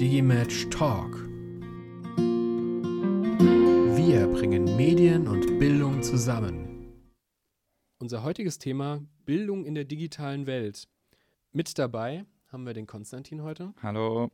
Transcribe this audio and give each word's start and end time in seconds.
Digimatch 0.00 0.68
Talk. 0.70 1.14
Wir 3.96 4.26
bringen 4.26 4.76
Medien 4.76 5.28
und 5.28 5.60
Bildung 5.60 6.02
zusammen. 6.02 6.92
Unser 8.00 8.24
heutiges 8.24 8.58
Thema 8.58 9.06
Bildung 9.24 9.64
in 9.64 9.76
der 9.76 9.84
digitalen 9.84 10.48
Welt. 10.48 10.88
Mit 11.52 11.78
dabei 11.78 12.26
haben 12.48 12.66
wir 12.66 12.74
den 12.74 12.88
Konstantin 12.88 13.44
heute 13.44 13.72
Hallo. 13.82 14.32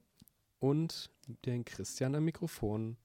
und 0.61 1.11
den 1.45 1.67
Christian 1.67 2.15
am 2.15 2.25
Mikrofon. 2.25 2.97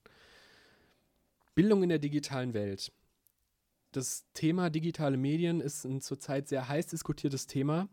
Bildung 1.54 1.82
in 1.82 1.90
der 1.90 1.98
digitalen 1.98 2.54
Welt. 2.54 2.90
Das 3.92 4.24
Thema 4.32 4.70
digitale 4.70 5.18
Medien 5.18 5.60
ist 5.60 5.84
ein 5.84 6.00
zurzeit 6.00 6.48
sehr 6.48 6.66
heiß 6.66 6.86
diskutiertes 6.86 7.46
Thema, 7.46 7.90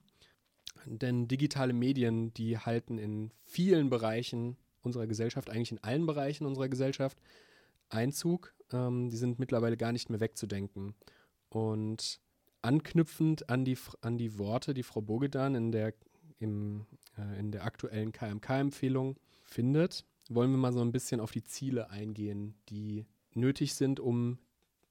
denn 0.86 1.28
digitale 1.28 1.74
Medien, 1.74 2.34
die 2.34 2.58
halten 2.58 2.98
in 2.98 3.32
vielen 3.44 3.90
Bereichen 3.90 4.58
unserer 4.82 5.08
Gesellschaft, 5.08 5.50
eigentlich 5.50 5.72
in 5.72 5.84
allen 5.84 6.06
Bereichen 6.06 6.46
unserer 6.46 6.70
Gesellschaft, 6.70 7.18
Einzug. 7.90 8.54
Ähm, 8.72 9.10
die 9.10 9.18
sind 9.18 9.40
mittlerweile 9.40 9.78
gar 9.78 9.92
nicht 9.92 10.10
mehr 10.10 10.20
wegzudenken. 10.20 10.96
Und 11.50 12.20
anknüpfend 12.62 13.50
an 13.50 13.66
die, 13.66 13.78
an 14.02 14.18
die 14.18 14.38
Worte, 14.38 14.74
die 14.74 14.84
Frau 14.84 15.02
Bogedan 15.02 15.56
in 15.56 15.72
der, 15.72 15.94
im, 16.40 16.86
äh, 17.18 17.40
in 17.40 17.52
der 17.52 17.66
aktuellen 17.66 18.12
KMK-Empfehlung 18.12 19.18
findet, 19.44 20.06
wollen 20.30 20.52
wir 20.52 20.58
mal 20.58 20.74
so 20.74 20.82
ein 20.82 20.92
bisschen 20.92 21.20
auf 21.20 21.32
die 21.32 21.44
Ziele 21.44 21.90
eingehen, 21.90 22.56
die 22.70 23.06
nötig 23.34 23.76
sind, 23.76 24.00
um 24.00 24.40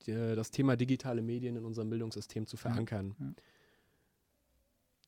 die, 0.07 0.13
das 0.13 0.51
Thema 0.51 0.77
digitale 0.77 1.23
Medien 1.23 1.57
in 1.57 1.65
unserem 1.65 1.91
Bildungssystem 1.91 2.47
zu 2.47 2.57
verankern. 2.57 3.15
Ja, 3.19 3.27
ja. 3.27 3.33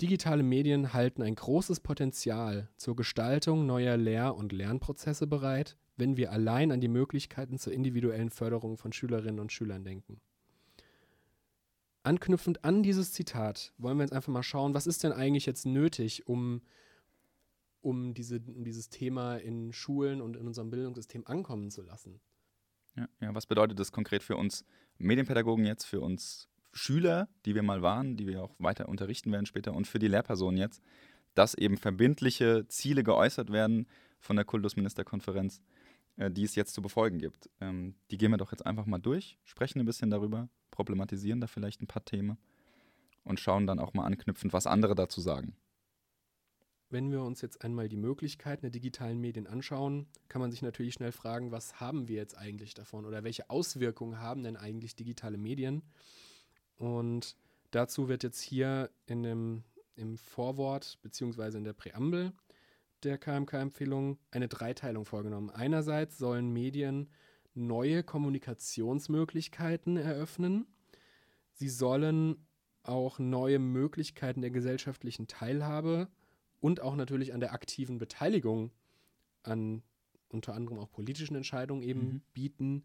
Digitale 0.00 0.42
Medien 0.42 0.92
halten 0.92 1.22
ein 1.22 1.36
großes 1.36 1.78
Potenzial 1.80 2.68
zur 2.76 2.96
Gestaltung 2.96 3.64
neuer 3.64 3.96
Lehr- 3.96 4.34
und 4.34 4.52
Lernprozesse 4.52 5.28
bereit, 5.28 5.76
wenn 5.96 6.16
wir 6.16 6.32
allein 6.32 6.72
an 6.72 6.80
die 6.80 6.88
Möglichkeiten 6.88 7.58
zur 7.58 7.72
individuellen 7.72 8.30
Förderung 8.30 8.76
von 8.76 8.92
Schülerinnen 8.92 9.38
und 9.38 9.52
Schülern 9.52 9.84
denken. 9.84 10.20
Anknüpfend 12.02 12.64
an 12.64 12.82
dieses 12.82 13.12
Zitat 13.12 13.72
wollen 13.78 13.96
wir 13.96 14.02
jetzt 14.02 14.12
einfach 14.12 14.32
mal 14.32 14.42
schauen, 14.42 14.74
was 14.74 14.88
ist 14.88 15.04
denn 15.04 15.12
eigentlich 15.12 15.46
jetzt 15.46 15.64
nötig, 15.64 16.26
um, 16.26 16.60
um, 17.80 18.14
diese, 18.14 18.40
um 18.40 18.64
dieses 18.64 18.90
Thema 18.90 19.36
in 19.36 19.72
Schulen 19.72 20.20
und 20.20 20.36
in 20.36 20.46
unserem 20.46 20.70
Bildungssystem 20.70 21.22
ankommen 21.26 21.70
zu 21.70 21.82
lassen. 21.82 22.20
Ja, 22.96 23.08
ja, 23.20 23.34
was 23.34 23.46
bedeutet 23.46 23.78
das 23.78 23.92
konkret 23.92 24.24
für 24.24 24.36
uns 24.36 24.64
Medienpädagogen 24.98 25.64
jetzt, 25.64 25.84
für 25.84 26.00
uns 26.00 26.48
Schüler, 26.74 27.28
die 27.46 27.54
wir 27.54 27.62
mal 27.62 27.82
waren, 27.82 28.16
die 28.16 28.26
wir 28.26 28.42
auch 28.42 28.54
weiter 28.58 28.88
unterrichten 28.88 29.32
werden 29.32 29.46
später 29.46 29.72
und 29.74 29.86
für 29.86 29.98
die 29.98 30.08
Lehrpersonen 30.08 30.58
jetzt, 30.58 30.82
dass 31.34 31.54
eben 31.54 31.76
verbindliche 31.76 32.66
Ziele 32.68 33.02
geäußert 33.04 33.50
werden 33.50 33.86
von 34.18 34.36
der 34.36 34.44
Kultusministerkonferenz, 34.44 35.62
äh, 36.16 36.30
die 36.30 36.42
es 36.42 36.56
jetzt 36.56 36.74
zu 36.74 36.82
befolgen 36.82 37.18
gibt. 37.18 37.48
Ähm, 37.60 37.94
die 38.10 38.18
gehen 38.18 38.30
wir 38.30 38.38
doch 38.38 38.52
jetzt 38.52 38.66
einfach 38.66 38.86
mal 38.86 38.98
durch, 38.98 39.38
sprechen 39.44 39.80
ein 39.80 39.86
bisschen 39.86 40.10
darüber, 40.10 40.48
problematisieren 40.70 41.40
da 41.40 41.46
vielleicht 41.46 41.80
ein 41.80 41.86
paar 41.86 42.04
Themen 42.04 42.38
und 43.22 43.40
schauen 43.40 43.66
dann 43.66 43.78
auch 43.78 43.94
mal 43.94 44.04
anknüpfend, 44.04 44.52
was 44.52 44.66
andere 44.66 44.94
dazu 44.94 45.20
sagen. 45.20 45.56
Wenn 46.90 47.10
wir 47.10 47.22
uns 47.22 47.40
jetzt 47.40 47.64
einmal 47.64 47.88
die 47.88 47.96
Möglichkeiten 47.96 48.62
der 48.62 48.70
digitalen 48.70 49.20
Medien 49.20 49.46
anschauen, 49.46 50.06
kann 50.28 50.40
man 50.40 50.50
sich 50.50 50.62
natürlich 50.62 50.94
schnell 50.94 51.12
fragen, 51.12 51.50
was 51.50 51.80
haben 51.80 52.08
wir 52.08 52.16
jetzt 52.16 52.36
eigentlich 52.36 52.74
davon 52.74 53.04
oder 53.04 53.24
welche 53.24 53.50
Auswirkungen 53.50 54.20
haben 54.20 54.42
denn 54.44 54.56
eigentlich 54.56 54.94
digitale 54.94 55.38
Medien? 55.38 55.82
Und 56.76 57.36
dazu 57.70 58.08
wird 58.08 58.22
jetzt 58.22 58.40
hier 58.40 58.90
in 59.06 59.22
dem, 59.22 59.64
im 59.96 60.16
Vorwort 60.18 60.98
beziehungsweise 61.02 61.58
in 61.58 61.64
der 61.64 61.72
Präambel 61.72 62.32
der 63.02 63.18
KMK-Empfehlung 63.18 64.18
eine 64.30 64.48
Dreiteilung 64.48 65.04
vorgenommen. 65.04 65.50
Einerseits 65.50 66.18
sollen 66.18 66.52
Medien 66.52 67.10
neue 67.54 68.02
Kommunikationsmöglichkeiten 68.02 69.96
eröffnen. 69.96 70.66
Sie 71.52 71.68
sollen 71.68 72.46
auch 72.82 73.18
neue 73.18 73.58
Möglichkeiten 73.58 74.40
der 74.40 74.50
gesellschaftlichen 74.50 75.26
Teilhabe 75.28 76.08
und 76.60 76.80
auch 76.80 76.96
natürlich 76.96 77.32
an 77.34 77.40
der 77.40 77.52
aktiven 77.52 77.98
Beteiligung 77.98 78.72
an 79.42 79.82
unter 80.28 80.54
anderem 80.54 80.78
auch 80.78 80.90
politischen 80.90 81.36
Entscheidungen 81.36 81.82
eben 81.82 82.00
Mhm. 82.00 82.22
bieten. 82.32 82.84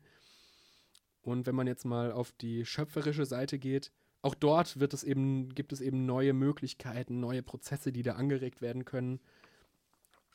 Und 1.22 1.46
wenn 1.48 1.56
man 1.56 1.68
jetzt 1.68 1.86
mal 1.86 2.12
auf 2.12 2.32
die 2.32 2.66
schöpferische 2.66 3.26
Seite 3.26 3.60
geht, 3.60 3.92
auch 4.22 4.36
dort 4.36 4.80
wird 4.80 4.94
es 4.94 5.04
eben, 5.04 5.50
gibt 5.56 5.72
es 5.74 5.82
eben 5.82 6.06
neue 6.06 6.34
Möglichkeiten, 6.34 7.20
neue 7.20 7.42
Prozesse, 7.44 7.92
die 7.92 8.04
da 8.04 8.16
angeregt 8.16 8.62
werden 8.62 8.86
können 8.86 9.20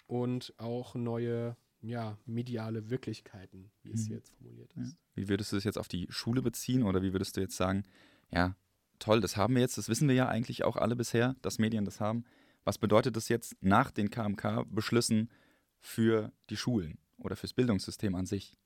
und 0.07 0.55
auch 0.59 0.95
neue 0.95 1.57
ja, 1.81 2.17
mediale 2.25 2.89
Wirklichkeiten, 2.89 3.71
wie 3.83 3.93
es 3.93 4.05
Mhm. 4.05 4.07
hier 4.07 4.17
jetzt 4.17 4.31
formuliert 4.31 4.73
Ja. 4.75 4.83
ist. 4.85 4.97
Wie 5.15 5.29
würdest 5.29 5.53
du 5.53 5.57
das 5.57 5.65
jetzt 5.65 5.77
auf 5.79 5.89
die 5.89 6.07
Schule 6.09 6.41
beziehen 6.41 6.83
oder 6.83 7.03
wie 7.03 7.13
würdest 7.13 7.37
du 7.37 7.43
jetzt 7.43 7.57
sagen, 7.57 7.83
ja, 8.31 8.57
toll, 8.99 9.21
das 9.21 9.37
haben 9.37 9.55
wir 9.55 9.61
jetzt, 9.61 9.77
das 9.77 9.89
wissen 9.91 10.09
wir 10.09 10.15
ja 10.15 10.29
eigentlich 10.29 10.65
auch 10.65 10.77
alle 10.77 10.97
bisher, 10.97 11.37
dass 11.43 11.59
Medien 11.59 11.85
das 11.85 12.01
haben. 12.01 12.25
Was 12.65 12.79
bedeutet 12.79 13.17
das 13.17 13.29
jetzt 13.29 13.55
nach 13.61 13.91
den 13.91 14.09
KMK-Beschlüssen 14.11 15.31
für 15.79 16.33
die 16.49 16.57
Schulen 16.57 16.99
oder 17.19 17.37
fürs 17.37 17.53
Bildungssystem 17.53 18.15
an 18.15 18.25
sich? 18.25 18.57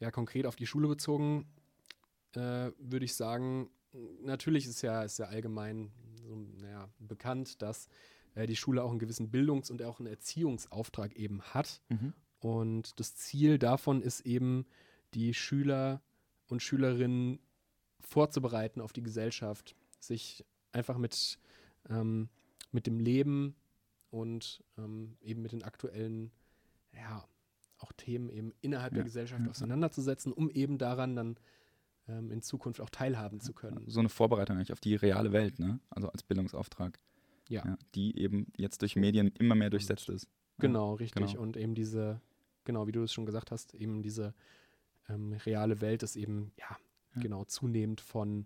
Ja, 0.00 0.10
konkret 0.10 0.46
auf 0.46 0.56
die 0.56 0.66
Schule 0.66 0.88
bezogen 0.88 1.46
äh, 2.34 2.72
würde 2.78 3.04
ich 3.04 3.14
sagen, 3.14 3.70
natürlich 4.22 4.66
ist 4.66 4.82
ja, 4.82 5.02
ist 5.02 5.18
ja 5.18 5.26
allgemein 5.26 5.90
so, 6.16 6.36
naja, 6.60 6.88
bekannt, 6.98 7.62
dass 7.62 7.88
äh, 8.34 8.46
die 8.46 8.56
Schule 8.56 8.82
auch 8.82 8.90
einen 8.90 8.98
gewissen 8.98 9.30
Bildungs- 9.30 9.70
und 9.70 9.82
auch 9.82 9.98
einen 9.98 10.08
Erziehungsauftrag 10.08 11.16
eben 11.16 11.42
hat. 11.42 11.80
Und 12.40 13.00
das 13.00 13.16
Ziel 13.16 13.58
davon 13.58 14.02
ist 14.02 14.20
eben, 14.20 14.66
die 15.14 15.32
Schüler 15.32 16.02
und 16.48 16.62
Schülerinnen 16.62 17.40
vorzubereiten 18.00 18.80
auf 18.80 18.92
die 18.92 19.02
Gesellschaft, 19.02 19.74
sich 19.98 20.44
einfach 20.72 20.98
mit, 20.98 21.38
ähm, 21.88 22.28
mit 22.70 22.86
dem 22.86 23.00
Leben 23.00 23.56
und 24.10 24.62
ähm, 24.76 25.16
eben 25.22 25.42
mit 25.42 25.52
den 25.52 25.62
aktuellen, 25.62 26.30
ja, 26.92 27.26
auch 27.88 27.92
Themen 27.92 28.28
eben 28.28 28.52
innerhalb 28.60 28.92
der 28.92 29.00
Ja, 29.00 29.04
Gesellschaft 29.04 29.42
ja. 29.44 29.50
auseinanderzusetzen, 29.50 30.32
um 30.32 30.50
eben 30.50 30.78
daran 30.78 31.16
dann 31.16 31.36
ähm, 32.08 32.30
in 32.30 32.42
Zukunft 32.42 32.80
auch 32.80 32.90
teilhaben 32.90 33.40
zu 33.40 33.52
können. 33.52 33.84
So 33.86 34.00
eine 34.00 34.08
Vorbereitung 34.08 34.56
eigentlich 34.56 34.72
auf 34.72 34.80
die 34.80 34.94
reale 34.94 35.32
Welt, 35.32 35.58
ne? 35.58 35.80
Also 35.90 36.08
als 36.08 36.22
Bildungsauftrag. 36.22 36.98
Ja. 37.50 37.78
die 37.94 38.18
eben 38.18 38.52
jetzt 38.58 38.82
durch 38.82 38.94
Medien 38.94 39.28
immer 39.38 39.54
mehr 39.54 39.70
durchsetzt 39.70 40.10
ist. 40.10 40.28
Genau, 40.58 40.92
richtig. 40.94 41.28
genau. 41.28 41.40
Und 41.40 41.56
eben 41.56 41.74
diese, 41.74 42.20
genau 42.64 42.86
wie 42.86 42.92
du 42.92 43.02
es 43.02 43.10
schon 43.10 43.24
gesagt 43.24 43.50
hast, 43.50 43.74
eben 43.74 44.02
diese 44.02 44.34
ähm, 45.08 45.32
reale 45.46 45.80
Welt 45.80 46.02
ist 46.02 46.16
eben, 46.16 46.52
Ja. 46.58 46.76
genau, 47.22 47.44
zunehmend 47.44 48.02
von, 48.02 48.44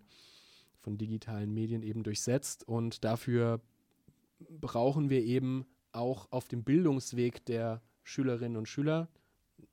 von 0.79 0.97
digitalen 0.97 1.53
Medien 1.53 1.83
eben 1.83 2.03
durchsetzt. 2.03 2.65
Und 2.65 3.03
dafür 3.03 3.59
brauchen 4.61 5.09
wir 5.09 5.21
eben 5.21 5.65
auch 5.91 6.31
auf 6.31 6.47
dem 6.47 6.63
Bildungsweg 6.63 7.43
der 7.45 7.81
Schülerinnen 8.03 8.55
und 8.55 8.69
Schüler, 8.69 9.09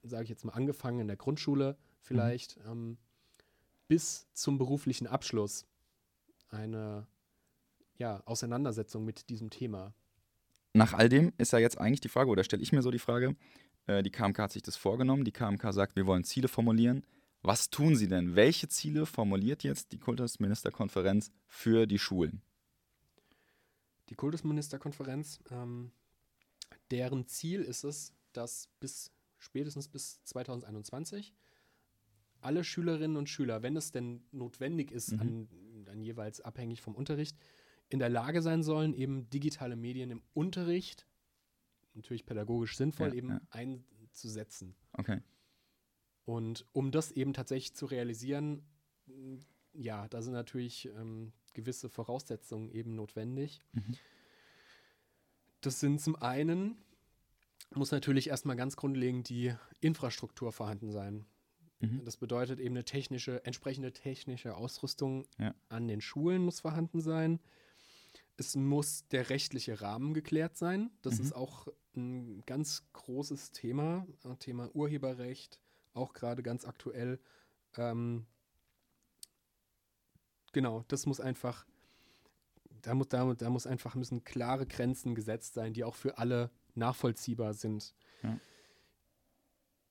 sage 0.02 0.24
ich 0.24 0.30
jetzt 0.30 0.44
mal 0.44 0.52
angefangen 0.52 1.00
in 1.00 1.06
der 1.06 1.16
Grundschule 1.16 1.76
vielleicht, 2.00 2.58
ähm, 2.66 2.98
bis 3.88 4.26
zum 4.32 4.58
beruflichen 4.58 5.06
Abschluss 5.06 5.66
eine 6.48 7.06
ja, 7.96 8.22
Auseinandersetzung 8.24 9.04
mit 9.04 9.28
diesem 9.28 9.50
Thema. 9.50 9.94
Nach 10.72 10.94
all 10.94 11.08
dem 11.08 11.32
ist 11.38 11.52
ja 11.52 11.58
jetzt 11.58 11.78
eigentlich 11.78 12.00
die 12.00 12.08
Frage, 12.08 12.30
oder 12.30 12.44
stelle 12.44 12.62
ich 12.62 12.72
mir 12.72 12.82
so 12.82 12.90
die 12.90 12.98
Frage, 12.98 13.36
äh, 13.86 14.02
die 14.02 14.10
KMK 14.10 14.38
hat 14.38 14.52
sich 14.52 14.62
das 14.62 14.76
vorgenommen, 14.76 15.24
die 15.24 15.32
KMK 15.32 15.72
sagt, 15.72 15.96
wir 15.96 16.06
wollen 16.06 16.24
Ziele 16.24 16.48
formulieren. 16.48 17.04
Was 17.42 17.70
tun 17.70 17.96
sie 17.96 18.08
denn? 18.08 18.36
Welche 18.36 18.68
Ziele 18.68 19.06
formuliert 19.06 19.62
jetzt 19.64 19.92
die 19.92 19.98
Kultusministerkonferenz 19.98 21.32
für 21.46 21.86
die 21.86 21.98
Schulen? 21.98 22.42
die 24.10 24.16
Kultusministerkonferenz, 24.16 25.40
ähm, 25.50 25.92
deren 26.90 27.26
Ziel 27.26 27.62
ist 27.62 27.84
es, 27.84 28.12
dass 28.32 28.68
bis 28.80 29.12
spätestens 29.40 29.88
bis 29.88 30.22
2021 30.24 31.34
alle 32.42 32.64
Schülerinnen 32.64 33.16
und 33.18 33.28
Schüler, 33.28 33.62
wenn 33.62 33.76
es 33.76 33.92
denn 33.92 34.22
notwendig 34.30 34.92
ist, 34.92 35.12
Mhm. 35.12 35.20
an, 35.20 35.84
dann 35.84 36.00
jeweils 36.00 36.40
abhängig 36.40 36.80
vom 36.80 36.94
Unterricht, 36.94 37.36
in 37.88 37.98
der 37.98 38.08
Lage 38.08 38.40
sein 38.40 38.62
sollen, 38.62 38.94
eben 38.94 39.28
digitale 39.30 39.76
Medien 39.76 40.10
im 40.10 40.22
Unterricht, 40.32 41.06
natürlich 41.94 42.24
pädagogisch 42.24 42.76
sinnvoll, 42.76 43.08
Ja, 43.08 43.14
eben 43.14 43.28
ja. 43.30 43.40
einzusetzen. 43.50 44.74
Okay. 44.92 45.20
Und 46.24 46.64
um 46.72 46.92
das 46.92 47.10
eben 47.12 47.32
tatsächlich 47.34 47.74
zu 47.74 47.86
realisieren, 47.86 48.62
ja, 49.72 50.08
da 50.08 50.22
sind 50.22 50.32
natürlich 50.32 50.86
ähm, 50.86 51.32
gewisse 51.52 51.88
Voraussetzungen 51.88 52.70
eben 52.70 52.94
notwendig. 52.94 53.60
Mhm. 53.72 53.96
Das 55.60 55.80
sind 55.80 56.00
zum 56.00 56.16
einen, 56.16 56.78
muss 57.74 57.90
natürlich 57.92 58.28
erstmal 58.28 58.56
ganz 58.56 58.76
grundlegend 58.76 59.28
die 59.28 59.54
Infrastruktur 59.80 60.52
vorhanden 60.52 60.90
sein. 60.90 61.26
Mhm. 61.80 62.04
Das 62.04 62.16
bedeutet 62.16 62.60
eben 62.60 62.74
eine 62.74 62.84
technische, 62.84 63.44
entsprechende 63.44 63.92
technische 63.92 64.56
Ausrüstung 64.56 65.26
Ja. 65.38 65.54
an 65.68 65.88
den 65.88 66.00
Schulen 66.00 66.42
muss 66.44 66.60
vorhanden 66.60 67.00
sein. 67.00 67.40
es 68.36 68.56
muss 68.56 69.06
der 69.08 69.28
rechtliche 69.28 69.82
Rahmen 69.82 70.14
geklärt 70.14 70.56
sein. 70.56 70.90
Das 71.02 71.18
Mhm. 71.18 71.24
ist 71.26 71.32
auch 71.34 71.68
ein 71.94 72.40
ganz 72.46 72.84
großes 72.94 73.52
Thema, 73.52 74.06
äh, 74.24 74.34
Thema 74.36 74.74
Urheberrecht, 74.74 75.60
auch 75.92 76.14
gerade 76.14 76.42
ganz 76.42 76.64
aktuell. 76.64 77.20
Ähm, 77.76 78.24
genau, 80.52 80.84
das 80.88 81.04
muss 81.04 81.20
einfach, 81.20 81.66
da 82.82 82.94
muss, 82.94 83.08
da, 83.08 83.34
da 83.34 83.50
muss 83.50 83.66
einfach 83.66 83.94
müssen 83.94 84.24
klare 84.24 84.66
Grenzen 84.66 85.14
gesetzt 85.14 85.52
sein, 85.52 85.74
die 85.74 85.84
auch 85.84 85.94
für 85.94 86.16
alle 86.16 86.50
nachvollziehbar 86.76 87.54
sind. 87.54 87.94
Ja. 88.22 88.38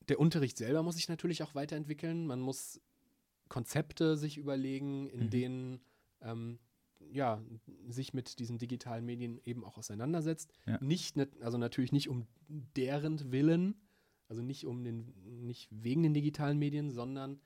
Der 0.07 0.19
Unterricht 0.19 0.57
selber 0.57 0.81
muss 0.83 0.95
sich 0.95 1.09
natürlich 1.09 1.43
auch 1.43 1.55
weiterentwickeln. 1.55 2.25
Man 2.25 2.39
muss 2.39 2.81
Konzepte 3.47 4.17
sich 4.17 4.37
überlegen, 4.37 5.07
in 5.07 5.25
Mhm. 5.25 5.29
denen 5.29 5.81
ähm, 6.21 6.59
ja, 7.11 7.41
sich 7.87 8.13
mit 8.13 8.39
diesen 8.39 8.57
digitalen 8.57 9.05
Medien 9.05 9.39
eben 9.45 9.63
auch 9.63 9.77
auseinandersetzt. 9.77 10.51
Ja. 10.65 10.77
Nicht, 10.83 11.15
also 11.41 11.57
natürlich 11.57 11.91
nicht 11.93 12.09
um 12.09 12.27
deren 12.75 13.31
Willen, 13.31 13.75
also 14.27 14.41
nicht 14.41 14.65
um 14.65 14.83
den, 14.83 15.13
nicht 15.45 15.69
wegen 15.71 16.03
den 16.03 16.13
digitalen 16.13 16.57
Medien, 16.59 16.91
sondern 16.91 17.39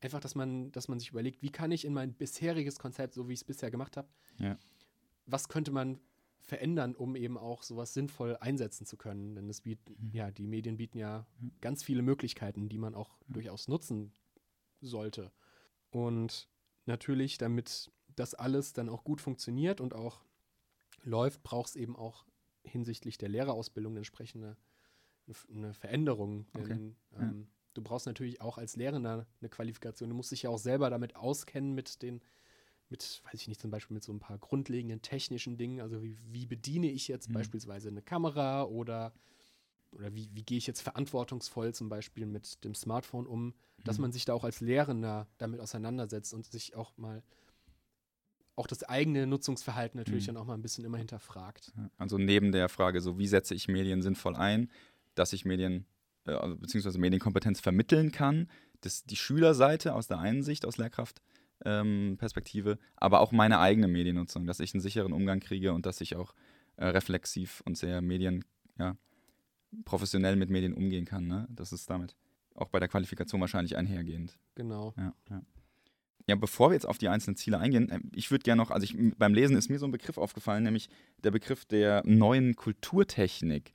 einfach, 0.00 0.18
dass 0.20 0.34
man, 0.34 0.72
dass 0.72 0.88
man 0.88 0.98
sich 0.98 1.10
überlegt, 1.10 1.42
wie 1.42 1.50
kann 1.50 1.70
ich 1.70 1.84
in 1.84 1.94
mein 1.94 2.12
bisheriges 2.12 2.78
Konzept, 2.78 3.14
so 3.14 3.28
wie 3.28 3.34
ich 3.34 3.40
es 3.40 3.44
bisher 3.44 3.70
gemacht 3.70 3.96
habe, 3.96 4.08
Ja. 4.38 4.58
was 5.26 5.48
könnte 5.48 5.70
man 5.70 6.00
verändern, 6.40 6.94
um 6.94 7.16
eben 7.16 7.36
auch 7.36 7.62
sowas 7.62 7.92
sinnvoll 7.94 8.36
einsetzen 8.40 8.86
zu 8.86 8.96
können. 8.96 9.34
Denn 9.34 9.48
es 9.48 9.60
bieten, 9.60 9.94
Mhm. 9.98 10.10
ja, 10.12 10.30
die 10.30 10.46
Medien 10.46 10.76
bieten 10.76 10.98
ja 10.98 11.26
ganz 11.60 11.82
viele 11.82 12.02
Möglichkeiten, 12.02 12.68
die 12.68 12.78
man 12.78 12.94
auch 12.94 13.18
durchaus 13.28 13.68
nutzen 13.68 14.12
sollte. 14.80 15.32
Und 15.90 16.48
natürlich, 16.86 17.38
damit 17.38 17.90
das 18.16 18.34
alles 18.34 18.72
dann 18.72 18.88
auch 18.88 19.04
gut 19.04 19.20
funktioniert 19.20 19.80
und 19.80 19.94
auch 19.94 20.20
läuft, 21.04 21.42
braucht 21.42 21.70
es 21.70 21.76
eben 21.76 21.96
auch 21.96 22.24
hinsichtlich 22.64 23.18
der 23.18 23.28
Lehrerausbildung 23.28 23.92
eine 23.92 24.00
entsprechende 24.00 24.56
eine 25.50 25.74
Veränderung. 25.74 26.46
Denn 26.54 26.62
Okay. 26.62 26.94
Ja. 27.12 27.22
ähm, 27.30 27.48
du 27.74 27.82
brauchst 27.82 28.06
natürlich 28.06 28.40
auch 28.40 28.56
als 28.58 28.76
Lehrender 28.76 29.26
eine 29.40 29.48
Qualifikation. 29.50 30.08
Du 30.08 30.16
musst 30.16 30.32
dich 30.32 30.42
ja 30.42 30.50
auch 30.50 30.58
selber 30.58 30.88
damit 30.90 31.16
auskennen 31.16 31.74
mit 31.74 32.00
den, 32.02 32.22
mit, 32.90 33.22
weiß 33.24 33.34
ich 33.42 33.48
nicht, 33.48 33.60
zum 33.60 33.70
Beispiel 33.70 33.94
mit 33.94 34.02
so 34.04 34.12
ein 34.12 34.20
paar 34.20 34.38
grundlegenden 34.38 35.02
technischen 35.02 35.56
Dingen. 35.56 35.80
Also 35.80 36.02
wie, 36.02 36.16
wie 36.30 36.46
bediene 36.46 36.90
ich 36.90 37.08
jetzt 37.08 37.28
Mhm. 37.28 37.34
beispielsweise 37.34 37.88
eine 37.88 38.02
Kamera 38.02 38.64
oder, 38.64 39.12
oder 39.92 40.14
wie, 40.14 40.28
wie 40.32 40.42
gehe 40.42 40.58
ich 40.58 40.66
jetzt 40.66 40.80
verantwortungsvoll 40.80 41.74
zum 41.74 41.88
Beispiel 41.88 42.26
mit 42.26 42.64
dem 42.64 42.74
Smartphone 42.74 43.26
um, 43.26 43.54
dass 43.84 43.98
Mhm. 43.98 44.02
man 44.02 44.12
sich 44.12 44.24
da 44.24 44.32
auch 44.34 44.44
als 44.44 44.60
Lehrender 44.60 45.26
damit 45.38 45.60
auseinandersetzt 45.60 46.32
und 46.34 46.46
sich 46.46 46.74
auch 46.74 46.96
mal 46.96 47.22
auch 48.56 48.66
das 48.66 48.82
eigene 48.82 49.26
Nutzungsverhalten 49.26 49.98
natürlich 50.00 50.24
Mhm. 50.24 50.34
dann 50.34 50.36
auch 50.38 50.46
mal 50.46 50.54
ein 50.54 50.62
bisschen 50.62 50.84
immer 50.84 50.98
hinterfragt. 50.98 51.72
Also 51.96 52.18
neben 52.18 52.50
der 52.50 52.68
Frage, 52.68 53.00
so 53.00 53.18
wie 53.18 53.28
setze 53.28 53.54
ich 53.54 53.68
Medien 53.68 54.02
sinnvoll 54.02 54.34
ein, 54.34 54.68
dass 55.14 55.32
ich 55.32 55.44
Medien 55.44 55.86
äh, 56.26 56.32
also 56.32 56.56
beziehungsweise 56.56 56.98
Medienkompetenz 56.98 57.60
vermitteln 57.60 58.10
kann, 58.10 58.50
das 58.80 59.04
die 59.04 59.16
Schülerseite 59.16 59.94
aus 59.94 60.08
der 60.08 60.18
einen 60.18 60.42
Sicht, 60.42 60.66
aus 60.66 60.76
Lehrkraftperspektive, 60.76 61.37
ähm, 61.64 62.18
aber 62.96 63.20
auch 63.20 63.32
meine 63.32 63.58
eigene 63.58 63.88
Mediennutzung, 63.88 64.46
dass 64.46 64.60
ich 64.60 64.74
einen 64.74 64.80
sicheren 64.80 65.12
Umgang 65.12 65.40
kriege 65.40 65.72
und 65.72 65.86
dass 65.86 66.00
ich 66.00 66.16
auch 66.16 66.34
äh, 66.76 66.86
reflexiv 66.86 67.62
und 67.64 67.76
sehr 67.76 68.00
Medien, 68.00 68.44
ja, 68.78 68.96
professionell 69.84 70.36
mit 70.36 70.50
Medien 70.50 70.74
umgehen 70.74 71.04
kann. 71.04 71.26
Ne? 71.26 71.46
Das 71.50 71.72
ist 71.72 71.90
damit 71.90 72.16
auch 72.54 72.68
bei 72.68 72.80
der 72.80 72.88
Qualifikation 72.88 73.40
wahrscheinlich 73.40 73.76
einhergehend. 73.76 74.38
Genau. 74.54 74.94
Ja, 74.96 75.14
ja. 75.30 75.42
Ja, 76.28 76.36
bevor 76.36 76.68
wir 76.68 76.74
jetzt 76.74 76.86
auf 76.86 76.98
die 76.98 77.08
einzelnen 77.08 77.36
Ziele 77.36 77.58
eingehen, 77.58 77.88
äh, 77.88 78.00
ich 78.14 78.30
würde 78.30 78.42
gerne 78.42 78.60
noch, 78.60 78.70
also 78.70 78.84
ich, 78.84 78.94
beim 79.16 79.32
Lesen 79.32 79.56
ist 79.56 79.70
mir 79.70 79.78
so 79.78 79.86
ein 79.86 79.92
Begriff 79.92 80.18
aufgefallen, 80.18 80.62
nämlich 80.62 80.90
der 81.24 81.30
Begriff 81.30 81.64
der 81.64 82.02
neuen 82.04 82.54
Kulturtechnik. 82.54 83.72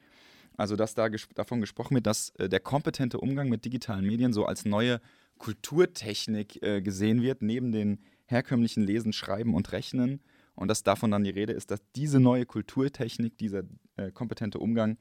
Also, 0.56 0.76
dass 0.76 0.94
da 0.94 1.08
ges 1.08 1.28
davon 1.34 1.62
gesprochen 1.62 1.96
wird, 1.96 2.06
dass 2.06 2.30
äh, 2.38 2.48
der 2.48 2.60
kompetente 2.60 3.20
Umgang 3.20 3.50
mit 3.50 3.66
digitalen 3.66 4.06
Medien 4.06 4.34
so 4.34 4.46
als 4.46 4.66
neue 4.66 5.02
Kulturtechnik 5.38 6.62
äh, 6.64 6.82
gesehen 6.82 7.22
wird, 7.22 7.42
neben 7.42 7.72
den 7.72 8.00
herkömmlichen 8.26 8.84
Lesen, 8.84 9.14
Schreiben 9.14 9.54
und 9.54 9.72
Rechnen. 9.72 10.22
Und 10.56 10.68
dass 10.68 10.84
davon 10.84 11.12
dann 11.12 11.24
die 11.24 11.32
Rede 11.32 11.54
ist, 11.54 11.72
dass 11.72 11.82
diese 11.96 12.20
neue 12.20 12.46
Kulturtechnik, 12.46 13.38
dieser 13.38 13.64
äh, 13.98 14.12
kompetente 14.12 14.60
Umgang 14.60 14.98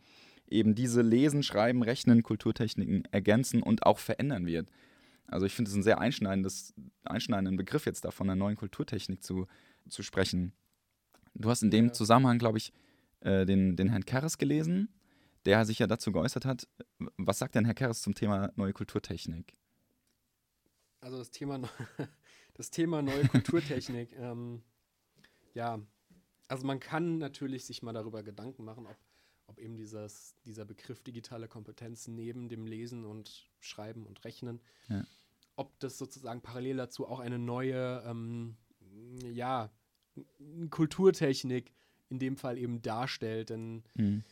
eben 0.49 0.75
diese 0.75 1.02
Lesen, 1.02 1.43
Schreiben, 1.43 1.82
Rechnen, 1.82 2.23
Kulturtechniken 2.23 3.05
ergänzen 3.11 3.62
und 3.62 3.84
auch 3.84 3.99
verändern 3.99 4.46
wird. 4.46 4.70
Also 5.26 5.46
ich 5.46 5.55
finde 5.55 5.70
es 5.70 5.76
ein 5.76 5.82
sehr 5.82 5.99
einschneidendes, 5.99 6.75
einschneidenden 7.05 7.56
Begriff 7.56 7.87
jetzt 7.87 8.05
da 8.05 8.11
von 8.11 8.29
einer 8.29 8.37
neuen 8.37 8.56
Kulturtechnik 8.56 9.23
zu, 9.23 9.46
zu 9.88 10.02
sprechen. 10.02 10.52
Du 11.34 11.49
hast 11.49 11.62
in 11.62 11.70
dem 11.70 11.87
Ja. 11.87 11.93
Zusammenhang, 11.93 12.38
glaube 12.38 12.58
ich, 12.58 12.73
äh, 13.20 13.46
den, 13.46 13.76
den 13.76 13.88
Herrn 13.88 14.05
Karres 14.05 14.37
gelesen, 14.37 14.88
der 15.46 15.64
sich 15.64 15.79
ja 15.79 15.87
dazu 15.87 16.12
geäußert 16.12 16.44
hat. 16.44 16.69
Was 17.17 17.38
sagt 17.38 17.55
denn 17.55 17.64
Herr 17.64 17.75
Karres 17.75 18.02
zum 18.02 18.14
Thema 18.14 18.52
neue 18.56 18.73
Kulturtechnik? 18.73 19.55
Also 21.02 21.19
das 21.19 21.31
Thema, 21.31 21.60
das 22.54 22.70
Thema 22.70 23.02
neue 23.02 23.28
Kulturtechnik. 23.28 24.12
ähm, 24.16 24.62
ja, 25.52 25.78
also 26.49 26.66
man 26.66 26.81
kann 26.81 27.19
natürlich 27.19 27.64
sich 27.66 27.82
mal 27.82 27.93
darüber 27.93 28.22
Gedanken 28.22 28.64
machen, 28.64 28.87
ob, 28.87 28.96
ob 29.49 29.58
eben 29.58 29.76
dieses, 29.76 30.34
dieser 30.46 30.64
Begriff 30.64 31.02
digitale 31.02 31.49
Kompetenz 31.49 32.06
neben 32.08 32.49
dem 32.49 32.66
Lesen 32.66 33.04
und 33.04 33.50
Schreiben 33.60 34.06
und 34.06 34.25
Rechnen, 34.25 34.60
Ja. 34.88 35.04
ob 35.56 35.78
das 35.81 35.99
sozusagen 35.99 36.40
parallel 36.40 36.76
dazu 36.78 37.06
auch 37.06 37.20
eine 37.20 37.38
neue, 37.38 38.02
ähm, 38.06 38.56
ja, 39.32 39.70
Kulturtechnik 40.70 41.72
in 42.10 42.19
dem 42.19 42.37
Fall 42.37 42.58
eben 42.58 42.81
darstellt. 42.82 43.50
Denn 43.50 43.82
Mhm. 43.94 44.22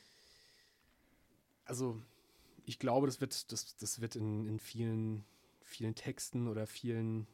also 1.65 2.01
ich 2.67 2.79
glaube, 2.79 3.07
das 3.07 3.21
wird, 3.21 3.51
das, 3.51 3.77
das 3.77 4.01
wird 4.01 4.15
in, 4.17 4.47
in 4.47 4.59
vielen, 4.61 5.25
vielen 5.71 5.95
Texten 5.95 6.49
oder 6.49 6.67
vielen 6.67 7.27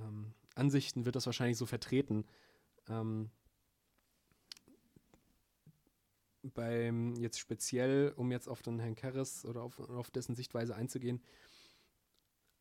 ähm, 0.00 0.34
Ansichten 0.54 1.04
wird 1.04 1.16
das 1.16 1.26
wahrscheinlich 1.26 1.56
so 1.56 1.66
vertreten. 1.66 2.26
Ähm, 2.88 3.30
beim 6.42 7.14
jetzt 7.16 7.38
speziell, 7.38 8.12
um 8.16 8.30
jetzt 8.30 8.48
auf 8.48 8.62
den 8.62 8.78
Herrn 8.78 8.96
Kerres 8.96 9.44
oder 9.46 9.62
auf, 9.62 9.78
auf 9.80 10.10
dessen 10.10 10.34
Sichtweise 10.34 10.74
einzugehen, 10.74 11.22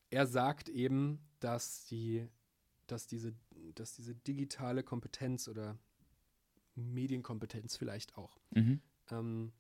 er 0.09 0.27
sagt 0.27 0.69
eben, 0.69 1.19
dass 1.39 1.86
die, 1.86 2.27
dass 2.88 3.07
diese, 3.07 3.33
dass 3.75 3.95
diese 3.95 4.15
digitale 4.15 4.83
Kompetenz 4.83 5.47
oder 5.47 5.77
Medienkompetenz 6.75 7.75
vielleicht 7.75 8.18
auch, 8.18 8.39
Mhm. 8.51 8.81
ähm, 9.09 9.51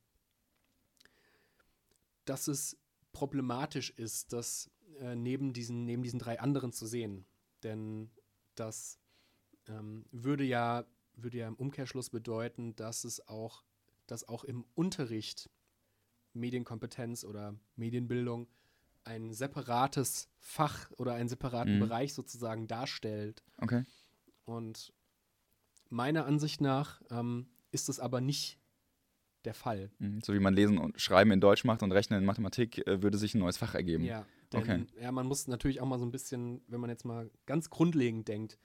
dass 2.25 2.47
es 2.47 2.77
problematisch 3.11 3.89
ist, 3.91 4.31
das 4.31 4.69
äh, 4.99 5.15
neben, 5.15 5.53
diesen, 5.53 5.85
neben 5.85 6.03
diesen 6.03 6.19
drei 6.19 6.39
anderen 6.39 6.71
zu 6.71 6.85
sehen. 6.85 7.25
Denn 7.63 8.09
das 8.55 8.99
ähm, 9.67 10.05
würde, 10.11 10.43
ja, 10.43 10.85
würde 11.15 11.37
ja 11.37 11.47
im 11.47 11.55
Umkehrschluss 11.55 12.09
bedeuten, 12.09 12.75
dass 12.75 13.03
es 13.03 13.27
auch, 13.27 13.63
dass 14.07 14.27
auch 14.27 14.43
im 14.43 14.65
Unterricht 14.75 15.49
Medienkompetenz 16.33 17.23
oder 17.23 17.55
Medienbildung 17.75 18.47
ein 19.03 19.33
separates 19.33 20.29
Fach 20.39 20.89
oder 20.97 21.13
einen 21.13 21.29
separaten 21.29 21.75
Mhm. 21.75 21.79
Bereich 21.79 22.13
sozusagen 22.13 22.67
darstellt. 22.67 23.43
Okay. 23.57 23.83
Und 24.45 24.93
meiner 25.89 26.25
Ansicht 26.25 26.61
nach 26.61 27.01
ähm, 27.09 27.47
ist 27.71 27.89
es 27.89 27.99
aber 27.99 28.21
nicht 28.21 28.59
der 29.45 29.53
Fall. 29.53 29.91
Mhm. 29.99 30.21
So 30.21 30.33
wie 30.33 30.39
man 30.39 30.53
Lesen 30.53 30.77
und 30.77 30.99
Schreiben 30.99 31.31
in 31.31 31.41
Deutsch 31.41 31.65
macht 31.65 31.83
und 31.83 31.91
Rechnen 31.91 32.19
in 32.19 32.25
Mathematik, 32.25 32.85
äh, 32.87 33.01
würde 33.01 33.17
sich 33.17 33.35
ein 33.35 33.39
neues 33.39 33.57
Fach 33.57 33.75
ergeben. 33.75 34.05
Ja, 34.05 34.25
denn 34.53 34.83
Okay. 34.83 34.85
ja, 35.01 35.11
man 35.11 35.27
muss 35.27 35.47
natürlich 35.47 35.81
auch 35.81 35.85
mal 35.85 35.99
so 35.99 36.05
ein 36.05 36.11
bisschen, 36.11 36.61
wenn 36.67 36.79
man 36.79 36.89
jetzt 36.89 37.05
mal 37.05 37.29
ganz 37.45 37.69
grundlegend 37.69 38.27
denkt, 38.27 38.57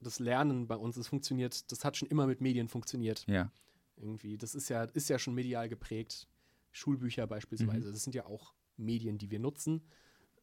das 0.00 0.18
Lernen 0.20 0.68
bei 0.68 0.76
uns, 0.76 0.94
das 0.96 1.08
funktioniert, 1.08 1.70
das 1.72 1.84
hat 1.84 1.96
schon 1.96 2.08
immer 2.08 2.26
mit 2.26 2.40
Medien 2.40 2.68
funktioniert. 2.68 3.26
Ja. 3.26 3.50
Irgendwie. 3.96 4.38
Das 4.38 4.54
ist 4.54 4.68
ja, 4.68 4.84
ist 4.84 5.08
ja 5.08 5.18
schon 5.18 5.34
medial 5.34 5.68
geprägt. 5.68 6.28
Schulbücher 6.70 7.26
beispielsweise, 7.26 7.90
das 7.90 8.04
sind 8.04 8.14
ja 8.14 8.26
auch 8.26 8.54
Medien, 8.76 9.18
die 9.18 9.30
wir 9.30 9.40
nutzen. 9.40 9.82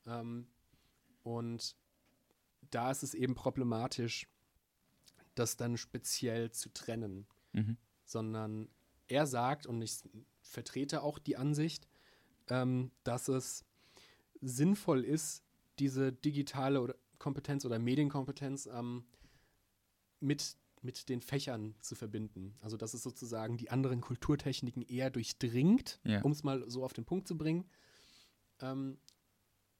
Ähm, 0.06 0.48
und 1.24 1.76
da 2.72 2.92
ist 2.92 3.04
es 3.04 3.14
eben 3.14 3.36
problematisch, 3.36 4.28
das 5.36 5.56
dann 5.56 5.78
speziell 5.78 6.52
zu 6.52 6.70
trennen 6.74 7.28
Mhm. 7.56 7.78
sondern 8.04 8.68
er 9.08 9.26
sagt, 9.26 9.66
und 9.66 9.82
ich 9.82 10.00
vertrete 10.42 11.02
auch 11.02 11.20
die 11.20 11.38
Ansicht, 11.38 11.88
ähm, 12.50 12.92
dass 13.04 13.30
es 13.30 13.64
sinnvoll 14.46 15.04
ist, 15.04 15.44
diese 15.80 16.14
digitale 16.14 16.82
oder 16.82 16.96
Kompetenz 17.20 17.66
oder 17.66 17.80
Medienkompetenz 17.80 18.68
ähm, 18.68 19.06
mit, 20.20 20.56
mit 20.82 21.10
den 21.10 21.22
Fächern 21.22 21.76
zu 21.82 21.96
verbinden. 21.96 22.56
Also 22.62 22.78
dass 22.78 22.94
es 22.94 23.04
sozusagen 23.04 23.58
die 23.58 23.70
anderen 23.70 24.02
Kulturtechniken 24.02 24.82
eher 24.84 25.10
durchdringt, 25.10 26.00
Ja. 26.04 26.22
um 26.22 26.32
es 26.32 26.44
mal 26.44 26.70
so 26.70 26.84
auf 26.84 26.94
den 26.94 27.06
Punkt 27.06 27.28
zu 27.28 27.38
bringen, 27.38 27.66
ähm, 28.60 28.98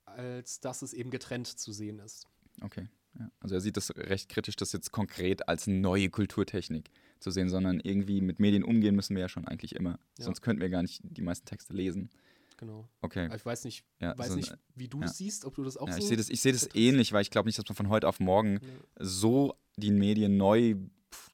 als 0.06 0.60
dass 0.60 0.82
es 0.82 0.94
eben 0.94 1.10
getrennt 1.12 1.48
zu 1.48 1.72
sehen 1.72 2.00
ist. 2.00 2.28
Okay. 2.62 2.88
Ja, 3.18 3.32
also 3.40 3.56
er 3.56 3.62
sieht 3.62 3.78
das 3.78 3.96
recht 3.96 4.28
kritisch, 4.30 4.58
das 4.58 4.74
jetzt 4.74 4.92
konkret 4.92 5.48
als 5.48 5.68
neue 5.68 6.10
Kulturtechnik 6.10 6.92
zu 7.20 7.32
sehen, 7.32 7.50
sondern 7.50 7.80
irgendwie 7.80 8.20
mit 8.20 8.40
Medien 8.40 8.64
umgehen 8.64 8.94
müssen 8.96 9.16
wir 9.16 9.22
ja 9.22 9.30
schon 9.30 9.48
eigentlich 9.48 9.76
immer. 9.76 10.00
Ja. 10.18 10.26
Sonst 10.26 10.42
könnten 10.42 10.62
wir 10.62 10.70
gar 10.70 10.82
nicht 10.82 11.02
die 11.04 11.22
meisten 11.22 11.46
Texte 11.46 11.74
lesen. 11.74 12.10
Genau. 12.58 12.88
Okay. 13.02 13.26
Aber 13.26 13.36
ich 13.36 13.46
weiß 13.46 13.66
nicht, 13.66 13.84
Ja, 14.00 14.18
weiß 14.18 14.30
so- 14.30 14.36
nicht 14.36 14.56
wie 14.76 14.88
du 14.88 15.00
ja. 15.02 15.06
es 15.06 15.18
siehst, 15.18 15.46
ob 15.46 15.56
du 15.56 15.64
das 15.64 15.76
auch 15.78 15.88
Ja, 15.88 15.94
so 15.94 16.00
ich 16.00 16.08
sehe 16.08 16.18
das, 16.18 16.30
ich 16.30 16.42
sehe 16.42 16.54
das 16.54 16.70
ähnlich, 16.74 17.12
weil 17.14 17.22
ich 17.22 17.30
glaube 17.32 17.48
nicht, 17.50 17.58
dass 17.58 17.68
man 17.68 17.76
von 17.76 17.90
heute 17.90 18.08
auf 18.08 18.20
morgen 18.20 18.60
Ja. 18.62 18.70
so 19.00 19.56
die 19.78 19.92
Medien 19.92 20.38
neu 20.38 20.76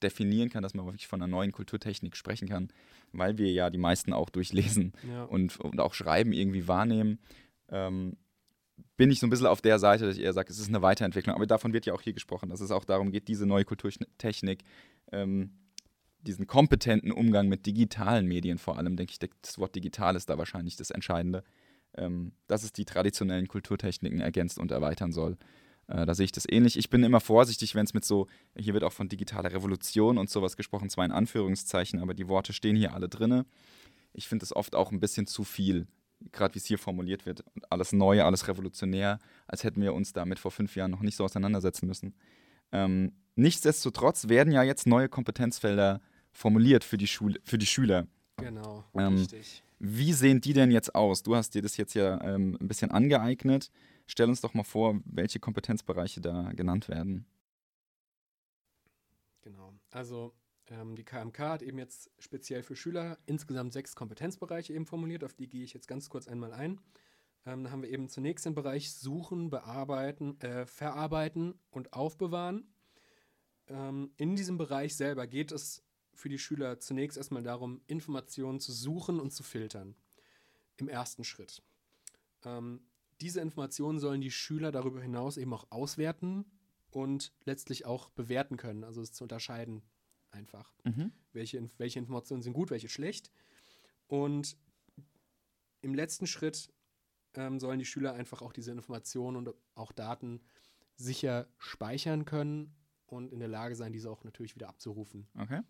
definieren 0.01 0.49
kann, 0.49 0.63
dass 0.63 0.73
man 0.73 0.85
wirklich 0.85 1.07
von 1.07 1.21
einer 1.21 1.27
neuen 1.31 1.51
Kulturtechnik 1.51 2.15
sprechen 2.15 2.47
kann, 2.47 2.69
weil 3.13 3.37
wir 3.37 3.51
ja 3.51 3.69
die 3.69 3.77
meisten 3.77 4.13
auch 4.13 4.29
durchlesen 4.29 4.93
Ja. 5.07 5.23
und, 5.25 5.59
und 5.59 5.79
auch 5.79 5.93
Schreiben 5.93 6.33
irgendwie 6.33 6.67
wahrnehmen. 6.67 7.19
Ähm, 7.69 8.17
bin 8.97 9.09
ich 9.11 9.19
so 9.19 9.27
ein 9.27 9.29
bisschen 9.29 9.47
auf 9.47 9.61
der 9.61 9.79
Seite, 9.79 10.05
dass 10.05 10.17
ich 10.17 10.23
eher 10.23 10.33
sage, 10.33 10.51
es 10.51 10.59
ist 10.59 10.69
eine 10.69 10.81
Weiterentwicklung. 10.81 11.35
Aber 11.35 11.47
davon 11.47 11.73
wird 11.73 11.85
ja 11.85 11.93
auch 11.93 12.01
hier 12.01 12.13
gesprochen, 12.13 12.49
dass 12.49 12.61
es 12.61 12.71
auch 12.71 12.83
darum 12.85 13.11
geht, 13.11 13.27
diese 13.27 13.45
neue 13.45 13.65
Kulturtechnik, 13.65 14.63
ähm, 15.11 15.51
diesen 16.21 16.47
kompetenten 16.47 17.11
Umgang 17.11 17.47
mit 17.47 17.65
digitalen 17.65 18.27
Medien 18.27 18.57
vor 18.57 18.77
allem, 18.77 18.95
denke 18.95 19.11
ich, 19.11 19.19
das 19.41 19.57
Wort 19.57 19.75
digital 19.75 20.15
ist 20.15 20.29
da 20.29 20.37
wahrscheinlich 20.37 20.75
das 20.75 20.91
Entscheidende, 20.91 21.43
ähm, 21.95 22.33
dass 22.47 22.63
es 22.63 22.73
die 22.73 22.85
traditionellen 22.85 23.47
Kulturtechniken 23.47 24.19
ergänzt 24.19 24.59
und 24.59 24.71
erweitern 24.71 25.11
soll. 25.11 25.37
Äh, 25.87 26.05
da 26.05 26.13
sehe 26.13 26.25
ich 26.25 26.31
das 26.31 26.45
ähnlich. 26.49 26.77
Ich 26.77 26.89
bin 26.89 27.03
immer 27.03 27.19
vorsichtig, 27.19 27.75
wenn 27.75 27.85
es 27.85 27.93
mit 27.93 28.05
so, 28.05 28.27
hier 28.55 28.73
wird 28.73 28.83
auch 28.83 28.93
von 28.93 29.09
digitaler 29.09 29.51
Revolution 29.51 30.17
und 30.17 30.29
sowas 30.29 30.55
gesprochen, 30.57 30.89
zwar 30.89 31.05
in 31.05 31.11
Anführungszeichen, 31.11 31.99
aber 31.99 32.13
die 32.13 32.27
Worte 32.27 32.53
stehen 32.53 32.75
hier 32.75 32.93
alle 32.93 33.09
drinne. 33.09 33.45
Ich 34.13 34.27
finde 34.27 34.43
es 34.43 34.55
oft 34.55 34.75
auch 34.75 34.91
ein 34.91 34.99
bisschen 34.99 35.27
zu 35.27 35.43
viel, 35.43 35.87
gerade 36.31 36.55
wie 36.55 36.59
es 36.59 36.65
hier 36.65 36.77
formuliert 36.77 37.25
wird. 37.25 37.43
Alles 37.69 37.93
neu, 37.93 38.23
alles 38.23 38.47
revolutionär, 38.47 39.19
als 39.47 39.63
hätten 39.63 39.81
wir 39.81 39.93
uns 39.93 40.13
damit 40.13 40.39
vor 40.39 40.51
fünf 40.51 40.75
Jahren 40.75 40.91
noch 40.91 41.01
nicht 41.01 41.15
so 41.15 41.23
auseinandersetzen 41.23 41.87
müssen. 41.87 42.13
Ähm, 42.71 43.13
nichtsdestotrotz 43.35 44.29
werden 44.29 44.53
ja 44.53 44.63
jetzt 44.63 44.87
neue 44.87 45.09
Kompetenzfelder 45.09 46.01
formuliert 46.31 46.83
für 46.83 46.97
die, 46.97 47.07
Schule, 47.07 47.39
für 47.43 47.57
die 47.57 47.65
Schüler. 47.65 48.07
Genau, 48.37 48.83
Ähm, 48.93 49.15
richtig. 49.15 49.63
Wie 49.79 50.13
sehen 50.13 50.41
die 50.41 50.53
denn 50.53 50.71
jetzt 50.71 50.93
aus? 50.93 51.23
Du 51.23 51.35
hast 51.35 51.55
dir 51.55 51.61
das 51.61 51.77
jetzt 51.77 51.95
ja 51.95 52.21
ähm, 52.23 52.57
ein 52.61 52.67
bisschen 52.67 52.91
angeeignet. 52.91 53.71
Stell 54.05 54.29
uns 54.29 54.41
doch 54.41 54.53
mal 54.53 54.63
vor, 54.63 54.99
welche 55.05 55.39
Kompetenzbereiche 55.39 56.21
da 56.21 56.51
genannt 56.53 56.87
werden. 56.87 57.25
Genau. 59.41 59.73
Also 59.89 60.33
ähm, 60.67 60.95
die 60.95 61.03
KMK 61.03 61.39
hat 61.39 61.61
eben 61.61 61.77
jetzt 61.77 62.11
speziell 62.19 62.63
für 62.63 62.75
Schüler 62.75 63.17
insgesamt 63.25 63.73
sechs 63.73 63.95
Kompetenzbereiche 63.95 64.73
eben 64.73 64.85
formuliert, 64.85 65.23
auf 65.23 65.33
die 65.33 65.49
gehe 65.49 65.63
ich 65.63 65.73
jetzt 65.73 65.87
ganz 65.87 66.09
kurz 66.09 66.27
einmal 66.27 66.53
ein. 66.53 66.79
Ähm, 67.45 67.63
da 67.63 67.71
haben 67.71 67.81
wir 67.81 67.89
eben 67.89 68.07
zunächst 68.07 68.45
den 68.45 68.53
Bereich 68.53 68.93
Suchen, 68.93 69.49
Bearbeiten, 69.49 70.39
äh, 70.41 70.65
Verarbeiten 70.65 71.55
und 71.71 71.93
Aufbewahren. 71.93 72.71
Ähm, 73.67 74.11
in 74.17 74.35
diesem 74.35 74.57
Bereich 74.57 74.95
selber 74.95 75.25
geht 75.25 75.51
es 75.51 75.83
für 76.13 76.29
die 76.29 76.39
Schüler 76.39 76.79
zunächst 76.79 77.17
erstmal 77.17 77.43
darum, 77.43 77.81
Informationen 77.87 78.59
zu 78.59 78.71
suchen 78.71 79.19
und 79.19 79.31
zu 79.31 79.43
filtern. 79.43 79.95
Im 80.77 80.87
ersten 80.89 81.23
Schritt. 81.23 81.61
Ähm, 82.43 82.81
diese 83.21 83.39
Informationen 83.39 83.99
sollen 83.99 84.21
die 84.21 84.31
Schüler 84.31 84.71
darüber 84.71 85.01
hinaus 85.01 85.37
eben 85.37 85.53
auch 85.53 85.67
auswerten 85.69 86.45
und 86.89 87.33
letztlich 87.45 87.85
auch 87.85 88.09
bewerten 88.09 88.57
können, 88.57 88.83
also 88.83 89.01
es 89.01 89.13
zu 89.13 89.23
unterscheiden 89.23 89.83
einfach. 90.31 90.73
Welche, 91.33 91.59
Inf- 91.59 91.77
welche 91.77 91.99
Informationen 91.99 92.41
sind 92.41 92.53
gut, 92.53 92.71
welche 92.71 92.89
schlecht. 92.89 93.31
Und 94.07 94.57
im 95.81 95.93
letzten 95.93 96.25
Schritt 96.25 96.73
ähm, 97.35 97.59
sollen 97.59 97.79
die 97.79 97.85
Schüler 97.85 98.13
einfach 98.13 98.41
auch 98.41 98.53
diese 98.53 98.71
Informationen 98.71 99.37
und 99.37 99.55
auch 99.75 99.91
Daten 99.91 100.41
sicher 100.95 101.47
speichern 101.57 102.25
können 102.25 102.75
und 103.05 103.31
in 103.31 103.39
der 103.39 103.47
Lage 103.47 103.75
sein, 103.75 103.93
diese 103.93 104.09
auch 104.09 104.23
natürlich 104.23 104.55
wieder 104.55 104.69
abzurufen. 104.69 105.27
Okay. 105.37 105.61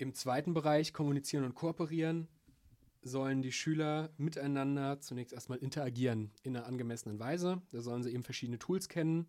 Im 0.00 0.14
zweiten 0.14 0.54
Bereich 0.54 0.94
kommunizieren 0.94 1.44
und 1.44 1.54
kooperieren 1.54 2.26
sollen 3.02 3.42
die 3.42 3.52
Schüler 3.52 4.08
miteinander 4.16 4.98
zunächst 4.98 5.34
erstmal 5.34 5.58
interagieren 5.58 6.30
in 6.42 6.56
einer 6.56 6.64
angemessenen 6.64 7.18
Weise. 7.18 7.60
Da 7.70 7.82
sollen 7.82 8.02
sie 8.02 8.10
eben 8.10 8.22
verschiedene 8.22 8.58
Tools 8.58 8.88
kennen. 8.88 9.28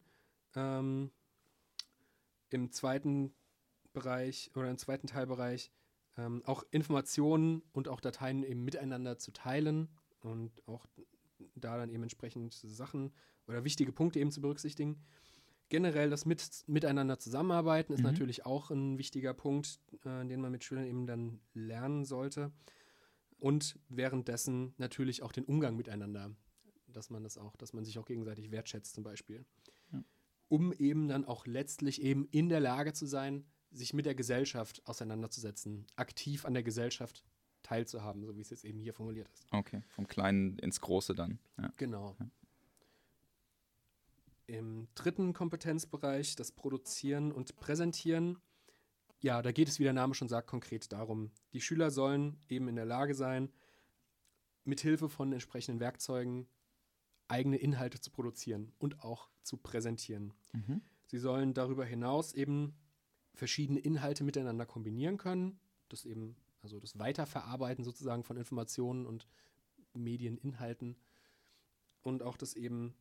Ähm, 0.56 1.12
Im 2.52 2.72
zweiten 2.72 3.34
Bereich 3.92 4.50
oder 4.56 4.70
im 4.70 4.78
zweiten 4.78 5.08
Teilbereich 5.08 5.74
ähm, 6.16 6.42
auch 6.46 6.64
Informationen 6.72 7.64
und 7.74 7.90
auch 7.90 8.00
Dateien 8.00 8.42
eben 8.42 8.64
miteinander 8.64 9.18
zu 9.18 9.32
teilen 9.32 9.90
und 10.22 10.66
auch 10.70 10.86
da 11.56 11.76
dann 11.76 11.90
eben 11.90 12.04
entsprechend 12.04 12.54
Sachen 12.54 13.12
oder 13.46 13.66
wichtige 13.66 13.92
Punkte 13.92 14.22
eben 14.22 14.32
zu 14.32 14.40
berücksichtigen. 14.40 15.04
Generell 15.72 16.10
das 16.10 16.26
mit, 16.26 16.66
Miteinander 16.68 17.18
zusammenarbeiten 17.18 17.94
ist 17.94 18.00
Mhm. 18.00 18.08
natürlich 18.08 18.46
auch 18.46 18.72
ein 18.72 18.98
wichtiger 18.98 19.34
Punkt, 19.34 19.80
äh, 20.04 20.26
den 20.28 20.42
man 20.42 20.52
mit 20.52 20.66
Schülern 20.66 20.86
eben 20.86 21.08
dann 21.08 21.40
lernen 21.54 22.04
sollte. 22.04 22.52
Und 23.40 23.80
währenddessen 23.88 24.74
natürlich 24.78 25.24
auch 25.24 25.32
den 25.32 25.46
Umgang 25.46 25.78
miteinander, 25.78 26.36
dass 26.88 27.10
man 27.10 27.24
das 27.24 27.38
auch, 27.38 27.56
dass 27.56 27.72
man 27.72 27.86
sich 27.86 27.98
auch 28.00 28.06
gegenseitig 28.06 28.52
wertschätzt 28.52 28.94
zum 28.94 29.06
Beispiel. 29.06 29.46
Ja. 29.94 30.04
Um 30.50 30.74
eben 30.74 31.08
dann 31.08 31.24
auch 31.24 31.46
letztlich 31.48 32.02
eben 32.02 32.28
in 32.32 32.50
der 32.50 32.60
Lage 32.60 32.92
zu 32.92 33.06
sein, 33.06 33.46
sich 33.72 33.94
mit 33.94 34.06
der 34.06 34.14
Gesellschaft 34.14 34.86
auseinanderzusetzen, 34.86 35.88
aktiv 35.96 36.44
an 36.44 36.54
der 36.54 36.64
Gesellschaft 36.64 37.24
teilzuhaben, 37.64 38.26
so 38.26 38.36
wie 38.36 38.42
es 38.42 38.50
jetzt 38.50 38.66
eben 38.66 38.78
hier 38.80 38.94
formuliert 38.94 39.30
ist. 39.30 39.48
Okay. 39.52 39.84
Vom 39.88 40.06
Kleinen 40.06 40.60
ins 40.60 40.82
Große 40.82 41.16
dann. 41.16 41.40
Ja. 41.58 41.72
Genau. 41.78 42.18
Ja. 42.20 42.30
Im 44.52 44.90
dritten 44.96 45.32
Kompetenzbereich, 45.32 46.36
das 46.36 46.52
Produzieren 46.52 47.32
und 47.32 47.56
Präsentieren, 47.56 48.38
ja, 49.22 49.42
da 49.42 49.54
geht 49.54 49.70
es, 49.70 49.80
wie 49.80 49.86
der 49.86 49.94
Name 49.94 50.14
schon 50.14 50.28
sagt, 50.28 50.48
konkret 50.48 50.92
darum. 50.92 51.32
Die 51.54 51.62
Schüler 51.62 51.90
sollen 51.90 52.38
eben 52.50 52.68
in 52.68 52.76
der 52.76 52.86
Lage 52.86 53.16
sein, 53.16 53.50
mithilfe 54.66 55.08
von 55.08 55.32
entsprechenden 55.32 55.80
Werkzeugen 55.80 56.50
eigene 57.30 57.56
Inhalte 57.56 58.02
zu 58.02 58.12
produzieren 58.12 58.74
und 58.78 59.04
auch 59.06 59.30
zu 59.42 59.56
präsentieren. 59.56 60.34
Mhm. 60.52 60.82
Sie 61.06 61.18
sollen 61.18 61.54
darüber 61.54 61.86
hinaus 61.86 62.34
eben 62.34 62.76
verschiedene 63.34 63.80
Inhalte 63.80 64.26
miteinander 64.26 64.66
kombinieren 64.66 65.18
können. 65.18 65.62
Das 65.88 66.04
eben, 66.04 66.36
also 66.62 66.78
das 66.82 67.00
Weiterverarbeiten 67.00 67.86
sozusagen 67.86 68.26
von 68.26 68.36
Informationen 68.36 69.06
und 69.06 69.30
Medieninhalten 69.94 70.98
und 72.02 72.22
auch 72.22 72.36
das 72.36 72.54
eben 72.54 72.96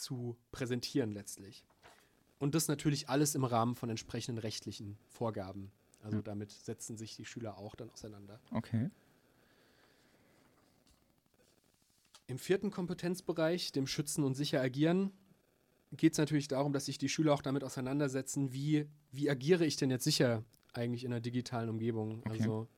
zu 0.00 0.36
präsentieren 0.52 1.12
letztlich. 1.12 1.64
Und 2.38 2.54
das 2.54 2.68
natürlich 2.68 3.08
alles 3.08 3.34
im 3.34 3.44
Rahmen 3.44 3.74
von 3.74 3.90
entsprechenden 3.90 4.38
rechtlichen 4.38 4.98
Vorgaben. 5.08 5.70
Also 6.02 6.18
Ja. 6.18 6.22
damit 6.22 6.50
setzen 6.50 6.96
sich 6.96 7.14
die 7.16 7.26
Schüler 7.26 7.58
auch 7.58 7.74
dann 7.74 7.90
auseinander. 7.90 8.40
Okay. 8.50 8.90
Im 12.26 12.38
vierten 12.38 12.70
Kompetenzbereich, 12.70 13.72
dem 13.72 13.86
Schützen 13.86 14.24
und 14.24 14.34
sicher 14.34 14.60
agieren, 14.60 15.12
geht 15.92 16.12
es 16.12 16.18
natürlich 16.18 16.48
darum, 16.48 16.72
dass 16.72 16.86
sich 16.86 16.96
die 16.96 17.08
Schüler 17.08 17.34
auch 17.34 17.42
damit 17.42 17.64
auseinandersetzen, 17.64 18.52
wie, 18.52 18.86
wie 19.10 19.28
agiere 19.28 19.66
ich 19.66 19.76
denn 19.76 19.90
jetzt 19.90 20.04
sicher 20.04 20.44
eigentlich 20.72 21.04
in 21.04 21.12
einer 21.12 21.20
digitalen 21.20 21.68
Umgebung? 21.68 22.20
Okay. 22.20 22.30
Also 22.30 22.68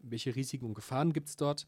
welche 0.00 0.36
Risiken 0.36 0.66
und 0.66 0.74
Gefahren 0.74 1.14
gibt 1.14 1.28
es 1.28 1.36
dort? 1.36 1.66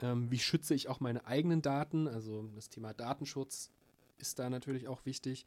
Ähm, 0.00 0.30
wie 0.30 0.38
schütze 0.38 0.74
ich 0.74 0.88
auch 0.88 1.00
meine 1.00 1.24
eigenen 1.26 1.62
Daten? 1.62 2.06
Also 2.06 2.42
das 2.54 2.68
Thema 2.68 2.92
Datenschutz 2.92 3.70
ist 4.18 4.38
da 4.38 4.50
natürlich 4.50 4.88
auch 4.88 5.04
wichtig. 5.06 5.46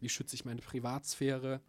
Wie 0.00 0.08
schütze 0.08 0.34
ich 0.34 0.44
meine 0.44 0.60
Privatsphäre? 0.60 1.60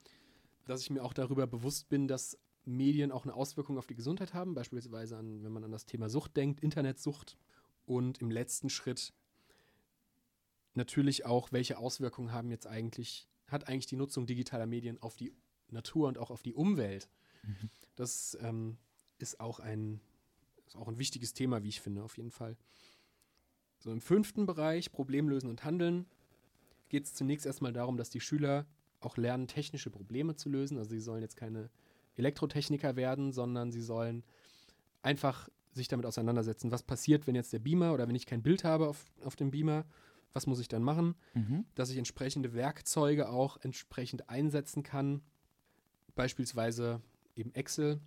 Dass 0.65 0.81
ich 0.81 0.89
mir 0.89 1.03
auch 1.03 1.13
darüber 1.13 1.47
bewusst 1.47 1.89
bin, 1.89 2.07
dass 2.07 2.37
Medien 2.65 3.11
auch 3.11 3.23
eine 3.23 3.33
Auswirkung 3.33 3.77
auf 3.77 3.87
die 3.87 3.95
Gesundheit 3.95 4.33
haben, 4.33 4.53
beispielsweise 4.53 5.17
an, 5.17 5.43
wenn 5.43 5.51
man 5.51 5.63
an 5.63 5.71
das 5.71 5.85
Thema 5.85 6.09
Sucht 6.09 6.37
denkt, 6.37 6.61
Internetsucht. 6.61 7.37
Und 7.85 8.19
im 8.19 8.29
letzten 8.29 8.69
Schritt 8.69 9.13
natürlich 10.75 11.25
auch, 11.25 11.51
welche 11.51 11.77
Auswirkungen 11.77 12.31
haben 12.31 12.51
jetzt 12.51 12.67
eigentlich, 12.67 13.27
hat 13.47 13.67
eigentlich 13.67 13.87
die 13.87 13.95
Nutzung 13.95 14.27
digitaler 14.27 14.67
Medien 14.67 15.01
auf 15.01 15.15
die 15.15 15.33
Natur 15.69 16.07
und 16.07 16.17
auch 16.17 16.29
auf 16.29 16.43
die 16.43 16.53
Umwelt? 16.53 17.09
Mhm. 17.43 17.69
Das 17.95 18.37
ähm, 18.41 18.77
ist, 19.17 19.39
auch 19.39 19.59
ein, 19.59 20.01
ist 20.67 20.75
auch 20.75 20.87
ein 20.87 20.99
wichtiges 20.99 21.33
Thema, 21.33 21.63
wie 21.63 21.69
ich 21.69 21.81
finde, 21.81 22.03
auf 22.03 22.17
jeden 22.17 22.31
Fall. 22.31 22.57
So 23.79 23.91
im 23.91 24.01
fünften 24.01 24.45
Bereich, 24.45 24.91
Problemlösen 24.91 25.49
und 25.49 25.63
Handeln, 25.63 26.05
geht 26.89 27.05
es 27.05 27.13
zunächst 27.13 27.45
erstmal 27.45 27.73
darum, 27.73 27.97
dass 27.97 28.09
die 28.09 28.19
Schüler 28.21 28.65
auch 28.99 29.15
lernen, 29.17 29.47
technische 29.47 29.89
Probleme 29.89 30.35
zu 30.35 30.49
lösen. 30.49 30.77
Also 30.77 30.89
sie 30.91 30.99
sollen 30.99 31.21
jetzt 31.21 31.37
keine 31.37 31.69
Elektrotechniker 32.15 32.95
werden, 32.95 33.31
sondern 33.31 33.71
sie 33.71 33.81
sollen 33.81 34.23
einfach 35.01 35.47
sich 35.71 35.87
damit 35.87 36.05
auseinandersetzen, 36.05 36.71
was 36.71 36.83
passiert, 36.83 37.27
wenn 37.27 37.35
jetzt 37.35 37.53
der 37.53 37.59
Beamer 37.59 37.93
oder 37.93 38.07
wenn 38.07 38.15
ich 38.15 38.25
kein 38.25 38.41
Bild 38.41 38.63
habe 38.63 38.87
auf, 38.89 39.05
auf 39.23 39.35
dem 39.35 39.51
Beamer, 39.51 39.85
was 40.33 40.45
muss 40.47 40.59
ich 40.59 40.67
dann 40.67 40.83
machen, 40.83 41.15
Mhm. 41.33 41.65
dass 41.75 41.89
ich 41.91 41.97
entsprechende 41.97 42.53
Werkzeuge 42.53 43.29
auch 43.29 43.57
entsprechend 43.61 44.29
einsetzen 44.29 44.83
kann, 44.83 45.21
beispielsweise 46.15 47.01
eben 47.35 47.53
Excel, 47.55 47.99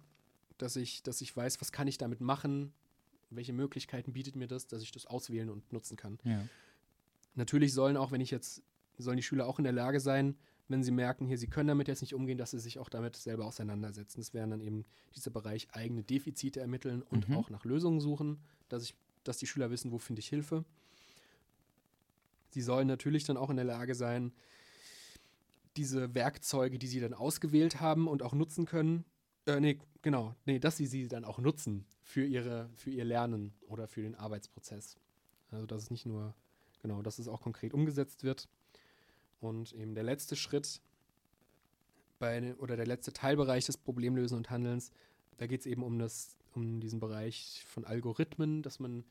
dass 0.59 0.77
ich, 0.77 1.03
dass 1.03 1.21
ich 1.21 1.35
weiß, 1.37 1.61
was 1.61 1.73
kann 1.73 1.89
ich 1.89 1.99
damit 1.99 2.21
machen, 2.21 2.73
welche 3.31 3.53
Möglichkeiten 3.53 4.13
bietet 4.13 4.37
mir 4.37 4.47
das, 4.47 4.67
dass 4.67 4.83
ich 4.83 4.93
das 4.93 5.07
auswählen 5.07 5.49
und 5.49 5.73
nutzen 5.73 5.97
kann. 5.97 6.19
Ja. 6.25 6.45
natürlich 7.35 7.73
sollen 7.73 7.97
auch, 7.97 8.11
wenn 8.13 8.21
ich 8.21 8.31
jetzt, 8.31 8.63
sollen 8.99 9.17
die 9.17 9.23
Schüler 9.23 9.47
auch 9.47 9.59
in 9.59 9.65
der 9.65 9.73
Lage 9.73 10.01
sein, 10.01 10.37
wenn 10.69 10.83
sie 10.83 10.91
merken, 10.93 11.27
hier, 11.27 11.39
sie 11.39 11.49
können 11.49 11.69
damit 11.69 11.89
jetzt 11.89 12.01
nicht 12.01 12.15
umgehen, 12.15 12.39
dass 12.39 12.53
sie 12.53 12.59
sich 12.61 12.79
auch 12.79 12.89
damit 12.89 13.17
selber 13.17 13.45
auseinandersetzen. 13.47 14.21
Das 14.21 14.33
wären 14.33 14.51
dann 14.51 14.61
eben 14.61 14.85
dieser 15.15 15.31
Bereich 15.31 15.69
eigene 15.73 16.03
Defizite 16.03 16.61
ermitteln 16.61 17.03
und 17.03 17.29
Mhm. 17.29 17.37
auch 17.37 17.51
nach 17.51 17.65
Lösungen 17.65 18.01
suchen, 18.01 18.39
dass, 18.69 18.85
ich, 18.85 18.95
dass 19.25 19.39
die 19.39 19.47
Schüler 19.47 19.71
wissen, 19.71 19.91
wo 19.93 19.99
finde 19.99 20.21
ich 20.21 20.29
Hilfe. 20.29 20.65
Sie 22.51 22.63
sollen 22.63 22.87
natürlich 22.87 23.25
dann 23.25 23.37
auch 23.37 23.51
in 23.51 23.57
der 23.57 23.65
Lage 23.65 23.95
sein, 23.95 24.33
diese 25.77 26.15
Werkzeuge, 26.15 26.79
die 26.79 26.87
sie 26.87 27.01
dann 27.01 27.15
ausgewählt 27.15 27.81
haben 27.81 28.07
und 28.09 28.23
auch 28.23 28.35
nutzen 28.35 28.67
können, 28.67 29.05
äh, 29.47 29.59
nee, 29.59 29.79
genau, 30.03 30.35
nee, 30.45 30.59
dass 30.59 30.77
sie 30.77 30.87
sie 30.87 31.09
dann 31.09 31.25
auch 31.25 31.39
nutzen 31.39 31.87
für, 32.03 32.25
ihre, 32.25 32.69
für 32.77 32.91
ihr 32.91 33.05
Lernen 33.05 33.55
oder 33.67 33.89
für 33.89 34.03
den 34.03 34.15
Arbeitsprozess. 34.15 34.97
Also, 35.51 35.67
dass 35.67 35.83
es 35.83 35.91
nicht 35.91 36.07
nur, 36.07 36.35
genau, 36.83 37.03
dass 37.03 37.19
es 37.19 37.27
auch 37.29 37.41
konkret 37.41 37.73
umgesetzt 37.75 38.23
wird. 38.23 38.49
Und 39.43 39.73
eben 39.73 39.95
der 39.95 40.05
letzte 40.05 40.37
Schritt 40.37 40.81
bei, 42.19 42.55
oder 42.57 42.77
der 42.77 42.87
letzte 42.87 43.13
Teilbereich 43.13 43.67
des 43.67 43.77
Problemlösen 43.77 44.37
und 44.37 44.51
Handelns, 44.51 44.93
da 45.39 45.47
geht 45.47 45.61
es 45.61 45.67
eben 45.67 45.83
um, 45.83 45.99
das, 45.99 46.37
um 46.53 46.81
diesen 46.81 47.01
Bereich 47.01 47.65
von 47.67 47.85
Algorithmen, 47.85 48.63
dass 48.63 48.79
man, 48.79 49.05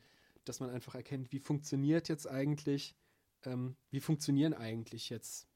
dass 0.44 0.60
man 0.60 0.70
einfach 0.70 0.94
erkennt, 0.94 1.32
wie 1.32 1.38
funktioniert 1.38 2.08
jetzt 2.08 2.26
eigentlich, 2.26 2.94
ähm, 3.44 3.76
wie 3.90 4.00
funktionieren 4.00 4.54
eigentlich 4.54 5.10
jetzt 5.10 5.46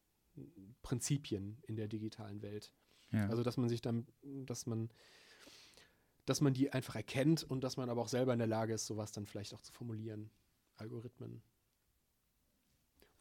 Prinzipien 0.82 1.56
in 1.62 1.76
der 1.76 1.88
digitalen 1.88 2.42
Welt. 2.42 2.70
Ja. 3.12 3.28
Also 3.28 3.42
dass 3.42 3.56
man 3.56 3.70
sich 3.70 3.80
dann, 3.80 4.06
dass 4.22 4.66
man, 4.66 4.90
dass 6.26 6.42
man 6.42 6.52
die 6.52 6.72
einfach 6.72 6.96
erkennt 6.96 7.44
und 7.44 7.64
dass 7.64 7.78
man 7.78 7.88
aber 7.88 8.02
auch 8.02 8.08
selber 8.08 8.34
in 8.34 8.38
der 8.38 8.48
Lage 8.48 8.74
ist, 8.74 8.86
sowas 8.86 9.12
dann 9.12 9.26
vielleicht 9.26 9.54
auch 9.54 9.62
zu 9.62 9.72
formulieren. 9.72 10.30
Algorithmen. 10.76 11.40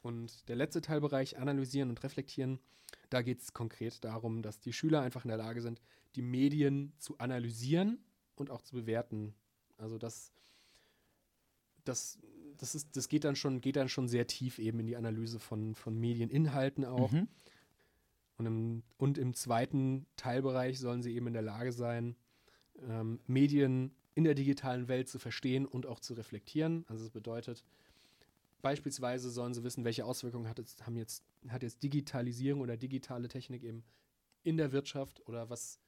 Und 0.06 0.48
der 0.50 0.56
letzte 0.56 0.82
Teilbereich, 0.82 1.40
analysieren 1.40 1.90
und 1.90 2.04
reflektieren, 2.04 2.60
da 3.10 3.24
geht 3.24 3.42
es 3.42 3.54
konkret 3.54 4.04
darum, 4.04 4.44
dass 4.44 4.60
die 4.60 4.72
Schüler 4.72 5.02
einfach 5.02 5.26
in 5.26 5.30
der 5.30 5.38
Lage 5.40 5.64
sind, 5.64 5.82
die 6.14 6.22
Medien 6.22 6.94
zu 7.00 7.18
analysieren 7.18 7.98
und 8.36 8.52
auch 8.52 8.62
zu 8.62 8.76
bewerten. 8.76 9.34
Also 9.78 9.98
das, 9.98 10.32
das, 11.86 12.20
das, 12.56 12.76
ist, 12.76 12.96
das 12.96 13.10
geht, 13.10 13.24
dann 13.24 13.36
schon, 13.36 13.62
geht 13.62 13.78
dann 13.78 13.90
schon 13.90 14.08
sehr 14.08 14.28
tief 14.28 14.60
eben 14.60 14.80
in 14.80 14.86
die 14.86 14.96
Analyse 14.96 15.40
von, 15.40 15.74
von 15.74 16.00
Medieninhalten 16.00 16.86
auch. 16.86 17.12
Mhm. 17.12 17.28
Und 18.38 18.46
im, 18.46 18.84
und 18.98 19.18
im 19.18 19.34
zweiten 19.34 20.06
Teilbereich 20.18 20.80
sollen 20.80 21.02
sie 21.02 21.16
eben 21.16 21.26
in 21.26 21.34
der 21.34 21.42
Lage 21.42 21.72
sein, 21.72 22.16
ähm, 22.88 23.22
Medien 23.26 23.96
in 24.14 24.24
der 24.24 24.36
digitalen 24.36 24.88
Welt 24.88 25.10
zu 25.10 25.18
verstehen 25.18 25.66
und 25.66 25.88
auch 25.88 26.00
zu 26.00 26.14
reflektieren. 26.14 26.86
Also 26.90 27.06
das 27.06 27.12
bedeutet, 27.12 27.66
beispielsweise 28.66 29.30
sollen 29.30 29.54
sie 29.54 29.64
wissen, 29.64 29.84
welche 29.86 30.06
Auswirkungen 30.06 30.50
hat, 30.50 30.58
es, 30.58 30.76
haben 30.84 30.96
jetzt, 30.98 31.24
hat 31.50 31.62
jetzt 31.62 31.84
Digitalisierung 31.84 32.62
oder 32.62 32.78
digitale 32.78 33.28
Technik 33.28 33.64
eben 33.64 33.84
in 34.42 34.58
der 34.58 34.72
Wirtschaft 34.72 35.22
oder 35.28 35.52
was 35.52 35.80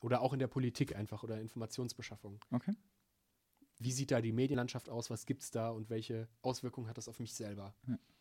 oder 0.00 0.22
auch 0.22 0.32
in 0.32 0.38
der 0.38 0.46
Politik 0.48 0.96
einfach 0.96 1.22
oder 1.22 1.38
Informationsbeschaffung. 1.38 2.40
Okay. 2.50 2.72
Wie 3.78 3.92
sieht 3.92 4.10
da 4.10 4.22
die 4.22 4.32
Medienlandschaft 4.32 4.88
aus? 4.88 5.10
Was 5.10 5.26
gibt 5.26 5.42
es 5.42 5.50
da 5.50 5.68
und 5.68 5.90
welche 5.90 6.26
Auswirkungen 6.40 6.88
hat 6.88 6.96
das 6.96 7.08
auf 7.08 7.20
mich 7.20 7.34
selber? 7.34 7.74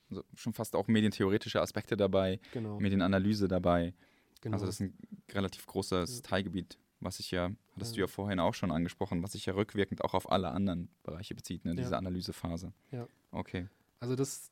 Also 0.10 0.24
schon 0.36 0.54
fast 0.54 0.76
auch 0.76 0.88
medientheoretische 0.90 1.62
Aspekte 1.62 1.96
dabei, 1.96 2.42
Genau. 2.52 2.80
Medienanalyse 2.82 3.48
dabei. 3.48 3.94
genau. 4.42 4.56
Also 4.56 4.66
das 4.66 4.76
ist 4.76 4.82
ein 4.82 4.98
relativ 5.32 5.66
großes 5.66 6.18
Ja. 6.18 6.22
Teilgebiet, 6.24 6.78
was 7.00 7.18
sich 7.18 7.32
ja, 7.32 7.52
hattest 7.76 7.94
du 7.96 8.00
Ja. 8.00 8.04
ja 8.04 8.08
vorhin 8.08 8.42
auch 8.42 8.54
schon 8.54 8.70
angesprochen, 8.72 9.24
was 9.24 9.32
sich 9.32 9.46
ja 9.46 9.54
rückwirkend 9.54 10.04
auch 10.04 10.14
auf 10.14 10.30
alle 10.30 10.50
anderen 10.52 10.90
Bereiche 11.04 11.36
bezieht, 11.36 11.64
ne? 11.64 11.74
diese 11.74 11.92
Ja. 11.92 11.98
Analysephase. 12.00 12.74
Ja. 12.92 13.08
Okay. 13.32 13.70
Also 14.04 14.18
das 14.18 14.52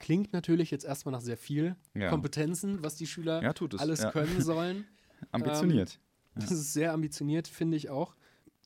klingt 0.00 0.32
natürlich 0.32 0.72
jetzt 0.72 0.84
erstmal 0.84 1.12
nach 1.12 1.20
sehr 1.20 1.36
viel 1.36 1.76
Ja. 1.94 2.10
Kompetenzen, 2.10 2.82
was 2.82 2.96
die 2.96 3.06
Schüler 3.06 3.40
ja, 3.40 3.54
alles 3.78 4.02
ja. 4.02 4.10
können 4.10 4.40
sollen. 4.42 4.84
Ambitioniert. 5.30 6.00
Ja. 6.34 6.40
Das 6.40 6.50
ist 6.50 6.72
sehr 6.72 6.92
ambitioniert, 6.92 7.46
finde 7.46 7.76
ich 7.76 7.88
auch. 7.88 8.16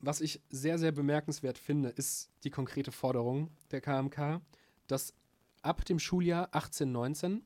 Was 0.01 0.23
ich 0.23 0.41
sehr, 0.49 0.79
sehr 0.79 0.93
bemerkenswert 0.93 1.59
finde, 1.59 1.91
ist 1.91 2.31
die 2.43 2.49
konkrete 2.49 2.91
Forderung 2.91 3.51
der 3.71 3.83
KMK, 3.83 4.41
dass 4.87 5.13
ab 5.61 5.85
dem 5.85 5.99
Schuljahr 5.99 6.49
18, 6.53 6.91
19 6.91 7.45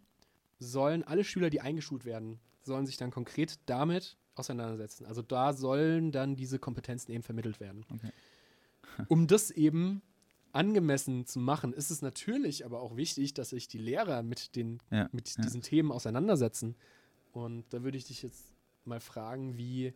sollen 0.60 1.02
alle 1.02 1.24
Schüler, 1.24 1.50
die 1.50 1.60
eingeschult 1.60 2.04
werden, 2.04 2.38
sollen 2.62 2.86
sich 2.86 2.96
dann 2.96 3.10
konkret 3.10 3.58
damit 3.66 4.16
auseinandersetzen. 4.36 5.04
Also 5.04 5.22
da 5.22 5.52
sollen 5.52 6.12
dann 6.12 6.36
diese 6.36 6.60
Kompetenzen 6.60 7.10
eben 7.10 7.24
vermittelt 7.24 7.58
werden. 7.58 7.84
Okay. 7.92 8.12
Um 9.08 9.26
das 9.26 9.50
eben 9.50 10.02
angemessen 10.58 11.24
zu 11.24 11.38
machen, 11.38 11.72
ist 11.72 11.90
es 11.90 12.02
natürlich 12.02 12.64
aber 12.66 12.80
auch 12.80 12.96
wichtig, 12.96 13.32
dass 13.34 13.50
sich 13.50 13.68
die 13.68 13.78
Lehrer 13.78 14.22
mit, 14.22 14.56
den, 14.56 14.80
Ja, 14.90 15.08
mit 15.12 15.36
ja. 15.36 15.42
diesen 15.42 15.62
Themen 15.62 15.92
auseinandersetzen. 15.92 16.74
Und 17.32 17.64
da 17.72 17.82
würde 17.84 17.96
ich 17.96 18.04
dich 18.04 18.22
jetzt 18.22 18.44
mal 18.84 19.00
fragen, 19.00 19.56
wie, 19.56 19.94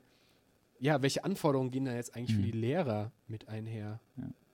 ja, 0.78 1.02
welche 1.02 1.24
Anforderungen 1.24 1.70
gehen 1.70 1.84
da 1.84 1.94
jetzt 1.94 2.14
eigentlich 2.14 2.36
Mhm. 2.36 2.40
für 2.40 2.52
die 2.52 2.58
Lehrer 2.58 3.12
mit 3.26 3.48
einher? 3.48 4.00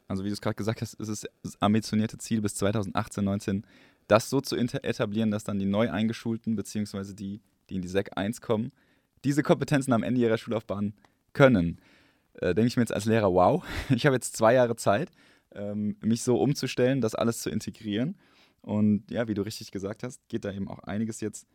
Also 0.08 0.24
wie 0.24 0.28
du 0.28 0.32
es 0.32 0.40
gerade 0.40 0.54
gesagt 0.56 0.80
hast, 0.80 0.94
ist 0.94 1.08
es 1.08 1.26
das 1.42 1.60
ambitionierte 1.60 2.16
Ziel 2.18 2.40
bis 2.40 2.54
2018, 2.54 3.22
19, 3.24 3.66
das 4.06 4.30
so 4.30 4.40
zu 4.40 4.56
etablieren, 4.56 5.30
dass 5.30 5.44
dann 5.44 5.58
die 5.58 5.66
neu 5.66 5.90
eingeschulten, 5.90 6.56
beziehungsweise 6.56 7.14
die, 7.14 7.40
die 7.68 7.76
in 7.76 7.82
die 7.82 7.88
SEC 7.88 8.16
1 8.16 8.40
kommen, 8.40 8.72
diese 9.24 9.42
Kompetenzen 9.42 9.92
am 9.92 10.02
Ende 10.02 10.20
ihrer 10.22 10.38
Schullaufbahn 10.38 10.94
können. 11.34 11.78
Äh, 12.34 12.54
Denke 12.54 12.68
ich 12.68 12.76
mir 12.76 12.82
jetzt 12.84 12.94
als 12.94 13.04
Lehrer, 13.04 13.30
wow, 13.34 13.62
ich 13.90 14.06
habe 14.06 14.16
jetzt 14.16 14.34
zwei 14.36 14.54
Jahre 14.54 14.76
Zeit, 14.76 15.10
ähm, 15.54 15.96
mich 16.00 16.22
so 16.22 16.36
umzustellen, 16.40 17.00
das 17.00 17.14
alles 17.14 17.40
zu 17.40 17.50
integrieren. 17.50 18.16
Und 18.60 19.10
ja, 19.10 19.28
wie 19.28 19.34
du 19.34 19.42
richtig 19.42 19.70
gesagt 19.70 20.02
hast, 20.02 20.26
geht 20.28 20.44
da 20.44 20.52
eben 20.52 20.68
auch 20.68 20.80
einiges 20.80 21.20
jetzt 21.20 21.46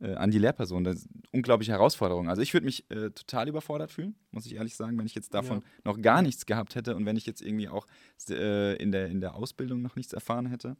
äh, 0.00 0.14
an 0.14 0.30
die 0.30 0.38
Lehrperson. 0.38 0.84
Das 0.84 0.96
ist 0.96 1.08
eine 1.12 1.22
unglaubliche 1.32 1.72
Herausforderung. 1.72 2.28
Also 2.28 2.40
ich 2.42 2.52
würde 2.54 2.64
mich 2.66 2.88
äh, 2.90 3.10
total 3.10 3.48
überfordert 3.48 3.90
fühlen, 3.90 4.14
muss 4.30 4.46
ich 4.46 4.54
ehrlich 4.54 4.74
sagen, 4.76 4.96
wenn 4.98 5.06
ich 5.06 5.14
jetzt 5.14 5.34
davon 5.34 5.58
Ja. 5.58 5.64
noch 5.84 6.00
gar 6.00 6.22
nichts 6.22 6.46
gehabt 6.46 6.74
hätte 6.74 6.94
und 6.96 7.04
wenn 7.04 7.16
ich 7.16 7.26
jetzt 7.26 7.42
irgendwie 7.42 7.68
auch 7.68 7.86
äh, 8.30 8.76
in, 8.76 8.92
der, 8.92 9.08
in 9.08 9.20
der 9.20 9.34
Ausbildung 9.34 9.82
noch 9.82 9.96
nichts 9.96 10.12
erfahren 10.12 10.46
hätte. 10.46 10.76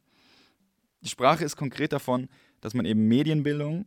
Die 1.01 1.09
Sprache 1.09 1.43
ist 1.43 1.57
konkret 1.57 1.91
davon, 1.91 2.29
dass 2.61 2.73
man 2.73 2.85
eben 2.85 3.07
Medienbildung 3.09 3.85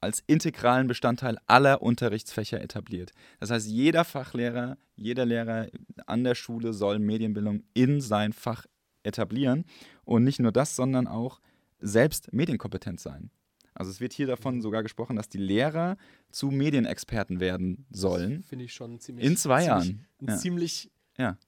als 0.00 0.22
integralen 0.26 0.86
Bestandteil 0.86 1.38
aller 1.46 1.82
Unterrichtsfächer 1.82 2.60
etabliert. 2.62 3.12
Das 3.40 3.50
heißt, 3.50 3.66
jeder 3.66 4.04
Fachlehrer, 4.04 4.76
jeder 4.96 5.24
Lehrer 5.26 5.66
an 6.06 6.24
der 6.24 6.34
Schule 6.34 6.72
soll 6.72 6.98
Medienbildung 6.98 7.64
in 7.74 8.00
sein 8.00 8.32
Fach 8.32 8.66
etablieren. 9.02 9.64
Und 10.04 10.24
nicht 10.24 10.38
nur 10.40 10.52
das, 10.52 10.76
sondern 10.76 11.06
auch 11.06 11.40
selbst 11.80 12.32
medienkompetent 12.32 13.00
sein. 13.00 13.30
Also 13.74 13.90
es 13.92 14.00
wird 14.00 14.12
hier 14.12 14.26
davon 14.26 14.60
sogar 14.60 14.82
gesprochen, 14.82 15.14
dass 15.16 15.28
die 15.28 15.38
Lehrer 15.38 15.96
zu 16.30 16.48
Medienexperten 16.50 17.38
werden 17.38 17.86
sollen. 17.90 18.42
Finde 18.42 18.64
ich 18.64 18.74
schon 18.74 18.98
ziemlich. 18.98 19.24
In 19.24 19.36
zwei 19.36 19.62
ziemlich, 19.64 19.66
Jahren. 19.68 20.06
Einen 20.20 20.28
Ja. 20.30 20.36
ziemlich 20.36 20.90
Ja. 21.16 21.38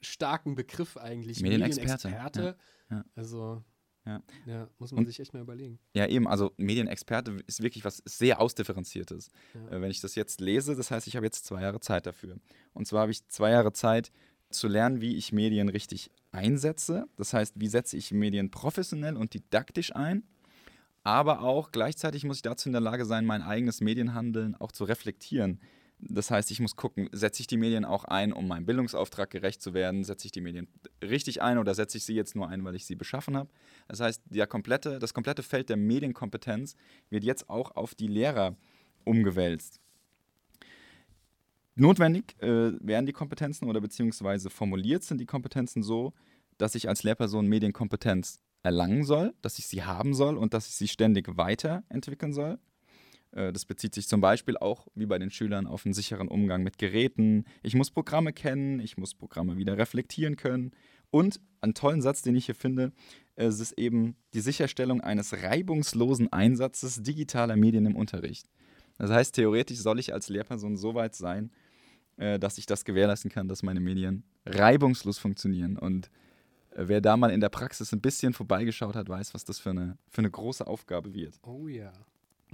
starken 0.00 0.54
Begriff 0.54 0.96
eigentlich. 0.98 1.40
Medienexperte, 1.40 2.08
Medienexperte. 2.08 2.56
ja. 2.90 3.04
Also, 3.16 3.62
Ja. 4.08 4.22
ja, 4.46 4.68
muss 4.78 4.90
man 4.92 5.00
Und- 5.00 5.06
sich 5.06 5.20
echt 5.20 5.34
mal 5.34 5.42
überlegen. 5.42 5.78
Ja, 5.94 6.06
eben, 6.06 6.26
also 6.26 6.52
Medienexperte 6.56 7.36
ist 7.46 7.62
wirklich 7.62 7.84
was 7.84 8.02
sehr 8.06 8.40
Ausdifferenziertes. 8.40 9.28
Ja. 9.54 9.76
Äh, 9.76 9.80
wenn 9.82 9.90
ich 9.90 10.00
das 10.00 10.14
jetzt 10.14 10.40
lese, 10.40 10.74
das 10.74 10.90
heißt, 10.90 11.06
ich 11.06 11.14
habe 11.16 11.26
jetzt 11.26 11.44
zwei 11.44 11.60
Jahre 11.62 11.80
Zeit 11.80 12.06
dafür. 12.06 12.36
Und 12.72 12.86
zwar 12.86 13.02
habe 13.02 13.12
ich 13.12 13.26
zwei 13.28 13.50
Jahre 13.50 13.72
Zeit 13.72 14.10
zu 14.50 14.66
lernen, 14.66 15.02
wie 15.02 15.16
ich 15.16 15.30
Medien 15.32 15.68
richtig 15.68 16.10
einsetze. 16.32 17.06
Das 17.16 17.34
heißt, 17.34 17.54
wie 17.60 17.68
setze 17.68 17.96
ich 17.98 18.12
Medien 18.12 18.50
professionell 18.50 19.16
und 19.16 19.34
didaktisch 19.34 19.94
ein. 19.94 20.22
Aber 21.04 21.42
auch 21.42 21.70
gleichzeitig 21.70 22.24
muss 22.24 22.36
ich 22.36 22.42
dazu 22.42 22.68
in 22.68 22.72
der 22.72 22.80
Lage 22.80 23.04
sein, 23.04 23.24
mein 23.26 23.42
eigenes 23.42 23.80
Medienhandeln 23.82 24.54
auch 24.56 24.72
zu 24.72 24.84
reflektieren. 24.84 25.60
Das 26.00 26.30
heißt, 26.30 26.50
ich 26.50 26.60
muss 26.60 26.76
gucken, 26.76 27.08
setze 27.12 27.40
ich 27.40 27.48
die 27.48 27.56
Medien 27.56 27.84
auch 27.84 28.04
ein, 28.04 28.32
um 28.32 28.46
meinem 28.46 28.66
Bildungsauftrag 28.66 29.30
gerecht 29.30 29.60
zu 29.60 29.74
werden? 29.74 30.04
Setze 30.04 30.26
ich 30.26 30.32
die 30.32 30.40
Medien 30.40 30.68
richtig 31.02 31.42
ein 31.42 31.58
oder 31.58 31.74
setze 31.74 31.98
ich 31.98 32.04
sie 32.04 32.14
jetzt 32.14 32.36
nur 32.36 32.48
ein, 32.48 32.64
weil 32.64 32.76
ich 32.76 32.86
sie 32.86 32.94
beschaffen 32.94 33.36
habe? 33.36 33.50
Das 33.88 34.00
heißt, 34.00 34.22
der 34.26 34.46
komplette, 34.46 35.00
das 35.00 35.12
komplette 35.12 35.42
Feld 35.42 35.68
der 35.68 35.76
Medienkompetenz 35.76 36.76
wird 37.10 37.24
jetzt 37.24 37.50
auch 37.50 37.74
auf 37.74 37.94
die 37.94 38.06
Lehrer 38.06 38.56
umgewälzt. 39.04 39.80
Notwendig 41.74 42.36
äh, 42.42 42.72
werden 42.80 43.06
die 43.06 43.12
Kompetenzen 43.12 43.68
oder 43.68 43.80
beziehungsweise 43.80 44.50
formuliert 44.50 45.04
sind 45.04 45.20
die 45.20 45.26
Kompetenzen 45.26 45.82
so, 45.82 46.12
dass 46.58 46.74
ich 46.74 46.88
als 46.88 47.02
Lehrperson 47.02 47.46
Medienkompetenz 47.46 48.40
erlangen 48.62 49.04
soll, 49.04 49.34
dass 49.42 49.58
ich 49.58 49.66
sie 49.66 49.84
haben 49.84 50.14
soll 50.14 50.36
und 50.36 50.54
dass 50.54 50.68
ich 50.68 50.74
sie 50.74 50.88
ständig 50.88 51.36
weiterentwickeln 51.36 52.32
soll. 52.32 52.58
Äh, 53.32 53.52
Das 53.52 53.64
bezieht 53.64 53.94
sich 53.94 54.08
zum 54.08 54.20
Beispiel 54.20 54.56
auch, 54.56 54.86
wie 54.94 55.06
bei 55.06 55.18
den 55.18 55.30
Schülern, 55.30 55.66
auf 55.66 55.84
einen 55.84 55.94
sicheren 55.94 56.28
Umgang 56.28 56.62
mit 56.62 56.78
Geräten. 56.78 57.44
Ich 57.62 57.74
muss 57.74 57.90
Programme 57.90 58.32
kennen, 58.32 58.80
ich 58.80 58.96
muss 58.96 59.14
Programme 59.14 59.56
wieder 59.56 59.78
reflektieren 59.78 60.36
können. 60.36 60.72
Und 61.10 61.40
einen 61.60 61.74
tollen 61.74 62.02
Satz, 62.02 62.22
den 62.22 62.36
ich 62.36 62.46
hier 62.46 62.54
finde, 62.54 62.92
es 63.34 63.60
ist 63.60 63.72
eben 63.78 64.16
die 64.34 64.40
Sicherstellung 64.40 65.00
eines 65.00 65.32
reibungslosen 65.42 66.32
Einsatzes 66.32 67.02
digitaler 67.02 67.56
Medien 67.56 67.86
im 67.86 67.96
Unterricht. 67.96 68.46
Das 68.98 69.10
heißt, 69.10 69.34
theoretisch 69.34 69.78
soll 69.78 69.98
ich 70.00 70.12
als 70.12 70.28
Lehrperson 70.28 70.76
so 70.76 70.94
weit 70.94 71.14
sein, 71.14 71.50
äh, 72.16 72.38
dass 72.38 72.58
ich 72.58 72.66
das 72.66 72.84
gewährleisten 72.84 73.30
kann, 73.30 73.48
dass 73.48 73.62
meine 73.62 73.80
Medien 73.80 74.24
reibungslos 74.44 75.18
funktionieren. 75.18 75.78
Und 75.78 76.10
Äh, 76.70 76.88
wer 76.88 77.00
da 77.00 77.16
mal 77.16 77.30
in 77.30 77.40
der 77.40 77.48
Praxis 77.48 77.92
ein 77.92 78.00
bisschen 78.00 78.32
vorbeigeschaut 78.34 78.94
hat, 78.94 79.08
weiß, 79.08 79.32
was 79.34 79.44
das 79.44 79.58
für 79.58 79.70
eine, 79.70 79.96
für 80.08 80.20
eine 80.20 80.30
große 80.30 80.66
Aufgabe 80.66 81.14
wird. 81.14 81.38
Oh 81.42 81.66
ja. 81.66 81.92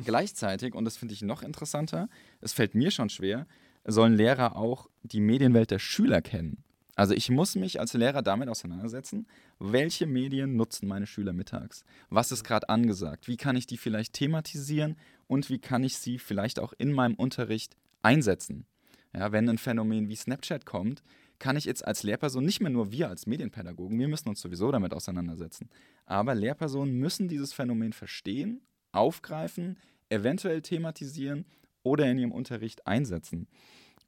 Gleichzeitig, 0.03 0.75
und 0.75 0.85
das 0.85 0.97
finde 0.97 1.15
ich 1.15 1.23
noch 1.23 1.43
interessanter, 1.43 2.09
es 2.41 2.53
fällt 2.53 2.75
mir 2.75 2.91
schon 2.91 3.11
schwer, 3.11 3.47
sollen 3.85 4.15
Lehrer 4.15 4.57
auch 4.57 4.89
die 5.03 5.21
Medienwelt 5.21 5.71
der 5.71 5.79
Schüler 5.79 6.21
kennen. 6.23 6.65
Also 6.97 7.15
ich 7.15 7.29
muss 7.29 7.57
mich 7.57 7.81
als 7.81 7.93
Lehrer 7.95 8.23
damit 8.23 8.49
auseinandersetzen, 8.49 9.27
welche 9.59 10.07
Medien 10.07 10.57
nutzen 10.57 10.87
meine 10.87 11.07
Schüler 11.07 11.33
mittags? 11.33 11.85
Was 12.09 12.31
ist 12.31 12.45
gerade 12.45 12.69
angesagt? 12.69 13.27
Wie 13.27 13.37
kann 13.37 13.57
ich 13.57 13.67
die 13.67 13.77
vielleicht 13.77 14.13
thematisieren 14.13 14.97
und 15.27 15.51
wie 15.51 15.59
kann 15.59 15.83
ich 15.83 15.99
sie 15.99 16.19
vielleicht 16.19 16.61
auch 16.61 16.73
in 16.79 16.93
meinem 16.93 17.15
Unterricht 17.15 17.77
einsetzen? 18.03 18.67
Ja, 19.13 19.33
wenn 19.33 19.49
ein 19.49 19.59
Phänomen 19.59 20.09
wie 20.09 20.17
Snapchat 20.17 20.67
kommt, 20.67 21.03
kann 21.39 21.57
ich 21.57 21.65
jetzt 21.65 21.85
als 21.85 22.05
Lehrperson, 22.05 22.45
nicht 22.45 22.61
mehr 22.61 22.71
nur 22.71 22.93
wir 22.93 23.09
als 23.09 23.27
Medienpädagogen, 23.27 23.99
wir 23.99 24.09
müssen 24.09 24.29
uns 24.29 24.41
sowieso 24.41 24.71
damit 24.71 24.95
auseinandersetzen, 24.95 25.69
aber 26.07 26.35
Lehrpersonen 26.35 26.95
müssen 26.95 27.29
dieses 27.29 27.53
Phänomen 27.53 27.93
verstehen, 27.93 28.61
aufgreifen, 28.95 29.79
eventuell 30.09 30.63
thematisieren 30.63 31.47
oder 31.83 32.11
in 32.11 32.19
ihrem 32.19 32.33
Unterricht 32.33 32.87
einsetzen. 32.87 33.49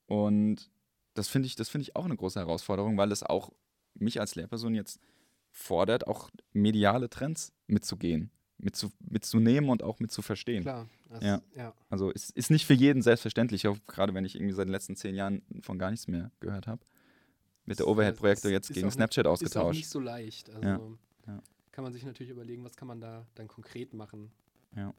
Und 0.07 0.71
das 1.15 1.29
finde 1.29 1.47
ich, 1.47 1.55
find 1.55 1.83
ich 1.83 1.97
auch 1.97 2.05
eine 2.05 2.17
große 2.17 2.39
Herausforderung, 2.39 2.97
weil 2.97 3.13
es 3.13 3.23
auch 3.23 3.51
mich 3.95 4.21
als 4.21 4.35
Lehrperson 4.35 4.75
jetzt 4.75 5.01
fordert, 5.51 6.07
auch 6.07 6.31
mediale 6.53 7.09
Trends 7.09 7.53
mitzugehen, 7.67 8.31
mitzu, 8.59 8.93
mitzunehmen 9.01 9.71
und 9.71 9.83
auch 9.83 9.99
mitzuverstehen. 10.01 10.63
Klar. 10.63 10.89
Ja. 11.21 11.41
ja. 11.55 11.75
Also 11.89 12.13
es 12.13 12.31
ist 12.31 12.51
nicht 12.51 12.67
für 12.67 12.75
jeden 12.75 13.03
selbstverständlich, 13.03 13.67
auch 13.67 13.79
gerade 13.87 14.13
wenn 14.13 14.25
ich 14.25 14.35
irgendwie 14.35 14.55
seit 14.55 14.67
den 14.67 14.73
letzten 14.73 14.97
zehn 14.97 15.15
Jahren 15.15 15.43
von 15.63 15.79
gar 15.79 15.91
nichts 15.91 16.09
mehr 16.09 16.31
gehört 16.41 16.67
habe. 16.67 16.85
Mit 17.65 17.79
der 17.79 17.89
Overhead-Projektor 17.89 18.51
jetzt 18.51 18.73
gegen 18.73 18.91
Snapchat 18.91 19.25
nicht, 19.25 19.33
ausgetauscht. 19.33 19.57
Ist 19.57 19.57
auch 19.57 19.73
nicht 19.73 19.89
so 19.89 20.01
leicht. 20.01 20.51
Also 20.51 20.63
ja. 20.63 20.81
Ja. 21.27 21.43
kann 21.73 21.85
man 21.85 21.93
sich 21.93 22.05
natürlich 22.05 22.31
überlegen, 22.31 22.63
was 22.65 22.77
kann 22.77 22.87
man 22.87 23.01
da 23.01 23.27
dann 23.35 23.49
konkret 23.49 23.93
machen. 23.93 24.31
Ja. 24.77 24.93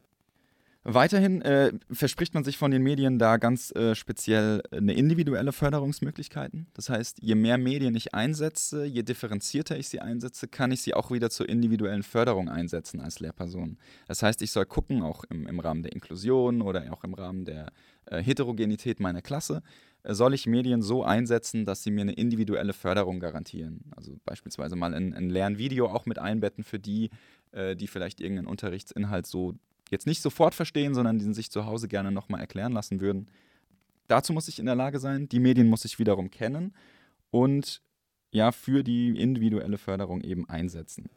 Weiterhin 0.90 1.42
äh, 1.42 1.74
verspricht 1.92 2.34
man 2.34 2.46
sich 2.46 2.58
von 2.58 2.72
den 2.72 2.82
Medien 2.82 3.20
da 3.20 3.36
ganz 3.36 3.76
äh, 3.76 3.94
speziell 3.94 4.64
eine 4.72 4.94
individuelle 4.94 5.52
Förderungsmöglichkeiten. 5.52 6.68
Das 6.76 6.90
heißt, 6.90 7.18
je 7.22 7.36
mehr 7.36 7.58
Medien 7.58 7.94
ich 7.94 8.14
einsetze, 8.14 8.86
je 8.86 9.04
differenzierter 9.04 9.78
ich 9.78 9.90
sie 9.90 10.00
einsetze, 10.00 10.48
kann 10.48 10.72
ich 10.72 10.82
sie 10.82 10.94
auch 10.94 11.12
wieder 11.12 11.30
zur 11.30 11.50
individuellen 11.50 12.04
Förderung 12.04 12.48
einsetzen 12.48 13.02
als 13.02 13.20
Lehrperson. 13.20 13.78
Das 14.08 14.24
heißt, 14.24 14.42
ich 14.42 14.52
soll 14.52 14.66
gucken, 14.66 15.04
auch 15.04 15.26
im, 15.26 15.46
im 15.46 15.60
Rahmen 15.60 15.84
der 15.84 15.92
Inklusion 15.92 16.62
oder 16.62 16.94
auch 16.94 17.04
im 17.04 17.16
Rahmen 17.16 17.44
der 17.44 17.74
äh, 18.06 18.24
Heterogenität 18.24 19.02
meiner 19.02 19.22
Klasse, 19.22 19.64
äh, 20.04 20.14
soll 20.14 20.34
ich 20.34 20.48
Medien 20.48 20.82
so 20.82 21.04
einsetzen, 21.04 21.66
dass 21.66 21.84
sie 21.84 21.92
mir 21.92 22.04
eine 22.04 22.14
individuelle 22.14 22.72
Förderung 22.72 23.20
garantieren. 23.20 23.82
Also 23.94 24.18
beispielsweise 24.24 24.78
mal 24.78 24.94
ein, 24.94 25.14
ein 25.14 25.30
Lernvideo 25.30 25.88
auch 25.88 26.06
mit 26.06 26.18
einbetten 26.18 26.64
für 26.64 26.80
die, 26.80 27.10
äh, 27.52 27.76
die 27.76 27.88
vielleicht 27.88 28.22
irgendeinen 28.22 28.48
Unterrichtsinhalt 28.48 29.28
so 29.28 29.56
jetzt 29.92 30.08
nicht 30.08 30.22
sofort 30.22 30.56
verstehen, 30.56 30.94
sondern 30.94 31.20
die 31.20 31.34
sich 31.34 31.52
zu 31.52 31.66
Hause 31.66 31.88
gerne 31.88 32.12
nochmal 32.12 32.42
erklären 32.42 32.72
lassen 32.72 33.00
würden. 33.00 33.30
Dazu 34.08 34.34
muss 34.34 34.48
ich 34.48 34.60
in 34.60 34.66
der 34.66 34.76
Lage 34.76 35.00
sein, 35.00 35.28
die 35.30 35.40
Medien 35.40 35.68
muss 35.68 35.86
ich 35.86 36.00
wiederum 36.00 36.32
kennen 36.32 36.74
und 37.30 37.82
ja, 38.32 38.52
für 38.52 38.84
die 38.84 39.20
individuelle 39.20 39.78
Förderung 39.78 40.22
eben 40.22 40.48
einsetzen. 40.50 41.10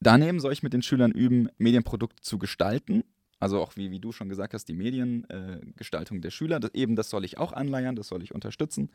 Daneben 0.00 0.40
soll 0.40 0.52
ich 0.52 0.62
mit 0.62 0.72
den 0.72 0.82
Schülern 0.82 1.10
üben, 1.10 1.48
Medienprodukte 1.58 2.22
zu 2.22 2.38
gestalten. 2.38 3.02
Also 3.40 3.60
auch 3.60 3.76
wie, 3.76 3.90
wie 3.90 4.00
du 4.00 4.12
schon 4.12 4.28
gesagt 4.28 4.54
hast, 4.54 4.66
die 4.66 4.74
Mediengestaltung 4.74 6.18
äh, 6.18 6.20
der 6.20 6.30
Schüler. 6.30 6.60
Das, 6.60 6.72
eben 6.74 6.96
das 6.96 7.10
soll 7.10 7.24
ich 7.24 7.38
auch 7.38 7.52
anleiern, 7.52 7.96
das 7.96 8.08
soll 8.08 8.22
ich 8.22 8.34
unterstützen. 8.34 8.90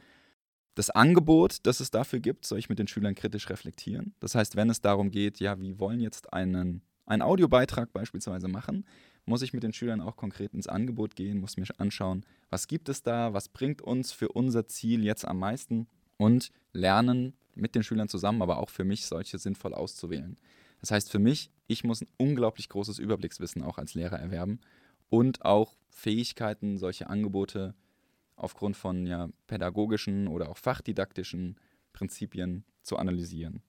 Das 0.76 0.90
Angebot, 0.90 1.58
das 1.64 1.80
es 1.80 1.92
dafür 1.92 2.20
gibt, 2.20 2.46
soll 2.46 2.60
ich 2.60 2.70
mit 2.70 2.80
den 2.80 2.88
Schülern 2.88 3.16
kritisch 3.16 3.50
reflektieren. 3.50 4.16
Das 4.20 4.36
heißt, 4.36 4.56
wenn 4.56 4.70
es 4.70 4.82
darum 4.82 5.12
geht, 5.12 5.40
ja, 5.40 5.60
wie 5.60 5.80
wollen 5.80 6.00
jetzt 6.00 6.34
einen 6.34 6.82
einen 7.06 7.22
Audiobeitrag 7.22 7.92
beispielsweise 7.92 8.48
machen, 8.48 8.86
muss 9.26 9.42
ich 9.42 9.54
mit 9.54 9.64
den 9.64 9.74
Schülern 9.74 10.02
auch 10.02 10.18
konkret 10.18 10.54
ins 10.54 10.68
Angebot 10.68 11.16
gehen, 11.16 11.40
muss 11.40 11.58
mir 11.58 11.66
anschauen, 11.78 12.26
was 12.50 12.68
gibt 12.68 12.90
es 12.90 13.04
da, 13.04 13.34
was 13.34 13.50
bringt 13.50 13.82
uns 13.82 14.12
für 14.12 14.30
unser 14.30 14.68
Ziel 14.68 15.04
jetzt 15.04 15.26
am 15.26 15.40
meisten 15.40 15.88
und 16.18 16.52
lernen 16.74 17.34
mit 17.56 17.76
den 17.76 17.84
Schülern 17.84 18.10
zusammen, 18.10 18.42
aber 18.42 18.58
auch 18.58 18.70
für 18.70 18.84
mich 18.84 19.06
solche 19.06 19.38
sinnvoll 19.38 19.74
auszuwählen. 19.74 20.38
Das 20.82 20.92
heißt 20.92 21.12
für 21.12 21.20
mich, 21.20 21.52
ich 21.68 21.84
muss 21.84 22.02
ein 22.02 22.10
unglaublich 22.18 22.68
großes 22.68 23.00
Überblickswissen 23.00 23.64
auch 23.64 23.78
als 23.78 23.94
Lehrer 23.94 24.20
erwerben 24.20 24.60
und 25.10 25.46
auch 25.46 25.76
Fähigkeiten, 25.90 26.78
solche 26.78 27.08
Angebote 27.08 27.76
aufgrund 28.36 28.76
von 28.76 29.06
ja, 29.06 29.30
pädagogischen 29.48 30.28
oder 30.28 30.50
auch 30.50 30.58
fachdidaktischen 30.58 31.58
Prinzipien 31.94 32.66
zu 32.82 32.98
analysieren 32.98 33.62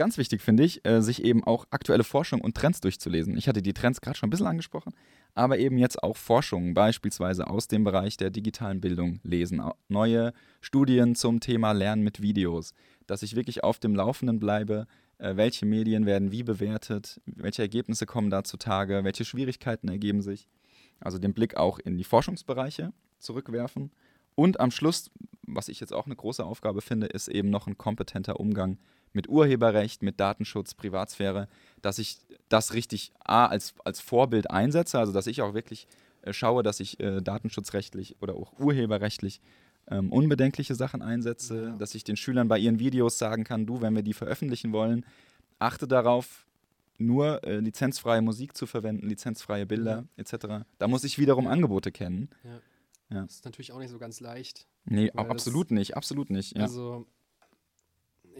ganz 0.00 0.16
wichtig 0.16 0.40
finde 0.40 0.62
ich, 0.62 0.82
äh, 0.86 1.02
sich 1.02 1.22
eben 1.22 1.44
auch 1.44 1.66
aktuelle 1.68 2.04
Forschung 2.04 2.40
und 2.40 2.56
Trends 2.56 2.80
durchzulesen. 2.80 3.36
Ich 3.36 3.48
hatte 3.48 3.60
die 3.60 3.74
Trends 3.74 4.00
gerade 4.00 4.16
schon 4.16 4.28
ein 4.28 4.30
bisschen 4.30 4.46
angesprochen, 4.46 4.94
aber 5.34 5.58
eben 5.58 5.76
jetzt 5.76 6.02
auch 6.02 6.16
Forschung, 6.16 6.72
beispielsweise 6.72 7.46
aus 7.48 7.68
dem 7.68 7.84
Bereich 7.84 8.16
der 8.16 8.30
digitalen 8.30 8.80
Bildung 8.80 9.20
lesen. 9.24 9.62
Neue 9.88 10.32
Studien 10.62 11.16
zum 11.16 11.40
Thema 11.40 11.72
Lernen 11.72 12.02
mit 12.02 12.22
Videos, 12.22 12.72
dass 13.06 13.22
ich 13.22 13.36
wirklich 13.36 13.62
auf 13.62 13.78
dem 13.78 13.94
Laufenden 13.94 14.40
bleibe, 14.40 14.86
äh, 15.18 15.36
welche 15.36 15.66
Medien 15.66 16.06
werden 16.06 16.32
wie 16.32 16.44
bewertet, 16.44 17.20
welche 17.26 17.60
Ergebnisse 17.60 18.06
kommen 18.06 18.30
da 18.30 18.42
zutage, 18.42 19.04
welche 19.04 19.26
Schwierigkeiten 19.26 19.88
ergeben 19.88 20.22
sich. 20.22 20.48
Also 20.98 21.18
den 21.18 21.34
Blick 21.34 21.58
auch 21.58 21.78
in 21.78 21.98
die 21.98 22.04
Forschungsbereiche 22.04 22.94
zurückwerfen. 23.18 23.90
Und 24.34 24.60
am 24.60 24.70
Schluss, 24.70 25.10
was 25.46 25.68
ich 25.68 25.78
jetzt 25.78 25.92
auch 25.92 26.06
eine 26.06 26.16
große 26.16 26.42
Aufgabe 26.42 26.80
finde, 26.80 27.06
ist 27.08 27.28
eben 27.28 27.50
noch 27.50 27.66
ein 27.66 27.76
kompetenter 27.76 28.40
Umgang 28.40 28.78
mit 29.12 29.28
Urheberrecht, 29.28 30.02
mit 30.02 30.20
Datenschutz, 30.20 30.74
Privatsphäre, 30.74 31.48
dass 31.82 31.98
ich 31.98 32.18
das 32.48 32.74
richtig 32.74 33.12
A, 33.24 33.46
als, 33.46 33.74
als 33.84 34.00
Vorbild 34.00 34.50
einsetze, 34.50 34.98
also 34.98 35.12
dass 35.12 35.26
ich 35.26 35.42
auch 35.42 35.54
wirklich 35.54 35.86
äh, 36.22 36.32
schaue, 36.32 36.62
dass 36.62 36.80
ich 36.80 37.00
äh, 37.00 37.20
datenschutzrechtlich 37.20 38.16
oder 38.20 38.34
auch 38.34 38.58
urheberrechtlich 38.58 39.40
ähm, 39.88 40.12
unbedenkliche 40.12 40.74
Sachen 40.74 41.02
einsetze, 41.02 41.64
ja. 41.64 41.76
dass 41.76 41.94
ich 41.94 42.04
den 42.04 42.16
Schülern 42.16 42.48
bei 42.48 42.58
ihren 42.58 42.78
Videos 42.78 43.18
sagen 43.18 43.44
kann, 43.44 43.66
du, 43.66 43.80
wenn 43.80 43.94
wir 43.94 44.02
die 44.02 44.12
veröffentlichen 44.12 44.72
wollen, 44.72 45.04
achte 45.58 45.88
darauf, 45.88 46.46
nur 46.98 47.42
äh, 47.44 47.56
lizenzfreie 47.60 48.20
Musik 48.20 48.56
zu 48.56 48.66
verwenden, 48.66 49.08
lizenzfreie 49.08 49.66
Bilder 49.66 50.04
ja. 50.16 50.22
etc. 50.22 50.66
Da 50.78 50.86
muss 50.86 51.02
ich 51.04 51.18
wiederum. 51.18 51.46
Angebote 51.46 51.90
kennen. 51.90 52.28
Ja. 52.44 53.22
Das 53.22 53.36
ist 53.36 53.44
natürlich 53.44 53.72
auch 53.72 53.78
nicht 53.78 53.90
so 53.90 53.98
ganz 53.98 54.20
leicht. 54.20 54.66
Nee, 54.84 55.10
absolut 55.12 55.70
nicht, 55.70 55.96
absolut 55.96 56.30
nicht. 56.30 56.56
Also 56.58 57.06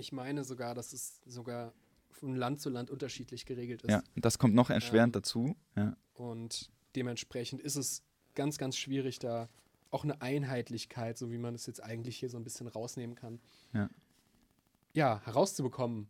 ich 0.01 0.13
meine 0.13 0.45
sogar, 0.45 0.75
dass 0.75 0.93
es 0.93 1.21
sogar 1.27 1.73
von 2.11 2.37
Land 2.37 2.61
zu 2.61 2.71
Land 2.71 2.91
unterschiedlich 2.91 3.47
geregelt 3.47 3.83
ist. 3.83 3.91
Ja, 3.91 4.03
das 4.17 4.39
kommt 4.39 4.55
noch 4.55 4.71
erschwerend 4.71 5.17
ähm, 5.17 5.23
dazu. 5.23 5.57
Ja. 5.77 5.97
Und 6.15 6.71
dementsprechend 6.97 7.61
ist 7.61 7.77
es 7.77 8.03
ganz, 8.35 8.59
ganz 8.59 8.77
schwierig, 8.77 9.19
da 9.19 9.49
auch 9.91 10.05
eine 10.05 10.21
Einheitlichkeit, 10.21 11.19
so 11.19 11.31
wie 11.31 11.39
man 11.39 11.55
es 11.55 11.67
jetzt 11.67 11.83
eigentlich 11.83 12.17
hier 12.17 12.29
so 12.29 12.37
ein 12.37 12.45
bisschen 12.45 12.69
rausnehmen 12.69 13.17
kann, 13.17 13.41
ja, 13.73 13.89
ja 14.93 15.21
herauszubekommen. 15.25 16.09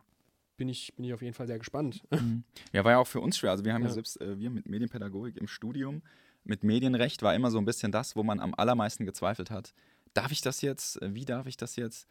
Bin 0.57 0.69
ich, 0.69 0.95
bin 0.95 1.07
ich 1.07 1.15
auf 1.15 1.23
jeden 1.23 1.33
Fall 1.33 1.47
sehr 1.47 1.59
gespannt. 1.59 2.03
Mhm. 2.11 2.45
Ja, 2.73 2.85
war 2.85 2.93
ja 2.93 2.99
auch 2.99 3.07
für 3.07 3.21
uns 3.21 3.39
schwer. 3.39 3.51
Also 3.51 3.65
wir 3.65 3.73
haben 3.73 3.81
ja, 3.81 3.89
ja 3.89 3.95
selbst, 3.95 4.21
äh, 4.21 4.39
wir 4.39 4.51
mit 4.51 4.69
Medienpädagogik 4.69 5.39
im 5.39 5.49
Studium, 5.49 6.03
mit 6.45 6.65
Medienrecht 6.65 7.23
war 7.23 7.35
immer 7.35 7.51
so 7.51 7.57
ein 7.57 7.65
bisschen 7.65 7.93
das, 7.93 8.15
wo 8.15 8.23
man 8.23 8.41
am 8.41 8.55
allermeisten 8.55 9.07
gezweifelt 9.07 9.51
hat. 9.51 9.73
Darf 10.13 10.33
ich 10.33 10.43
das 10.43 10.61
jetzt? 10.61 10.99
Wie 11.03 11.25
darf 11.25 11.47
ich 11.47 11.57
das 11.57 11.77
jetzt? 11.77 12.07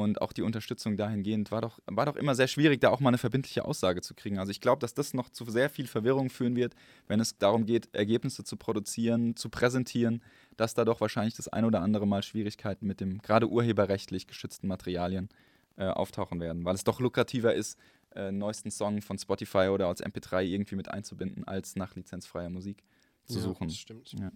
Und 0.00 0.22
auch 0.22 0.32
die 0.32 0.42
Unterstützung 0.42 0.96
dahingehend 0.96 1.50
war 1.50 1.60
doch, 1.60 1.78
war 1.86 2.06
doch 2.06 2.16
immer 2.16 2.34
sehr 2.34 2.48
schwierig, 2.48 2.80
da 2.80 2.88
auch 2.88 3.00
mal 3.00 3.10
eine 3.10 3.18
verbindliche 3.18 3.64
Aussage 3.64 4.00
zu 4.00 4.14
kriegen. 4.14 4.38
Also 4.38 4.50
ich 4.50 4.60
glaube, 4.60 4.80
dass 4.80 4.94
das 4.94 5.12
noch 5.14 5.28
zu 5.28 5.44
sehr 5.44 5.68
viel 5.68 5.86
Verwirrung 5.86 6.30
führen 6.30 6.56
wird, 6.56 6.74
wenn 7.06 7.20
es 7.20 7.36
darum 7.38 7.66
geht, 7.66 7.88
Ergebnisse 7.94 8.42
zu 8.42 8.56
produzieren, 8.56 9.36
zu 9.36 9.50
präsentieren, 9.50 10.22
dass 10.56 10.74
da 10.74 10.84
doch 10.84 11.00
wahrscheinlich 11.00 11.34
das 11.34 11.48
ein 11.48 11.64
oder 11.64 11.82
andere 11.82 12.06
Mal 12.06 12.22
Schwierigkeiten 12.22 12.86
mit 12.86 13.00
dem 13.00 13.18
gerade 13.18 13.48
urheberrechtlich 13.48 14.26
geschützten 14.26 14.68
Materialien 14.68 15.28
äh, 15.76 15.84
auftauchen 15.84 16.40
werden. 16.40 16.64
Weil 16.64 16.74
es 16.74 16.84
doch 16.84 17.00
lukrativer 17.00 17.54
ist, 17.54 17.78
äh, 18.10 18.28
einen 18.28 18.38
neuesten 18.38 18.70
Song 18.70 19.02
von 19.02 19.18
Spotify 19.18 19.68
oder 19.68 19.88
als 19.88 20.02
MP3 20.02 20.42
irgendwie 20.42 20.76
mit 20.76 20.88
einzubinden, 20.88 21.44
als 21.44 21.76
nach 21.76 21.94
lizenzfreier 21.94 22.50
Musik 22.50 22.82
zu 23.26 23.36
ja, 23.36 23.40
suchen. 23.42 23.68
Das 23.68 23.76
stimmt. 23.76 24.12
Ja. 24.12 24.32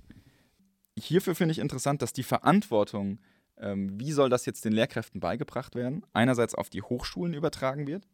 Hierfür 0.98 1.34
finde 1.34 1.52
ich 1.52 1.58
interessant, 1.58 2.02
dass 2.02 2.12
die 2.12 2.22
Verantwortung 2.22 3.18
ähm, 3.58 3.98
wie 3.98 4.12
soll 4.12 4.30
das 4.30 4.46
jetzt 4.46 4.64
den 4.64 4.72
Lehrkräften 4.72 5.20
beigebracht 5.20 5.74
werden? 5.74 6.04
Einerseits 6.12 6.54
auf 6.54 6.70
die 6.70 6.82
Hochschulen 6.82 7.34
übertragen 7.34 7.86
wird, 7.86 8.06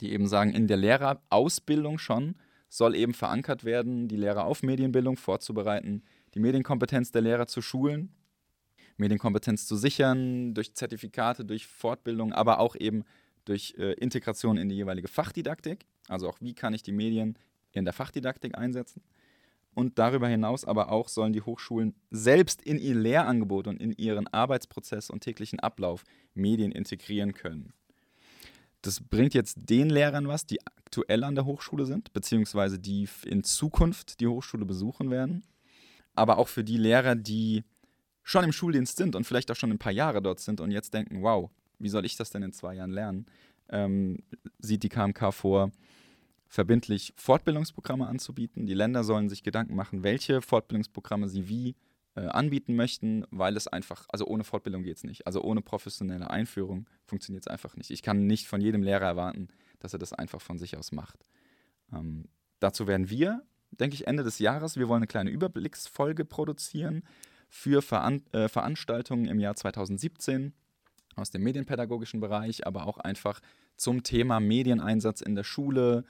die 0.00 0.12
eben 0.12 0.26
sagen, 0.26 0.52
in 0.52 0.66
der 0.66 0.76
Lehrerausbildung 0.76 1.98
schon 1.98 2.36
soll 2.68 2.94
eben 2.94 3.14
verankert 3.14 3.64
werden, 3.64 4.08
die 4.08 4.16
Lehrer 4.16 4.44
auf 4.44 4.62
Medienbildung 4.62 5.16
vorzubereiten, 5.16 6.02
die 6.34 6.40
Medienkompetenz 6.40 7.10
der 7.12 7.22
Lehrer 7.22 7.46
zu 7.46 7.62
schulen, 7.62 8.12
Medienkompetenz 8.98 9.66
zu 9.66 9.76
sichern, 9.76 10.54
durch 10.54 10.74
Zertifikate, 10.74 11.44
durch 11.44 11.66
Fortbildung, 11.66 12.32
aber 12.32 12.58
auch 12.58 12.76
eben 12.76 13.04
durch 13.44 13.74
äh, 13.78 13.92
Integration 13.94 14.58
in 14.58 14.68
die 14.68 14.76
jeweilige 14.76 15.08
Fachdidaktik. 15.08 15.86
Also 16.08 16.28
auch, 16.28 16.40
wie 16.40 16.54
kann 16.54 16.74
ich 16.74 16.82
die 16.82 16.92
Medien 16.92 17.38
in 17.72 17.84
der 17.84 17.94
Fachdidaktik 17.94 18.58
einsetzen? 18.58 19.02
Und 19.74 19.98
darüber 19.98 20.26
hinaus 20.26 20.64
aber 20.64 20.90
auch 20.90 21.08
sollen 21.08 21.32
die 21.32 21.42
Hochschulen 21.42 21.94
selbst 22.10 22.62
in 22.62 22.78
ihr 22.78 22.94
Lehrangebot 22.94 23.68
und 23.68 23.80
in 23.80 23.92
ihren 23.92 24.26
Arbeitsprozess 24.26 25.08
und 25.08 25.20
täglichen 25.20 25.60
Ablauf 25.60 26.02
Medien 26.34 26.72
integrieren 26.72 27.32
können. 27.32 27.72
Das 28.82 29.00
bringt 29.00 29.34
jetzt 29.34 29.56
den 29.68 29.90
Lehrern 29.90 30.28
was, 30.28 30.46
die 30.46 30.64
aktuell 30.66 31.24
an 31.24 31.34
der 31.34 31.44
Hochschule 31.44 31.84
sind, 31.84 32.12
beziehungsweise 32.12 32.78
die 32.78 33.08
in 33.24 33.44
Zukunft 33.44 34.20
die 34.20 34.26
Hochschule 34.26 34.64
besuchen 34.64 35.10
werden. 35.10 35.44
Aber 36.14 36.38
auch 36.38 36.48
für 36.48 36.64
die 36.64 36.76
Lehrer, 36.76 37.14
die 37.14 37.64
schon 38.22 38.44
im 38.44 38.52
Schuldienst 38.52 38.96
sind 38.96 39.16
und 39.16 39.24
vielleicht 39.24 39.50
auch 39.50 39.56
schon 39.56 39.70
ein 39.70 39.78
paar 39.78 39.92
Jahre 39.92 40.20
dort 40.20 40.40
sind 40.40 40.60
und 40.60 40.70
jetzt 40.70 40.92
denken, 40.92 41.22
wow, 41.22 41.50
wie 41.78 41.88
soll 41.88 42.04
ich 42.04 42.16
das 42.16 42.30
denn 42.30 42.42
in 42.42 42.52
zwei 42.52 42.74
Jahren 42.74 42.90
lernen? 42.90 43.26
Ähm, 43.70 44.18
sieht 44.58 44.82
die 44.82 44.88
KMK 44.88 45.32
vor, 45.32 45.70
verbindlich 46.48 47.12
Fortbildungsprogramme 47.16 48.06
anzubieten. 48.06 48.66
Die 48.66 48.74
Länder 48.74 49.04
sollen 49.04 49.28
sich 49.28 49.42
Gedanken 49.42 49.76
machen, 49.76 50.02
welche 50.02 50.40
Fortbildungsprogramme 50.40 51.28
sie 51.28 51.48
wie 51.48 51.76
äh, 52.14 52.26
anbieten 52.26 52.74
möchten, 52.74 53.24
weil 53.30 53.56
es 53.56 53.68
einfach, 53.68 54.06
also 54.08 54.26
ohne 54.26 54.44
Fortbildung 54.44 54.82
geht 54.82 54.96
es 54.96 55.04
nicht. 55.04 55.26
Also 55.26 55.42
ohne 55.42 55.60
professionelle 55.60 56.30
Einführung 56.30 56.88
funktioniert 57.04 57.44
es 57.44 57.48
einfach 57.48 57.76
nicht. 57.76 57.90
Ich 57.90 58.02
kann 58.02 58.26
nicht 58.26 58.48
von 58.48 58.60
jedem 58.60 58.82
Lehrer 58.82 59.06
erwarten, 59.06 59.48
dass 59.78 59.92
er 59.92 59.98
das 59.98 60.14
einfach 60.14 60.40
von 60.40 60.58
sich 60.58 60.76
aus 60.76 60.90
macht. 60.90 61.18
Ähm, 61.92 62.24
dazu 62.60 62.86
werden 62.86 63.10
wir, 63.10 63.42
denke 63.70 63.94
ich, 63.94 64.06
Ende 64.06 64.24
des 64.24 64.38
Jahres, 64.38 64.76
wir 64.76 64.88
wollen 64.88 65.00
eine 65.00 65.06
kleine 65.06 65.30
Überblicksfolge 65.30 66.24
produzieren 66.24 67.04
für 67.50 67.82
Veran 67.82 68.22
äh, 68.32 68.48
Veranstaltungen 68.48 69.26
im 69.26 69.38
Jahr 69.38 69.54
2017 69.54 70.54
aus 71.14 71.30
dem 71.30 71.42
medienpädagogischen 71.42 72.20
Bereich, 72.20 72.66
aber 72.66 72.86
auch 72.86 72.98
einfach 72.98 73.40
zum 73.76 74.02
Thema 74.02 74.40
Medieneinsatz 74.40 75.20
in 75.20 75.34
der 75.34 75.44
Schule, 75.44 76.04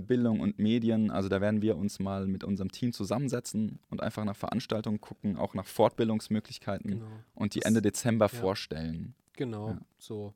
Bildung 0.00 0.40
und 0.40 0.58
Medien. 0.58 1.10
Also 1.10 1.28
da 1.28 1.40
werden 1.40 1.60
wir 1.62 1.76
uns 1.76 1.98
mal 2.00 2.26
mit 2.26 2.44
unserem 2.44 2.70
Team 2.72 2.92
zusammensetzen 2.92 3.78
und 3.90 4.02
einfach 4.02 4.24
nach 4.24 4.36
Veranstaltungen 4.36 5.00
gucken, 5.00 5.36
auch 5.36 5.54
nach 5.54 5.66
Fortbildungsmöglichkeiten 5.66 6.90
Genau. 6.92 7.06
und 7.34 7.54
die 7.54 7.60
Das- 7.60 7.68
Ende 7.68 7.82
Dezember 7.82 8.26
ja. 8.26 8.38
vorstellen. 8.38 9.14
Genau, 9.34 9.68
Ja. 9.70 9.78
so 9.98 10.34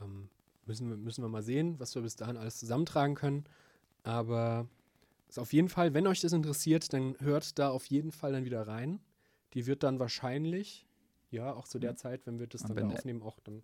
ähm, 0.00 0.28
müssen, 0.66 0.88
wir, 0.90 0.96
müssen 0.96 1.22
wir 1.22 1.28
mal 1.28 1.42
sehen, 1.42 1.76
was 1.78 1.94
wir 1.94 2.02
bis 2.02 2.16
dahin 2.16 2.36
alles 2.36 2.58
zusammentragen 2.58 3.14
können. 3.14 3.44
Aber 4.02 4.66
ist 5.28 5.38
auf 5.38 5.52
jeden 5.52 5.68
Fall, 5.68 5.94
wenn 5.94 6.06
euch 6.06 6.20
das 6.20 6.32
interessiert, 6.32 6.92
dann 6.92 7.16
hört 7.20 7.58
da 7.58 7.70
auf 7.70 7.86
jeden 7.86 8.12
Fall 8.12 8.32
dann 8.32 8.44
wieder 8.44 8.66
rein. 8.66 9.00
Die 9.54 9.66
wird 9.66 9.82
dann 9.82 9.98
wahrscheinlich, 9.98 10.86
ja, 11.30 11.52
auch 11.52 11.66
zu 11.66 11.78
der 11.78 11.90
Ja. 11.92 11.96
Zeit, 11.96 12.26
wenn 12.26 12.38
wir 12.38 12.46
das 12.46 12.62
Am 12.64 12.76
dann 12.76 12.88
da 12.90 12.94
aufnehmen, 12.94 13.22
auch 13.22 13.40
dann 13.40 13.62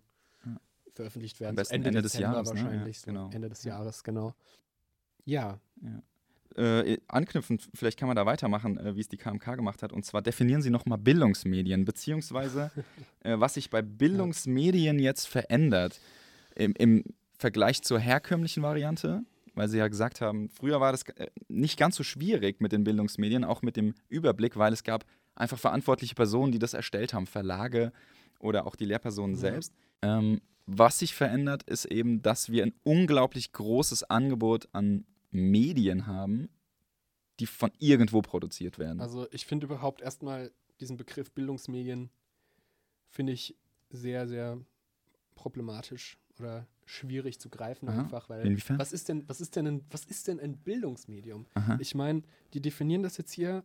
veröffentlicht 0.93 1.39
werden. 1.39 1.55
besten 1.55 1.75
Ende, 1.75 1.87
Ende 1.89 2.01
des 2.03 2.13
Jahres, 2.17 2.53
ne? 2.53 2.59
Ja, 2.59 2.65
wahrscheinlich. 2.65 2.99
so 2.99 3.05
genau. 3.07 3.29
Ende 3.31 3.49
des 3.49 3.63
Ja. 3.63 3.77
Jahres, 3.77 4.03
genau. 4.03 4.33
Ja, 5.25 5.59
Äh, 6.55 6.99
anknüpfend, 7.07 7.67
vielleicht 7.73 7.97
kann 7.97 8.07
man 8.07 8.15
da 8.15 8.27
weitermachen, 8.27 8.77
äh, 8.77 8.95
wie 8.95 8.99
es 8.99 9.09
die 9.09 9.17
KMK 9.17 9.55
gemacht 9.55 9.81
hat. 9.81 9.91
Und 9.91 10.05
zwar 10.05 10.21
definieren 10.21 10.61
Sie 10.61 10.69
nochmal 10.69 10.99
Bildungsmedien, 10.99 11.83
beziehungsweise 11.83 12.69
äh, 13.23 13.39
was 13.39 13.55
sich 13.55 13.71
bei 13.71 13.81
Bildungsmedien 13.81 14.99
jetzt 14.99 15.27
verändert 15.27 15.99
im, 16.55 16.73
im 16.77 17.03
Vergleich 17.39 17.81
zur 17.81 17.97
herkömmlichen 17.99 18.61
Variante. 18.61 19.23
Weil 19.55 19.67
Sie 19.67 19.79
ja 19.79 19.87
gesagt 19.87 20.21
haben, 20.21 20.49
früher 20.49 20.79
war 20.79 20.91
das 20.91 21.03
äh, 21.09 21.27
nicht 21.47 21.77
ganz 21.79 21.95
so 21.95 22.03
schwierig 22.03 22.61
mit 22.61 22.71
den 22.71 22.83
Bildungsmedien, 22.83 23.43
auch 23.43 23.63
mit 23.63 23.75
dem 23.75 23.95
Überblick, 24.09 24.55
weil 24.55 24.73
es 24.73 24.83
gab 24.83 25.05
einfach 25.33 25.57
verantwortliche 25.57 26.13
Personen, 26.13 26.51
die 26.51 26.59
das 26.59 26.75
erstellt 26.75 27.15
haben, 27.15 27.25
Verlage 27.25 27.91
oder 28.39 28.67
auch 28.67 28.75
die 28.75 28.85
Lehrpersonen 28.85 29.35
Ja. 29.35 29.41
selbst. 29.41 29.73
Ähm, 30.03 30.39
was 30.67 30.99
sich 30.99 31.15
verändert, 31.15 31.63
ist 31.63 31.85
eben, 31.85 32.21
dass 32.21 32.51
wir 32.51 32.63
ein 32.63 32.73
unglaublich 32.83 33.51
großes 33.53 34.03
Angebot 34.03 34.69
an 34.71 35.05
Medien 35.33 36.07
haben, 36.07 36.49
die 37.39 37.45
von 37.47 37.71
irgendwo 37.79 38.21
produziert 38.21 38.77
werden. 38.79 38.99
Also 39.01 39.27
ich 39.31 39.45
finde 39.45 39.65
überhaupt 39.65 40.01
erstmal 40.01 40.51
diesen 40.79 40.97
Begriff 40.97 41.31
Bildungsmedien 41.31 42.09
finde 43.09 43.33
ich 43.33 43.55
sehr, 43.89 44.27
sehr 44.27 44.59
problematisch 45.35 46.17
oder 46.39 46.67
schwierig 46.85 47.39
zu 47.39 47.49
greifen 47.49 47.89
Aha. 47.89 48.01
einfach, 48.01 48.29
weil 48.29 48.45
Inwiefern? 48.45 48.77
was 48.79 48.91
ist 48.93 49.09
denn, 49.09 49.27
was 49.27 49.39
ist 49.41 49.55
denn 49.55 49.67
ein, 49.67 49.85
was 49.89 50.05
ist 50.05 50.27
denn 50.27 50.39
ein 50.39 50.57
Bildungsmedium? 50.57 51.45
Aha. 51.53 51.77
Ich 51.79 51.95
meine, 51.95 52.23
die 52.53 52.61
definieren 52.61 53.03
das 53.03 53.17
jetzt 53.17 53.31
hier, 53.31 53.63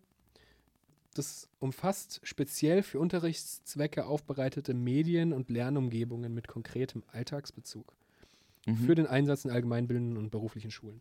das 1.15 1.49
umfasst 1.59 2.21
speziell 2.23 2.83
für 2.83 3.01
Unterrichtszwecke 3.01 4.07
aufbereitete 4.07 4.73
Medien 4.75 5.33
und 5.33 5.51
Lernumgebungen 5.51 6.33
mit 6.33 6.47
konkretem 6.49 7.03
Alltagsbezug 7.09 7.93
Mhm. 8.67 8.77
für 8.77 8.95
den 8.95 9.07
Einsatz 9.07 9.45
in 9.47 9.51
allgemeinbildenden 9.51 10.19
und 10.19 10.31
beruflichen 10.31 10.71
Schulen. 10.71 11.01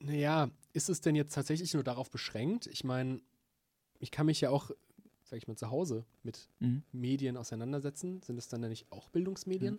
Naja, 0.00 0.50
ist 0.72 0.88
es 0.88 1.00
denn 1.00 1.14
jetzt 1.14 1.34
tatsächlich 1.34 1.74
nur 1.74 1.84
darauf 1.84 2.10
beschränkt? 2.10 2.66
Ich 2.66 2.84
meine, 2.84 3.20
ich 3.98 4.10
kann 4.10 4.26
mich 4.26 4.40
ja 4.40 4.50
auch, 4.50 4.70
sag 5.24 5.36
ich 5.38 5.46
mal, 5.46 5.56
zu 5.56 5.70
Hause 5.70 6.04
mit 6.22 6.48
Mhm. 6.58 6.82
Medien 6.92 7.36
auseinandersetzen. 7.36 8.22
Sind 8.22 8.38
es 8.38 8.48
dann 8.48 8.62
ja 8.62 8.68
nicht 8.68 8.86
auch 8.90 9.08
Bildungsmedien? 9.10 9.78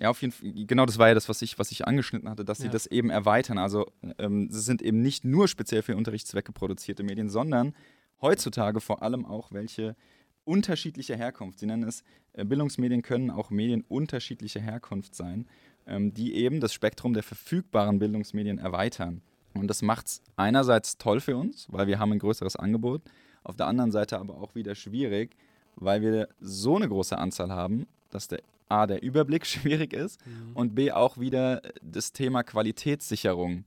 Ja, 0.00 0.10
auf 0.10 0.20
jeden 0.22 0.32
Fall. 0.32 0.52
Genau 0.52 0.86
das 0.86 0.98
war 0.98 1.08
ja 1.08 1.14
das, 1.14 1.28
was 1.28 1.42
ich, 1.42 1.58
was 1.58 1.72
ich 1.72 1.86
angeschnitten 1.86 2.28
hatte, 2.28 2.44
dass 2.44 2.58
sie 2.58 2.64
Ja. 2.66 2.70
das 2.70 2.86
eben 2.86 3.10
erweitern. 3.10 3.58
Also 3.58 3.86
ähm, 4.18 4.48
sie 4.50 4.60
sind 4.60 4.82
eben 4.82 5.00
nicht 5.02 5.24
nur 5.24 5.48
speziell 5.48 5.82
für 5.82 5.96
Unterrichtszwecke 5.96 6.52
produzierte 6.52 7.02
Medien, 7.02 7.28
sondern 7.30 7.74
heutzutage 8.20 8.80
vor 8.80 9.02
allem 9.02 9.24
auch 9.24 9.50
welche 9.50 9.96
unterschiedlicher 10.44 11.16
Herkunft. 11.16 11.58
Sie 11.58 11.66
nennen 11.66 11.82
es, 11.82 12.04
äh, 12.32 12.44
Bildungsmedien 12.44 13.02
können 13.02 13.30
auch 13.30 13.50
Medien 13.50 13.82
unterschiedlicher 13.88 14.60
Herkunft 14.60 15.14
sein, 15.14 15.48
ähm, 15.86 16.14
die 16.14 16.34
eben 16.34 16.60
das 16.60 16.72
Spektrum 16.72 17.12
der 17.12 17.22
verfügbaren 17.22 17.98
Bildungsmedien 17.98 18.58
erweitern. 18.58 19.20
Und 19.54 19.68
das 19.68 19.82
macht 19.82 20.06
es 20.06 20.22
einerseits 20.36 20.98
toll 20.98 21.20
für 21.20 21.36
uns, 21.36 21.66
weil 21.70 21.86
wir 21.86 21.98
haben 21.98 22.12
ein 22.12 22.18
größeres 22.18 22.56
Angebot, 22.56 23.02
auf 23.44 23.56
der 23.56 23.66
anderen 23.66 23.90
Seite 23.92 24.18
aber 24.18 24.36
auch 24.40 24.54
wieder 24.54 24.74
schwierig, 24.74 25.34
weil 25.76 26.02
wir 26.02 26.28
so 26.40 26.76
eine 26.76 26.88
große 26.88 27.16
Anzahl 27.16 27.50
haben, 27.50 27.86
dass 28.10 28.28
der 28.28 28.40
A, 28.68 28.86
der 28.86 29.02
Überblick 29.02 29.46
schwierig 29.46 29.92
ist 29.92 30.24
Mhm. 30.26 30.52
und 30.54 30.74
B, 30.74 30.92
auch 30.92 31.18
wieder 31.18 31.62
das 31.82 32.12
Thema 32.12 32.42
Qualitätssicherung 32.42 33.64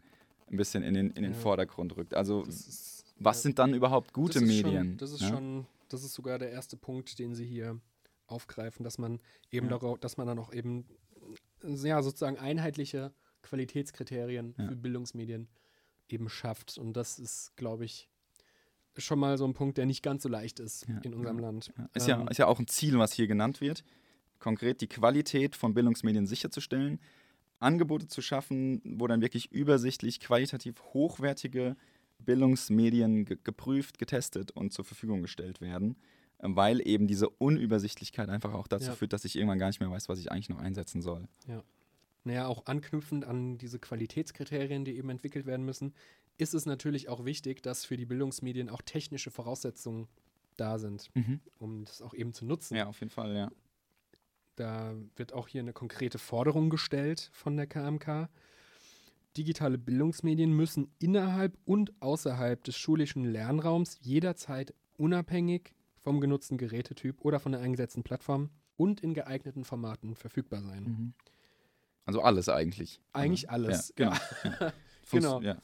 ein 0.52 0.58
bisschen 0.58 0.84
in 0.84 0.94
den, 0.94 1.12
in 1.12 1.24
den 1.24 1.34
Ja. 1.34 1.38
Vordergrund 1.39 1.96
rückt. 1.98 2.13
Also 2.13 2.44
ist, 2.44 3.06
was 3.17 3.38
ja, 3.38 3.41
sind 3.44 3.60
dann 3.60 3.74
überhaupt 3.74 4.13
gute 4.13 4.39
das 4.39 4.48
Medien? 4.48 4.89
Schon, 4.89 4.98
das 4.98 5.12
ist 5.12 5.22
ja? 5.22 5.30
schon, 5.30 5.65
das 5.89 6.04
ist 6.04 6.13
sogar 6.13 6.38
der 6.39 6.52
erste 6.52 6.78
Punkt, 6.78 7.17
den 7.20 7.34
sie 7.36 7.46
hier 7.46 7.80
aufgreifen, 8.28 8.84
dass 8.84 8.98
man 8.98 9.20
eben 9.50 9.67
Ja. 9.67 9.78
darauf, 9.78 10.00
dass 10.00 10.17
man 10.17 10.28
dann 10.28 10.39
auch 10.39 10.54
eben 10.54 10.86
ja, 11.63 12.02
sozusagen 12.02 12.38
einheitliche 12.38 13.13
Qualitätskriterien 13.44 14.56
Ja. 14.58 14.67
für 14.67 14.76
Bildungsmedien 14.76 15.48
eben 16.13 16.30
schafft. 16.30 16.78
Und 16.78 16.93
das 16.93 17.19
ist, 17.19 17.56
glaube 17.56 17.86
ich, 17.86 18.10
schon 18.97 19.19
mal 19.19 19.38
so 19.38 19.45
ein 19.45 19.54
Punkt, 19.54 19.78
der 19.78 19.86
nicht 19.86 20.04
ganz 20.04 20.24
so 20.24 20.30
leicht 20.30 20.60
ist 20.60 20.88
Ja, 20.88 20.97
in 21.04 21.13
unserem 21.13 21.38
ja. 21.38 21.45
Land. 21.45 21.74
Ja, 21.78 21.89
Ist, 21.93 22.08
ja, 22.08 22.19
Ähm, 22.21 22.28
ist 22.28 22.38
ja 22.38 22.47
auch 22.47 22.60
ein 22.60 22.67
Ziel, 22.67 22.97
was 23.00 23.13
hier 23.13 23.28
genannt 23.28 23.62
wird. 23.62 23.84
Konkret 24.39 24.82
die 24.82 24.88
Qualität 24.88 25.56
von 25.56 25.74
Bildungsmedien 25.74 26.26
sicherzustellen, 26.28 27.00
Angebote 27.60 28.08
zu 28.08 28.21
schaffen, 28.21 28.82
wo 28.84 29.06
dann 29.08 29.21
wirklich 29.21 29.52
übersichtlich, 29.52 30.19
qualitativ 30.19 30.82
hochwertige 30.93 31.76
Bildungsmedien 32.19 33.26
ge 33.26 33.38
geprüft, 33.43 34.00
getestet 34.00 34.52
und 34.52 34.74
zur 34.74 34.84
Verfügung 34.86 35.21
gestellt 35.21 35.62
werden, 35.62 35.95
äh, 36.39 36.47
weil 36.50 36.86
eben 36.86 37.08
diese 37.08 37.30
Unübersichtlichkeit 37.30 38.30
einfach 38.30 38.54
auch 38.54 38.67
dazu 38.67 38.88
Ja. 38.88 38.95
führt, 38.95 39.13
dass 39.13 39.26
ich 39.26 39.36
irgendwann 39.36 39.60
gar 39.60 39.67
nicht 39.67 39.80
mehr 39.80 39.91
weiß, 39.91 40.10
was 40.10 40.19
ich 40.19 40.32
eigentlich 40.32 40.50
noch 40.50 40.60
einsetzen 40.60 41.02
soll. 41.02 41.28
Naja, 42.24 42.48
auch 42.48 42.66
anknüpfend 42.66 43.26
an 43.26 43.58
diese 43.58 43.80
Qualitätskriterien, 43.80 44.86
die 44.86 44.96
eben 44.98 45.10
entwickelt 45.10 45.46
werden 45.46 45.66
müssen, 45.66 45.94
ist 46.38 46.54
es 46.54 46.66
natürlich 46.66 47.10
auch 47.10 47.26
wichtig, 47.26 47.62
dass 47.64 47.86
für 47.86 47.98
die 47.98 48.06
Bildungsmedien 48.06 48.70
auch 48.70 48.82
technische 48.82 49.32
Voraussetzungen 49.32 50.08
da 50.58 50.78
sind, 50.80 51.10
um 51.58 51.86
das 51.86 52.02
auch 52.02 52.14
eben 52.14 52.34
zu 52.34 52.46
nutzen. 52.46 52.76
Ja, 52.76 52.88
auf 52.88 53.00
jeden 53.00 53.10
Fall, 53.10 53.36
ja. 53.36 53.52
Da 54.56 54.96
wird 55.16 55.34
auch 55.34 55.48
hier 55.48 55.62
eine 55.62 55.74
konkrete 55.74 56.20
Forderung 56.20 56.70
gestellt 56.70 57.30
von 57.34 57.56
der 57.58 57.68
KMK. 57.68 58.30
Digitale 59.38 59.78
Bildungsmedien 59.78 60.52
müssen 60.52 60.94
innerhalb 61.00 61.58
und 61.66 61.94
außerhalb 62.02 62.64
des 62.64 62.78
schulischen 62.78 63.24
Lernraums 63.24 63.98
jederzeit 64.02 64.74
unabhängig 64.98 65.74
vom 66.02 66.20
genutzten 66.20 66.58
Gerätetyp 66.58 67.22
oder 67.22 67.40
von 67.40 67.54
der 67.54 67.62
eingesetzten 67.62 68.04
Plattform 68.04 68.50
und 68.76 69.02
in 69.02 69.14
geeigneten 69.14 69.64
Formaten 69.64 70.16
verfügbar 70.16 70.62
sein. 70.62 70.84
Mhm. 70.84 71.14
Also 72.06 72.22
alles 72.22 72.50
eigentlich. 72.50 73.00
Eigentlich 73.14 73.44
Ja, 73.44 73.50
alles, 73.50 73.94
Ja, 73.98 74.18
genau. 74.42 74.56
Ja. 74.60 74.74
Genau. 75.12 75.42
Ja. 75.42 75.62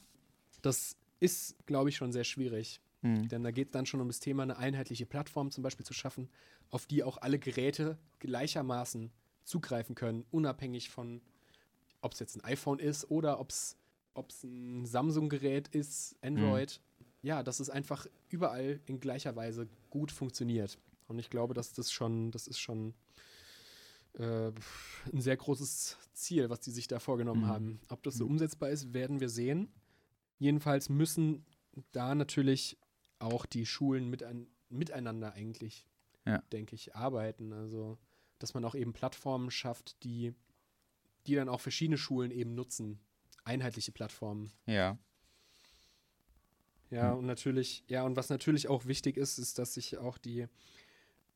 Das 0.60 0.94
ist, 1.20 1.56
glaube 1.64 1.88
ich, 1.88 1.96
schon 1.96 2.12
sehr 2.12 2.24
schwierig. 2.24 2.82
Mhm. 3.02 3.28
Denn 3.28 3.42
da 3.42 3.50
geht 3.50 3.68
es 3.68 3.72
dann 3.72 3.86
schon 3.86 4.00
um 4.00 4.08
das 4.08 4.20
Thema, 4.20 4.42
eine 4.42 4.58
einheitliche 4.58 5.06
Plattform 5.06 5.50
zum 5.50 5.62
Beispiel 5.62 5.86
zu 5.86 5.94
schaffen, 5.94 6.28
auf 6.70 6.86
die 6.86 7.02
auch 7.02 7.18
alle 7.18 7.38
Geräte 7.38 7.98
gleichermaßen 8.18 9.10
zugreifen 9.44 9.94
können, 9.94 10.26
unabhängig 10.30 10.90
von, 10.90 11.22
ob 12.02 12.12
es 12.12 12.18
jetzt 12.18 12.36
ein 12.36 12.44
iPhone 12.44 12.78
ist 12.78 13.10
oder 13.10 13.40
ob 13.40 13.50
es 13.50 13.76
ein 14.44 14.84
Samsung-Gerät 14.84 15.68
ist, 15.68 16.16
Android. 16.22 16.80
Ja, 17.22 17.42
dass 17.42 17.60
es 17.60 17.70
einfach 17.70 18.06
überall 18.28 18.80
in 18.86 19.00
gleicher 19.00 19.34
Weise 19.34 19.68
gut 19.90 20.12
funktioniert. 20.12 20.78
Und 21.06 21.18
ich 21.18 21.30
glaube, 21.30 21.54
dass 21.54 21.72
das 21.72 21.90
schon, 21.90 22.30
das 22.30 22.46
ist 22.46 22.60
schon 22.60 22.94
äh, 24.18 24.52
ein 25.12 25.20
sehr 25.20 25.36
großes 25.36 25.96
Ziel, 26.12 26.50
was 26.50 26.60
die 26.60 26.70
sich 26.70 26.88
da 26.88 26.98
vorgenommen 26.98 27.42
Mhm. 27.42 27.46
haben. 27.48 27.80
Ob 27.88 28.02
das 28.02 28.14
so 28.16 28.24
Mhm. 28.24 28.32
umsetzbar 28.32 28.70
ist, 28.70 28.92
werden 28.92 29.20
wir 29.20 29.28
sehen. 29.28 29.68
Jedenfalls 30.38 30.88
müssen 30.88 31.44
da 31.92 32.14
natürlich 32.14 32.76
auch 33.20 33.46
die 33.46 33.66
Schulen 33.66 34.10
mit 34.10 34.22
ein, 34.22 34.46
miteinander 34.68 35.32
eigentlich, 35.32 35.86
Ja. 36.26 36.42
denke 36.52 36.74
ich, 36.74 36.94
arbeiten. 36.94 37.52
Also, 37.52 37.98
dass 38.38 38.54
man 38.54 38.64
auch 38.64 38.74
eben 38.74 38.92
Plattformen 38.92 39.50
schafft, 39.50 40.02
die 40.04 40.34
die 41.26 41.34
dann 41.34 41.50
auch 41.50 41.60
verschiedene 41.60 41.98
Schulen 41.98 42.30
eben 42.30 42.54
nutzen. 42.54 42.98
Einheitliche 43.44 43.92
Plattformen. 43.92 44.50
Ja. 44.64 44.96
Ja, 46.90 47.12
Hm. 47.12 47.18
und 47.18 47.26
natürlich, 47.26 47.84
ja, 47.88 48.02
und 48.04 48.16
was 48.16 48.30
natürlich 48.30 48.68
auch 48.68 48.86
wichtig 48.86 49.18
ist, 49.18 49.38
ist, 49.38 49.58
dass 49.58 49.74
sich 49.74 49.98
auch 49.98 50.16
die, 50.16 50.46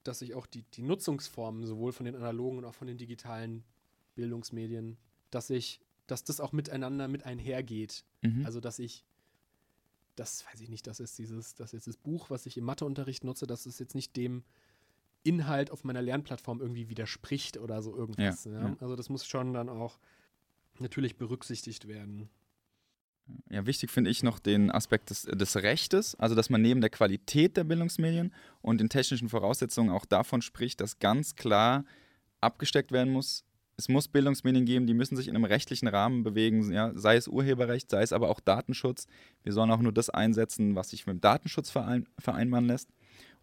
dass 0.05 0.21
sich 0.21 0.35
auch 0.35 0.47
die, 0.47 0.62
die 0.75 0.83
Nutzungsformen 0.83 1.67
sowohl 1.67 1.93
von 1.93 2.07
den 2.07 2.17
analogen 2.17 2.59
und 2.59 2.65
auch 2.65 2.75
von 2.75 2.87
den 2.87 2.99
digitalen 2.99 3.65
Bildungsmedien, 4.15 4.97
dass 5.31 5.51
ich, 5.51 5.81
dass 6.07 6.25
das 6.25 6.41
auch 6.41 6.53
miteinander 6.53 7.09
mit 7.09 7.25
einhergeht. 7.25 8.05
Mhm. 8.23 8.45
Also 8.45 8.61
dass 8.61 8.79
ich, 8.79 9.05
das 10.17 10.45
weiß 10.47 10.61
ich 10.61 10.69
nicht, 10.69 10.87
das 10.87 11.01
ist 11.01 11.19
dieses, 11.19 11.55
das 11.55 11.73
ist 11.73 11.87
das 11.87 11.97
Buch, 11.97 12.31
was 12.31 12.47
ich 12.47 12.57
im 12.57 12.65
Matheunterricht 12.65 13.25
nutze, 13.25 13.47
dass 13.47 13.67
es 13.67 13.79
jetzt 13.79 13.95
nicht 13.95 14.17
dem 14.17 14.45
Inhalt 15.25 15.71
auf 15.71 15.85
meiner 15.85 16.03
Lernplattform 16.03 16.61
irgendwie 16.61 16.88
widerspricht 16.88 17.57
oder 17.57 17.81
so 17.83 17.97
irgendwas. 17.97 18.45
Ja, 18.45 18.53
ja. 18.53 18.77
Also 18.81 18.97
das 18.97 19.09
muss 19.09 19.25
schon 19.25 19.53
dann 19.53 19.69
auch 19.69 19.99
natürlich 20.79 21.17
berücksichtigt 21.17 21.87
werden. 21.87 22.29
Ja, 23.53 23.67
wichtig 23.67 23.91
finde 23.91 24.09
ich 24.09 24.23
noch 24.23 24.38
den 24.38 24.71
Aspekt 24.71 25.11
des, 25.11 25.25
des 25.25 25.57
Rechtes, 25.57 26.15
also 26.15 26.35
dass 26.35 26.49
man 26.49 26.62
neben 26.62 26.81
der 26.81 26.88
Qualität 26.88 27.59
der 27.59 27.65
Bildungsmedien 27.65 28.33
und 28.62 28.81
den 28.81 28.88
technischen 28.88 29.29
Voraussetzungen 29.29 29.91
auch 29.91 30.07
davon 30.07 30.41
spricht, 30.41 30.81
dass 30.81 31.01
ganz 31.01 31.37
klar 31.37 31.85
abgesteckt 32.41 32.93
werden 32.93 33.12
muss. 33.12 33.45
Es 33.77 33.91
muss 33.91 34.09
Bildungsmedien 34.09 34.65
geben, 34.65 34.87
die 34.87 34.95
müssen 34.95 35.17
sich 35.17 35.29
in 35.29 35.37
einem 35.37 35.45
rechtlichen 35.45 35.87
Rahmen 35.87 36.23
bewegen, 36.23 36.73
ja, 36.73 36.93
sei 36.95 37.17
es 37.17 37.29
Urheberrecht, 37.29 37.91
sei 37.91 38.01
es 38.01 38.15
aber 38.15 38.31
auch 38.31 38.41
Datenschutz. 38.41 39.07
Wir 39.43 39.53
sollen 39.53 39.71
auch 39.71 39.83
nur 39.83 39.93
das 39.93 40.09
einsetzen, 40.09 40.75
was 40.75 40.88
sich 40.88 41.07
mit 41.07 41.17
dem 41.17 41.21
Datenschutz 41.21 41.71
verein, 41.71 42.09
vereinbaren 42.19 42.65
lässt. 42.65 42.88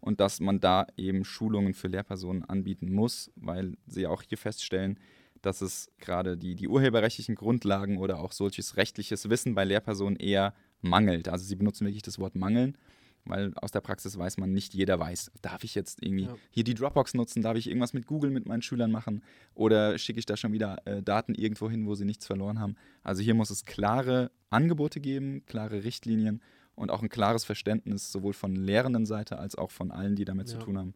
Und 0.00 0.18
dass 0.18 0.40
man 0.40 0.58
da 0.58 0.88
eben 0.96 1.24
Schulungen 1.24 1.72
für 1.72 1.86
Lehrpersonen 1.86 2.44
anbieten 2.44 2.92
muss, 2.92 3.30
weil 3.36 3.76
sie 3.86 4.08
auch 4.08 4.22
hier 4.22 4.38
feststellen, 4.38 4.98
dass 5.42 5.60
es 5.62 5.90
gerade 5.98 6.36
die, 6.36 6.54
die 6.54 6.68
urheberrechtlichen 6.68 7.34
Grundlagen 7.34 7.98
oder 7.98 8.18
auch 8.20 8.32
solches 8.32 8.76
rechtliches 8.76 9.28
Wissen 9.30 9.54
bei 9.54 9.64
Lehrpersonen 9.64 10.16
eher 10.16 10.54
mangelt. 10.82 11.28
Also 11.28 11.44
sie 11.44 11.56
benutzen 11.56 11.86
wirklich 11.86 12.02
das 12.02 12.18
Wort 12.18 12.34
mangeln, 12.36 12.76
weil 13.24 13.52
aus 13.56 13.70
der 13.70 13.80
Praxis 13.80 14.16
weiß 14.18 14.38
man, 14.38 14.52
nicht 14.52 14.72
jeder 14.74 14.98
weiß, 14.98 15.30
darf 15.42 15.62
ich 15.64 15.74
jetzt 15.74 16.02
irgendwie 16.02 16.24
Ja. 16.24 16.36
hier 16.50 16.64
die 16.64 16.74
Dropbox 16.74 17.14
nutzen, 17.14 17.42
darf 17.42 17.56
ich 17.56 17.66
irgendwas 17.68 17.92
mit 17.92 18.06
Google 18.06 18.30
mit 18.30 18.46
meinen 18.46 18.62
Schülern 18.62 18.90
machen 18.90 19.22
oder 19.54 19.98
schicke 19.98 20.18
ich 20.18 20.26
da 20.26 20.36
schon 20.36 20.52
wieder 20.52 20.78
äh, 20.86 21.02
Daten 21.02 21.34
irgendwo 21.34 21.68
hin, 21.70 21.86
wo 21.86 21.94
sie 21.94 22.04
nichts 22.06 22.26
verloren 22.26 22.58
haben. 22.60 22.76
Also 23.02 23.22
hier 23.22 23.34
muss 23.34 23.50
es 23.50 23.64
klare 23.64 24.30
Angebote 24.48 25.00
geben, 25.00 25.44
klare 25.46 25.84
Richtlinien 25.84 26.40
und 26.74 26.90
auch 26.90 27.02
ein 27.02 27.10
klares 27.10 27.44
Verständnis 27.44 28.10
sowohl 28.10 28.32
von 28.32 28.56
lehrenden 28.56 29.04
Seite 29.04 29.38
als 29.38 29.54
auch 29.54 29.70
von 29.70 29.90
allen, 29.90 30.16
die 30.16 30.24
damit 30.24 30.48
zu 30.48 30.56
Ja. 30.56 30.62
tun 30.62 30.78
haben. 30.78 30.94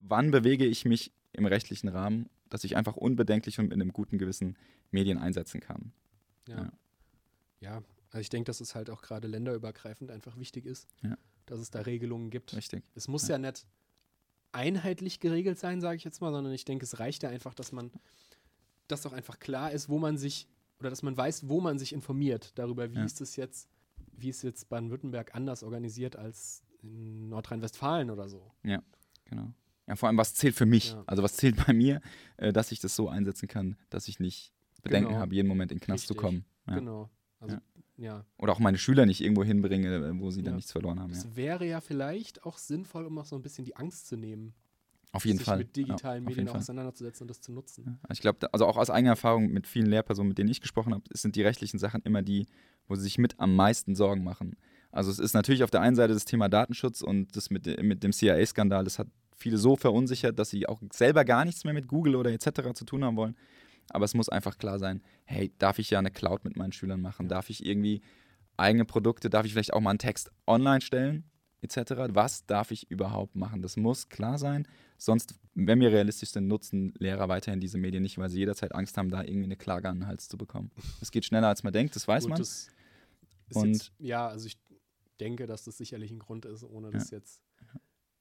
Wann 0.00 0.30
bewege 0.30 0.66
ich 0.66 0.84
mich 0.84 1.12
im 1.32 1.46
rechtlichen 1.46 1.88
Rahmen, 1.88 2.28
dass 2.50 2.64
ich 2.64 2.76
einfach 2.76 2.96
unbedenklich 2.96 3.58
und 3.58 3.66
mit 3.66 3.74
einem 3.74 3.92
guten 3.92 4.18
Gewissen 4.18 4.56
Medien 4.90 5.18
einsetzen 5.18 5.60
kann? 5.60 5.92
Ja. 6.46 6.56
Ja. 6.64 6.72
Ja, 7.60 7.82
also 8.10 8.20
ich 8.20 8.28
denke, 8.30 8.46
dass 8.46 8.60
es 8.60 8.74
halt 8.74 8.88
auch 8.88 9.02
gerade 9.02 9.26
länderübergreifend 9.28 10.10
einfach 10.10 10.36
wichtig 10.38 10.64
ist, 10.64 10.86
Ja. 11.02 11.16
dass 11.46 11.58
es 11.60 11.70
da 11.70 11.80
Regelungen 11.80 12.30
gibt. 12.30 12.54
Richtig. 12.54 12.84
Es 12.94 13.08
muss 13.08 13.26
Ja. 13.26 13.34
ja, 13.34 13.38
nicht 13.50 13.66
einheitlich 14.52 15.20
geregelt 15.20 15.58
sein, 15.58 15.80
sage 15.80 15.96
ich 15.96 16.04
jetzt 16.04 16.20
mal, 16.20 16.32
sondern 16.32 16.52
ich 16.52 16.64
denke, 16.64 16.84
es 16.84 16.98
reicht 17.00 17.22
ja 17.22 17.28
einfach, 17.30 17.54
dass 17.54 17.72
man, 17.72 17.90
dass 18.86 19.02
doch 19.02 19.12
einfach 19.12 19.38
klar 19.38 19.72
ist, 19.72 19.88
wo 19.88 19.98
man 19.98 20.16
sich, 20.18 20.48
oder 20.80 20.88
dass 20.90 21.02
man 21.02 21.16
weiß, 21.16 21.48
wo 21.48 21.60
man 21.60 21.78
sich 21.78 21.92
informiert 21.92 22.52
darüber, 22.56 22.90
wie 22.92 22.96
Ja. 22.96 23.04
ist 23.04 23.20
es 23.20 23.36
jetzt, 23.36 23.68
wie 24.12 24.30
ist 24.30 24.42
jetzt 24.42 24.68
Baden-Württemberg 24.68 25.34
anders 25.34 25.62
organisiert 25.62 26.16
als 26.16 26.62
in 26.82 27.28
Nordrhein-Westfalen 27.28 28.10
oder 28.10 28.28
so. 28.28 28.52
Genau. 28.62 29.52
Ja, 29.88 29.96
vor 29.96 30.08
allem, 30.08 30.18
was 30.18 30.34
zählt 30.34 30.54
für 30.54 30.66
mich? 30.66 30.92
Ja. 30.92 31.02
Also, 31.06 31.22
was 31.22 31.34
zählt 31.36 31.56
bei 31.66 31.72
mir, 31.72 32.00
äh, 32.36 32.52
dass 32.52 32.70
ich 32.72 32.80
das 32.80 32.94
so 32.94 33.08
einsetzen 33.08 33.48
kann, 33.48 33.76
dass 33.90 34.06
ich 34.08 34.20
nicht 34.20 34.52
Bedenken 34.82 35.08
Genau. 35.08 35.20
habe, 35.20 35.34
jeden 35.34 35.48
Moment 35.48 35.72
in 35.72 35.78
den 35.78 35.84
Knast 35.84 36.06
zu 36.06 36.12
Richtig. 36.12 36.24
kommen. 36.24 36.44
Ja. 36.68 36.74
Genau. 36.76 37.10
Also, 37.40 37.56
ja. 37.96 38.24
Oder 38.36 38.52
auch 38.52 38.58
meine 38.60 38.78
Schüler 38.78 39.06
nicht 39.06 39.20
irgendwo 39.20 39.42
hinbringe, 39.44 39.94
äh, 39.94 40.20
wo 40.20 40.30
sie 40.30 40.42
dann 40.42 40.54
nichts 40.56 40.70
verloren 40.72 41.00
haben. 41.00 41.12
Ja. 41.12 41.18
Es 41.18 41.34
wäre 41.36 41.66
ja 41.66 41.80
vielleicht 41.80 42.44
auch 42.44 42.58
sinnvoll, 42.58 43.06
um 43.06 43.18
auch 43.18 43.26
so 43.26 43.34
ein 43.36 43.42
bisschen 43.42 43.64
die 43.64 43.74
Angst 43.76 44.06
zu 44.08 44.16
nehmen, 44.16 44.54
Auf 45.12 45.24
jeden 45.24 45.38
sich 45.38 45.46
Fall. 45.46 45.58
mit 45.58 45.74
digitalen 45.74 46.22
ja, 46.24 46.28
Medien 46.30 46.48
auseinanderzusetzen 46.48 47.24
und 47.24 47.28
das 47.28 47.40
zu 47.40 47.50
nutzen. 47.52 47.84
Ja, 47.86 48.10
Ich 48.12 48.20
glaube, 48.20 48.52
also 48.52 48.66
auch 48.66 48.76
aus 48.76 48.90
eigener 48.90 49.10
Erfahrung 49.12 49.48
mit 49.50 49.66
vielen 49.66 49.86
Lehrpersonen, 49.86 50.28
mit 50.28 50.38
denen 50.38 50.50
ich 50.50 50.60
gesprochen 50.60 50.92
habe, 50.94 51.04
sind 51.12 51.34
die 51.34 51.42
rechtlichen 51.42 51.78
Sachen 51.78 52.02
immer 52.02 52.22
die, 52.22 52.46
wo 52.86 52.94
sie 52.94 53.02
sich 53.02 53.18
mit 53.18 53.38
am 53.40 53.56
meisten 53.56 53.94
Sorgen 53.96 54.22
machen. 54.22 54.56
Also 54.92 55.10
es 55.10 55.18
ist 55.18 55.34
natürlich 55.34 55.64
auf 55.64 55.70
der 55.70 55.80
einen 55.80 55.96
Seite 55.96 56.14
das 56.14 56.24
Thema 56.24 56.48
Datenschutz 56.48 57.02
und 57.02 57.36
das 57.36 57.50
mit, 57.50 57.66
de- 57.66 57.82
mit 57.82 58.02
dem 58.04 58.12
CIA-Skandal, 58.12 58.84
das 58.84 58.98
hat 58.98 59.08
viele 59.38 59.56
so 59.58 59.76
verunsichert, 59.76 60.38
dass 60.38 60.50
sie 60.50 60.66
auch 60.68 60.80
selber 60.92 61.24
gar 61.24 61.44
nichts 61.44 61.64
mehr 61.64 61.74
mit 61.74 61.88
Google 61.88 62.16
oder 62.16 62.30
etc. 62.32 62.72
zu 62.74 62.84
tun 62.84 63.04
haben 63.04 63.16
wollen. 63.16 63.36
Aber 63.90 64.04
es 64.04 64.14
muss 64.14 64.28
einfach 64.28 64.58
klar 64.58 64.78
sein, 64.78 65.02
hey, 65.24 65.52
darf 65.58 65.78
ich 65.78 65.90
ja 65.90 65.98
eine 65.98 66.10
Cloud 66.10 66.44
mit 66.44 66.56
meinen 66.56 66.72
Schülern 66.72 67.00
machen? 67.00 67.28
Darf 67.28 67.48
ich 67.48 67.64
irgendwie 67.64 68.02
eigene 68.56 68.84
Produkte, 68.84 69.30
darf 69.30 69.46
ich 69.46 69.52
vielleicht 69.52 69.72
auch 69.72 69.80
mal 69.80 69.90
einen 69.90 69.98
Text 69.98 70.30
online 70.46 70.80
stellen, 70.82 71.24
etc.? 71.62 71.92
Was 72.10 72.44
darf 72.44 72.70
ich 72.70 72.90
überhaupt 72.90 73.34
machen? 73.36 73.62
Das 73.62 73.76
muss 73.76 74.08
klar 74.08 74.38
sein. 74.38 74.66
Sonst, 74.98 75.34
wenn 75.54 75.80
wir 75.80 75.90
realistisch 75.92 76.30
sind, 76.32 76.48
nutzen 76.48 76.92
Lehrer 76.98 77.28
weiterhin 77.28 77.60
diese 77.60 77.78
Medien 77.78 78.02
nicht, 78.02 78.18
weil 78.18 78.28
sie 78.28 78.40
jederzeit 78.40 78.74
Angst 78.74 78.98
haben, 78.98 79.10
da 79.10 79.22
irgendwie 79.22 79.44
eine 79.44 79.56
Klage 79.56 79.88
an 79.88 80.00
den 80.00 80.06
Hals 80.08 80.28
zu 80.28 80.36
bekommen. 80.36 80.70
Es 81.00 81.10
geht 81.12 81.24
schneller, 81.24 81.48
als 81.48 81.62
man 81.62 81.72
denkt, 81.72 81.94
das 81.96 82.06
weiß 82.06 82.24
Gut, 82.24 82.30
man. 82.30 82.38
das 82.40 82.68
Und- 83.54 83.68
jetzt, 83.74 83.92
ja, 84.00 84.26
also 84.28 84.46
ich 84.46 84.58
denke, 85.20 85.46
dass 85.46 85.64
das 85.64 85.78
sicherlich 85.78 86.10
ein 86.10 86.18
Grund 86.18 86.44
ist, 86.44 86.62
ohne 86.64 86.90
das 86.90 87.10
jetzt, 87.10 87.42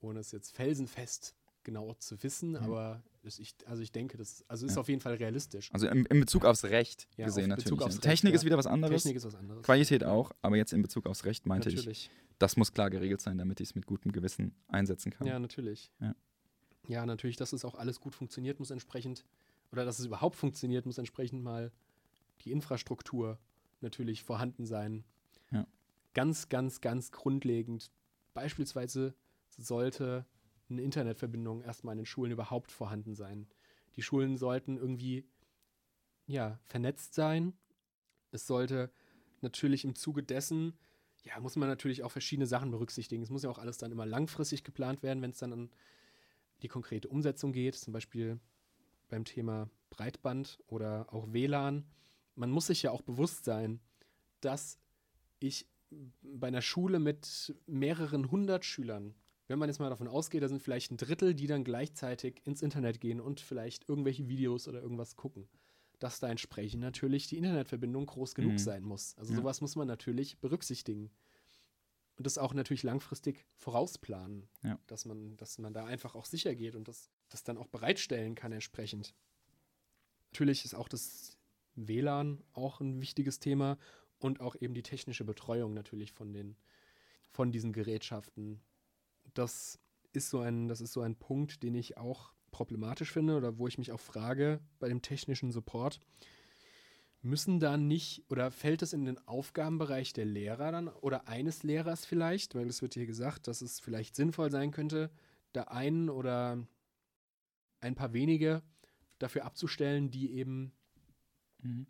ohne 0.02 0.20
es 0.20 0.32
jetzt 0.32 0.56
felsenfest 0.56 1.36
genau 1.64 1.94
zu 1.96 2.22
wissen, 2.24 2.56
aber 2.56 3.04
es, 3.24 3.40
ich, 3.40 3.54
also 3.66 3.84
ich 3.84 3.92
denke, 3.92 4.18
das 4.18 4.46
also 4.48 4.66
ist 4.66 4.76
Ja. 4.76 4.80
auf 4.82 4.88
jeden 4.88 5.02
Fall 5.02 5.16
realistisch. 5.16 5.70
Also 5.74 5.88
in, 5.88 6.06
in 6.06 6.22
Bezug 6.22 6.46
aufs 6.46 6.64
Recht 6.64 7.10
Ja, 7.18 7.26
gesehen 7.26 7.52
auf 7.52 7.58
Bezug 7.58 7.80
natürlich. 7.80 7.86
aufs? 7.86 7.96
Recht, 7.96 8.04
Technik 8.04 8.34
ja. 8.34 8.36
ist 8.40 8.46
wieder 8.46 8.58
was 8.58 8.68
anderes. 8.68 9.04
Technik 9.04 9.18
ist 9.18 9.26
was 9.26 9.36
anderes. 9.36 9.64
Qualität 9.64 10.06
auch, 10.06 10.32
aber 10.42 10.56
jetzt 10.56 10.72
in 10.72 10.82
Bezug 10.82 11.06
aufs 11.08 11.26
Recht 11.26 11.46
meinte 11.46 11.68
ich, 11.68 11.76
natürlich. 11.76 12.10
das 12.40 12.56
muss 12.56 12.72
klar 12.72 12.90
geregelt 12.90 13.20
sein, 13.20 13.38
damit 13.38 13.60
ich 13.60 13.70
es 13.70 13.76
mit 13.76 13.86
gutem 13.86 14.14
Gewissen 14.14 14.56
einsetzen 14.70 15.12
kann. 15.12 15.28
Ja, 15.28 15.40
natürlich. 15.40 15.92
Ja. 16.88 17.06
Natürlich, 17.06 17.36
dass 17.36 17.52
es 17.52 17.66
auch 17.66 17.76
alles 17.76 18.00
gut 18.00 18.16
funktioniert, 18.16 18.60
muss 18.60 18.72
entsprechend, 18.72 19.26
oder 19.74 19.84
dass 19.84 20.00
es 20.00 20.06
überhaupt 20.06 20.38
funktioniert, 20.38 20.86
muss 20.86 20.98
entsprechend 20.98 21.44
mal 21.44 21.74
die 22.46 22.52
Infrastruktur 22.54 23.38
natürlich 23.82 24.24
vorhanden 24.24 24.66
sein. 24.66 25.04
Ganz, 26.14 26.48
ganz, 26.50 26.80
ganz 26.82 27.12
grundlegend. 27.12 27.92
Beispielsweise 28.34 29.14
sollte 29.58 30.26
eine 30.70 30.82
Internetverbindung 30.82 31.62
erstmal 31.62 31.94
in 31.94 32.00
den 32.00 32.06
Schulen 32.06 32.32
überhaupt 32.32 32.72
vorhanden 32.72 33.16
sein. 33.16 33.48
Die 33.96 34.02
Schulen 34.02 34.38
sollten 34.38 34.78
irgendwie 34.78 35.26
ja, 36.28 36.60
vernetzt 36.66 37.14
sein. 37.14 37.54
Es 38.32 38.46
sollte 38.46 38.92
natürlich 39.42 39.86
im 39.86 39.96
Zuge 39.96 40.24
dessen, 40.24 40.78
ja, 41.24 41.40
muss 41.40 41.56
man 41.56 41.70
natürlich 41.70 42.04
auch 42.04 42.12
verschiedene 42.12 42.48
Sachen 42.48 42.72
berücksichtigen. 42.72 43.24
Es 43.24 43.30
muss 43.30 43.44
ja 43.44 43.50
auch 43.50 43.58
alles 43.58 43.78
dann 43.78 43.92
immer 43.92 44.06
langfristig 44.06 44.64
geplant 44.64 45.04
werden, 45.04 45.22
wenn 45.22 45.32
es 45.32 45.40
dann 45.40 45.54
an 45.54 45.70
die 46.62 46.68
konkrete 46.68 47.08
Umsetzung 47.08 47.52
geht, 47.52 47.76
zum 47.76 47.94
Beispiel 47.94 48.40
beim 49.10 49.26
Thema 49.26 49.70
Breitband 49.90 50.60
oder 50.68 51.12
auch 51.14 51.32
WLAN. 51.32 51.86
Man 52.36 52.52
muss 52.52 52.68
sich 52.68 52.84
ja 52.84 52.92
auch 52.92 53.02
bewusst 53.02 53.46
sein, 53.46 53.80
dass 54.42 54.80
ich 55.40 55.68
bei 56.22 56.48
einer 56.48 56.62
Schule 56.62 57.00
mit 57.00 57.56
mehreren 57.66 58.30
hundert 58.32 58.66
Schülern, 58.66 59.16
wenn 59.48 59.60
man 59.60 59.70
jetzt 59.70 59.80
mal 59.80 59.90
davon 59.90 60.08
ausgeht, 60.08 60.44
da 60.44 60.48
sind 60.50 60.62
vielleicht 60.62 60.92
ein 60.92 60.98
Drittel, 60.98 61.34
die 61.34 61.48
dann 61.48 61.64
gleichzeitig 61.64 62.42
ins 62.46 62.62
Internet 62.62 63.00
gehen 63.00 63.22
und 63.22 63.40
vielleicht 63.40 63.88
irgendwelche 63.88 64.28
Videos 64.28 64.68
oder 64.68 64.82
irgendwas 64.82 65.16
gucken, 65.16 65.48
dass 66.00 66.20
da 66.20 66.28
entsprechend 66.30 66.82
natürlich 66.82 67.28
die 67.28 67.38
Internetverbindung 67.38 68.06
groß 68.06 68.36
genug 68.36 68.54
Mhm. 68.54 68.58
sein 68.60 68.84
muss. 68.84 69.16
Also 69.18 69.34
Ja. 69.34 69.40
sowas 69.40 69.62
muss 69.62 69.76
man 69.76 69.88
natürlich 69.88 70.40
berücksichtigen. 70.40 71.12
Und 72.18 72.26
das 72.26 72.38
auch 72.38 72.54
natürlich 72.54 72.84
langfristig 72.84 73.46
vorausplanen, 73.56 74.50
Ja. 74.64 74.80
dass, 74.88 75.06
man, 75.06 75.38
dass 75.38 75.60
man 75.60 75.74
da 75.74 75.86
einfach 75.86 76.16
auch 76.16 76.26
sicher 76.26 76.56
geht 76.56 76.76
und 76.76 76.88
das, 76.88 77.12
das 77.30 77.44
dann 77.44 77.58
auch 77.58 77.68
bereitstellen 77.68 78.36
kann 78.36 78.52
entsprechend. 78.52 79.14
Natürlich 80.32 80.66
ist 80.66 80.74
auch 80.74 80.90
das 80.90 81.38
WLAN 81.76 82.44
auch 82.54 82.82
ein 82.82 83.02
wichtiges 83.02 83.40
Thema 83.40 83.78
und 84.20 84.42
auch 84.42 84.56
eben 84.60 84.74
die 84.74 84.84
technische 84.84 85.24
Betreuung 85.24 85.74
natürlich 85.74 86.12
von 86.12 86.34
den 86.34 86.58
von 87.30 87.52
diesen 87.52 87.72
Gerätschaften. 87.72 88.62
Das 89.38 89.80
ist 90.14 90.30
so 90.30 90.40
ein 90.40 90.68
das 90.68 90.82
ist 90.82 90.94
so 90.94 91.02
ein 91.02 91.16
Punkt, 91.16 91.62
den 91.64 91.76
ich 91.76 91.98
auch 91.98 92.34
problematisch 92.52 93.12
finde 93.12 93.38
oder 93.38 93.58
wo 93.58 93.68
ich 93.68 93.78
mich 93.78 93.92
auch 93.92 94.00
frage 94.00 94.60
bei 94.80 94.88
dem 94.90 95.02
technischen 95.02 95.52
Support 95.52 96.00
müssen 97.22 97.60
da 97.60 97.78
nicht 97.78 98.24
oder 98.30 98.52
fällt 98.52 98.82
es 98.82 98.94
in 98.94 99.06
den 99.06 99.18
Aufgabenbereich 99.28 100.14
der 100.14 100.26
Lehrer 100.26 100.72
dann 100.72 100.88
oder 100.88 101.28
eines 101.28 101.64
Lehrers 101.64 102.06
vielleicht, 102.06 102.56
weil 102.56 102.68
es 102.68 102.82
wird 102.82 102.94
hier 102.94 103.06
gesagt, 103.06 103.48
dass 103.48 103.62
es 103.62 103.80
vielleicht 103.80 104.16
sinnvoll 104.16 104.50
sein 104.50 104.72
könnte, 104.72 105.12
da 105.52 105.64
einen 105.64 106.10
oder 106.10 106.66
ein 107.82 107.96
paar 107.96 108.14
wenige 108.14 108.62
dafür 109.20 109.46
abzustellen, 109.46 110.10
die 110.10 110.32
eben 110.34 110.72
Mhm. 111.64 111.88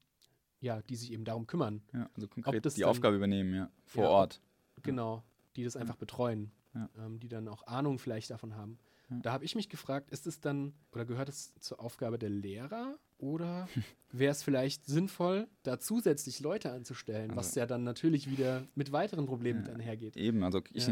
ja, 0.62 0.82
die 0.82 0.96
sich 0.96 1.12
eben 1.12 1.24
darum 1.26 1.46
kümmern. 1.46 1.82
Ja, 1.94 2.10
also 2.16 2.28
konkret 2.30 2.66
das 2.66 2.74
die 2.76 2.82
dann- 2.82 2.90
Aufgabe 2.90 3.18
übernehmen, 3.18 3.54
ja, 3.54 3.70
vor 3.86 4.04
Ja, 4.06 4.10
Ort. 4.10 4.42
Genau, 4.82 5.24
die 5.58 5.64
das 5.66 5.76
einfach 5.76 5.98
betreuen, 5.98 6.52
Ja. 6.78 7.06
ähm, 7.06 7.20
die 7.20 7.28
dann 7.30 7.48
auch 7.48 7.66
Ahnung 7.68 8.00
vielleicht 8.00 8.30
davon 8.30 8.56
haben. 8.56 8.78
Ja. 9.10 9.20
Da 9.24 9.32
habe 9.32 9.46
ich 9.46 9.56
mich 9.56 9.70
gefragt, 9.70 10.12
ist 10.12 10.28
es 10.28 10.42
dann 10.42 10.74
oder 10.92 11.06
gehört 11.06 11.30
es 11.30 11.54
zur 11.60 11.80
Aufgabe 11.80 12.18
der 12.20 12.30
Lehrer 12.30 12.98
Oder 13.20 13.68
wäre 14.12 14.30
es 14.32 14.44
vielleicht 14.44 14.86
sinnvoll, 14.86 15.48
da 15.64 15.80
zusätzlich 15.80 16.40
Leute 16.40 16.72
anzustellen, 16.72 17.32
was 17.36 17.48
Also- 17.48 17.62
ja 17.62 17.66
dann 17.66 17.84
natürlich 17.84 18.30
wieder 18.30 18.68
mit 18.76 18.92
weiteren 18.92 19.26
Problemen 19.26 19.66
Ja. 19.66 19.74
einhergeht. 19.74 20.16
Eben, 20.16 20.44
also 20.44 20.62
ich 20.72 20.84
Ja. 20.86 20.90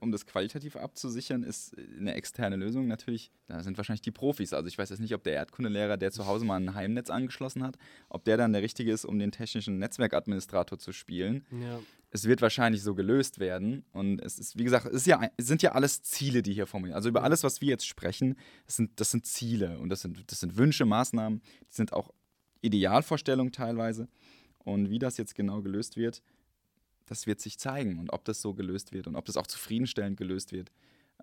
um 0.00 0.10
das 0.12 0.24
qualitativ 0.24 0.76
abzusichern, 0.76 1.42
ist 1.42 1.76
eine 1.76 2.14
externe 2.14 2.56
Lösung 2.56 2.86
natürlich, 2.86 3.30
da 3.48 3.62
sind 3.62 3.76
wahrscheinlich 3.76 4.00
die 4.00 4.12
Profis. 4.12 4.54
Also 4.54 4.66
ich 4.66 4.78
weiß 4.78 4.88
jetzt 4.88 5.00
nicht, 5.00 5.12
ob 5.14 5.22
der 5.24 5.34
Erdkundelehrer, 5.34 5.98
der 5.98 6.10
zu 6.10 6.26
Hause 6.26 6.46
mal 6.46 6.56
ein 6.56 6.72
Heimnetz 6.74 7.10
angeschlossen 7.10 7.62
hat, 7.62 7.76
ob 8.08 8.24
der 8.24 8.38
dann 8.38 8.54
der 8.54 8.62
richtige 8.62 8.90
ist, 8.90 9.04
um 9.04 9.18
den 9.18 9.30
technischen 9.30 9.78
Netzwerkadministrator 9.78 10.78
zu 10.78 10.92
spielen. 10.92 11.44
Ja, 11.50 11.80
Es 12.10 12.24
wird 12.24 12.40
wahrscheinlich 12.40 12.82
so 12.82 12.94
gelöst 12.94 13.38
werden. 13.38 13.84
Und 13.92 14.20
es 14.20 14.38
ist, 14.38 14.56
wie 14.56 14.64
gesagt, 14.64 14.86
es, 14.86 15.04
ja, 15.06 15.20
es 15.36 15.46
sind 15.46 15.62
ja 15.62 15.72
alles 15.72 16.02
Ziele, 16.02 16.42
die 16.42 16.54
hier 16.54 16.66
formulieren. 16.66 16.96
Also 16.96 17.08
über 17.08 17.22
alles, 17.22 17.44
was 17.44 17.60
wir 17.60 17.68
jetzt 17.68 17.86
sprechen, 17.86 18.36
das 18.66 18.76
sind, 18.76 18.98
das 18.98 19.10
sind 19.10 19.26
Ziele 19.26 19.78
und 19.78 19.90
das 19.90 20.00
sind, 20.00 20.30
das 20.30 20.40
sind 20.40 20.56
Wünsche, 20.56 20.86
Maßnahmen, 20.86 21.40
die 21.40 21.74
sind 21.74 21.92
auch 21.92 22.10
Idealvorstellungen 22.62 23.52
teilweise. 23.52 24.08
Und 24.58 24.90
wie 24.90 24.98
das 24.98 25.16
jetzt 25.16 25.34
genau 25.34 25.62
gelöst 25.62 25.96
wird, 25.96 26.22
das 27.06 27.26
wird 27.26 27.40
sich 27.40 27.58
zeigen. 27.58 27.98
Und 27.98 28.10
ob 28.10 28.24
das 28.24 28.40
so 28.40 28.54
gelöst 28.54 28.92
wird 28.92 29.06
und 29.06 29.16
ob 29.16 29.24
das 29.24 29.36
auch 29.36 29.46
zufriedenstellend 29.46 30.16
gelöst 30.16 30.52
wird. 30.52 30.70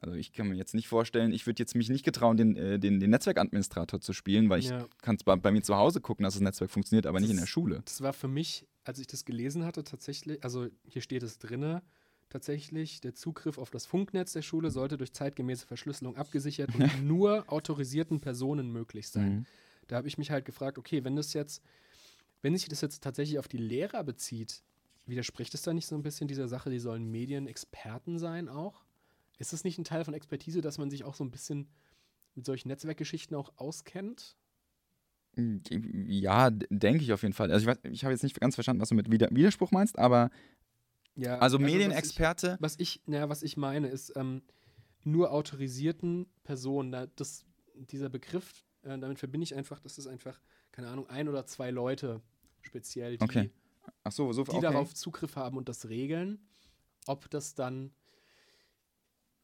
Also 0.01 0.15
ich 0.15 0.33
kann 0.33 0.49
mir 0.49 0.55
jetzt 0.55 0.73
nicht 0.73 0.87
vorstellen, 0.87 1.31
ich 1.31 1.47
würde 1.47 1.61
jetzt 1.61 1.75
mich 1.75 1.89
nicht 1.89 2.03
getrauen, 2.03 2.37
den, 2.37 2.55
äh, 2.57 2.79
den, 2.79 2.99
den 2.99 3.09
Netzwerkadministrator 3.09 4.01
zu 4.01 4.13
spielen, 4.13 4.49
weil 4.49 4.59
ich 4.59 4.69
ja. 4.69 4.85
kann 5.01 5.17
bei, 5.23 5.35
bei 5.35 5.51
mir 5.51 5.63
zu 5.63 5.75
Hause 5.77 6.01
gucken, 6.01 6.23
dass 6.23 6.33
das 6.33 6.41
Netzwerk 6.41 6.69
funktioniert, 6.69 7.07
aber 7.07 7.19
Das 7.19 7.23
nicht 7.23 7.31
in 7.31 7.39
der 7.39 7.47
Schule. 7.47 7.81
Das 7.85 8.01
war 8.01 8.13
für 8.13 8.27
mich, 8.27 8.67
als 8.83 8.99
ich 8.99 9.07
das 9.07 9.25
gelesen 9.25 9.63
hatte, 9.65 9.83
tatsächlich, 9.83 10.43
also 10.43 10.67
hier 10.85 11.01
steht 11.01 11.23
es 11.23 11.39
drinne, 11.39 11.81
tatsächlich, 12.29 12.99
der 13.01 13.13
Zugriff 13.13 13.57
auf 13.57 13.69
das 13.69 13.85
Funknetz 13.85 14.33
der 14.33 14.41
Schule 14.41 14.69
sollte 14.69 14.97
durch 14.97 15.13
zeitgemäße 15.13 15.65
Verschlüsselung 15.65 16.17
abgesichert 16.17 16.75
und 16.75 17.03
nur 17.03 17.45
autorisierten 17.51 18.19
Personen 18.19 18.71
möglich 18.71 19.07
sein. 19.07 19.35
Mhm. 19.37 19.45
Da 19.87 19.97
habe 19.97 20.07
ich 20.07 20.17
mich 20.17 20.31
halt 20.31 20.45
gefragt, 20.45 20.77
okay, 20.77 21.03
wenn 21.03 21.15
das 21.15 21.33
jetzt, 21.33 21.61
wenn 22.41 22.55
sich 22.55 22.67
das 22.67 22.81
jetzt 22.81 23.01
tatsächlich 23.01 23.39
auf 23.39 23.47
die 23.47 23.57
Lehrer 23.57 24.03
bezieht, 24.03 24.63
widerspricht 25.05 25.53
es 25.53 25.61
da 25.61 25.73
nicht 25.73 25.87
so 25.87 25.95
ein 25.95 26.03
bisschen 26.03 26.27
dieser 26.27 26.47
Sache, 26.47 26.69
die 26.69 26.79
sollen 26.79 27.09
Medienexperten 27.09 28.19
sein 28.19 28.49
auch? 28.49 28.84
Ist 29.37 29.53
es 29.53 29.63
nicht 29.63 29.77
ein 29.77 29.83
Teil 29.83 30.03
von 30.05 30.13
Expertise, 30.13 30.61
dass 30.61 30.77
man 30.77 30.89
sich 30.89 31.03
auch 31.03 31.15
so 31.15 31.23
ein 31.23 31.31
bisschen 31.31 31.67
mit 32.35 32.45
solchen 32.45 32.67
Netzwerkgeschichten 32.69 33.35
auch 33.35 33.53
auskennt? 33.57 34.37
Ja, 35.37 36.49
d- 36.49 36.65
denke 36.69 37.03
ich 37.03 37.11
auf 37.11 37.21
jeden 37.23 37.33
Fall. 37.33 37.51
Also 37.51 37.69
ich, 37.69 37.77
ich 37.91 38.03
habe 38.05 38.13
jetzt 38.13 38.23
nicht 38.23 38.39
ganz 38.39 38.55
verstanden, 38.55 38.81
was 38.81 38.89
du 38.89 38.95
mit 38.95 39.11
Wider 39.11 39.27
Widerspruch 39.31 39.71
meinst, 39.71 39.99
aber 39.99 40.29
Ja, 41.15 41.39
also, 41.39 41.59
was 41.59 41.67
ich- 41.67 41.73
Medienexperte. 41.73 42.57
Was 42.61 42.75
ich, 42.79 43.01
naja, 43.05 43.27
was 43.27 43.43
ich 43.43 43.57
meine, 43.57 43.89
ist 43.89 44.13
ähm, 44.15 44.41
nur 45.03 45.31
autorisierten 45.31 46.27
Personen. 46.43 46.91
Da, 46.93 47.07
das, 47.07 47.45
dieser 47.75 48.07
Begriff, 48.07 48.63
äh, 48.83 48.97
damit 48.97 49.19
verbinde 49.19 49.43
ich 49.43 49.55
einfach, 49.55 49.81
dass 49.81 49.97
es 49.97 50.07
einfach, 50.07 50.39
keine 50.71 50.87
Ahnung, 50.87 51.07
ein 51.09 51.27
oder 51.27 51.45
zwei 51.45 51.69
Leute 51.71 52.21
speziell, 52.61 53.17
die, 53.17 53.23
Okay. 53.23 53.51
Ach 54.03 54.11
so, 54.11 54.31
so 54.31 54.43
die 54.45 54.51
okay. 54.51 54.61
darauf 54.61 54.93
Zugriff 54.93 55.35
haben 55.35 55.57
und 55.57 55.67
das 55.67 55.89
regeln. 55.89 56.39
Ob 57.07 57.29
das 57.29 57.53
dann, 57.55 57.91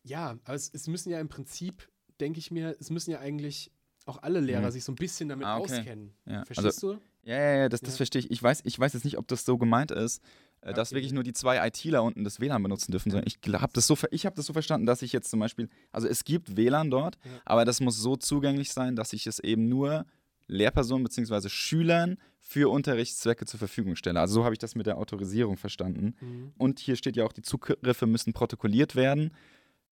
ja, 0.03 0.37
aber 0.43 0.55
es, 0.55 0.69
es 0.73 0.87
müssen 0.87 1.09
ja 1.11 1.19
im 1.19 1.29
Prinzip, 1.29 1.87
denke 2.19 2.39
ich 2.39 2.51
mir, 2.51 2.75
es 2.79 2.89
müssen 2.89 3.11
ja 3.11 3.19
eigentlich 3.19 3.71
auch 4.05 4.21
alle 4.23 4.39
Lehrer 4.39 4.67
Mhm. 4.67 4.71
sich 4.71 4.83
so 4.83 4.91
ein 4.91 4.95
bisschen 4.95 5.29
damit 5.29 5.45
Ah, 5.45 5.57
okay. 5.59 5.77
auskennen. 5.79 6.13
Ja, 6.25 6.39
also, 6.39 6.45
Verstehst 6.53 6.83
du? 6.83 6.93
ja, 7.23 7.35
ja, 7.37 7.55
ja, 7.57 7.69
das, 7.69 7.81
das 7.81 7.93
Ja. 7.93 7.97
verstehe 7.97 8.19
ich. 8.21 8.31
Ich 8.31 8.41
weiß, 8.41 8.61
ich 8.65 8.79
weiß 8.79 8.93
jetzt 8.93 9.03
nicht, 9.05 9.17
ob 9.17 9.27
das 9.27 9.45
so 9.45 9.57
gemeint 9.57 9.91
ist, 9.91 10.21
äh, 10.61 10.73
dass 10.73 10.89
Okay. 10.89 10.95
wirklich 10.97 11.13
nur 11.13 11.23
die 11.23 11.33
zwei 11.33 11.65
ITler 11.67 12.01
unten 12.03 12.23
das 12.23 12.39
WLAN 12.39 12.63
benutzen 12.63 12.91
dürfen, 12.91 13.11
sondern 13.11 13.27
ich 13.27 13.37
habe 13.53 13.73
das, 13.73 13.85
so, 13.87 13.95
ich 14.09 14.25
hab 14.25 14.35
das 14.35 14.47
so 14.47 14.53
verstanden, 14.53 14.85
dass 14.87 15.01
ich 15.03 15.11
jetzt 15.13 15.29
zum 15.29 15.39
Beispiel, 15.39 15.69
also 15.91 16.07
es 16.07 16.23
gibt 16.23 16.57
WLAN 16.57 16.89
dort, 16.89 17.17
Ja. 17.23 17.31
aber 17.45 17.63
das 17.65 17.79
muss 17.79 17.97
so 17.97 18.15
zugänglich 18.15 18.71
sein, 18.73 18.95
dass 18.95 19.13
ich 19.13 19.27
es 19.27 19.39
eben 19.39 19.69
nur 19.69 20.05
Lehrpersonen 20.47 21.03
bzw. 21.03 21.47
Schülern 21.47 22.17
für 22.39 22.69
Unterrichtszwecke 22.69 23.45
zur 23.45 23.59
Verfügung 23.59 23.95
stelle. 23.95 24.19
Also 24.19 24.33
so 24.35 24.43
habe 24.43 24.53
ich 24.53 24.59
das 24.59 24.75
mit 24.75 24.85
der 24.87 24.97
Autorisierung 24.97 25.55
verstanden. 25.57 26.15
Mhm. 26.19 26.51
Und 26.57 26.79
hier 26.79 26.95
steht 26.97 27.15
ja 27.15 27.23
auch, 27.23 27.31
die 27.33 27.43
Zugriffe 27.43 28.07
müssen 28.07 28.33
protokolliert 28.33 28.95
werden. 28.95 29.31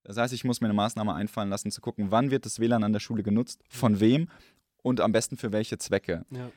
Das 0.04 0.18
heißt, 0.18 0.34
ich 0.34 0.44
muss 0.44 0.62
mir 0.62 0.68
eine 0.68 0.74
Maßnahme 0.74 1.14
einfallen 1.14 1.50
lassen, 1.50 1.72
zu 1.72 1.82
gucken, 1.82 2.12
wann 2.12 2.32
wird 2.32 2.46
das 2.46 2.60
WLAN 2.60 2.84
an 2.84 2.94
der 2.94 3.00
Schule 3.00 3.24
genutzt, 3.24 3.62
von 3.70 4.00
wem 4.00 4.30
und 4.82 5.02
am 5.02 5.12
besten 5.12 5.38
für 5.38 5.52
welche 5.52 5.78
Zwecke. 5.78 6.26
Ja, 6.32 6.52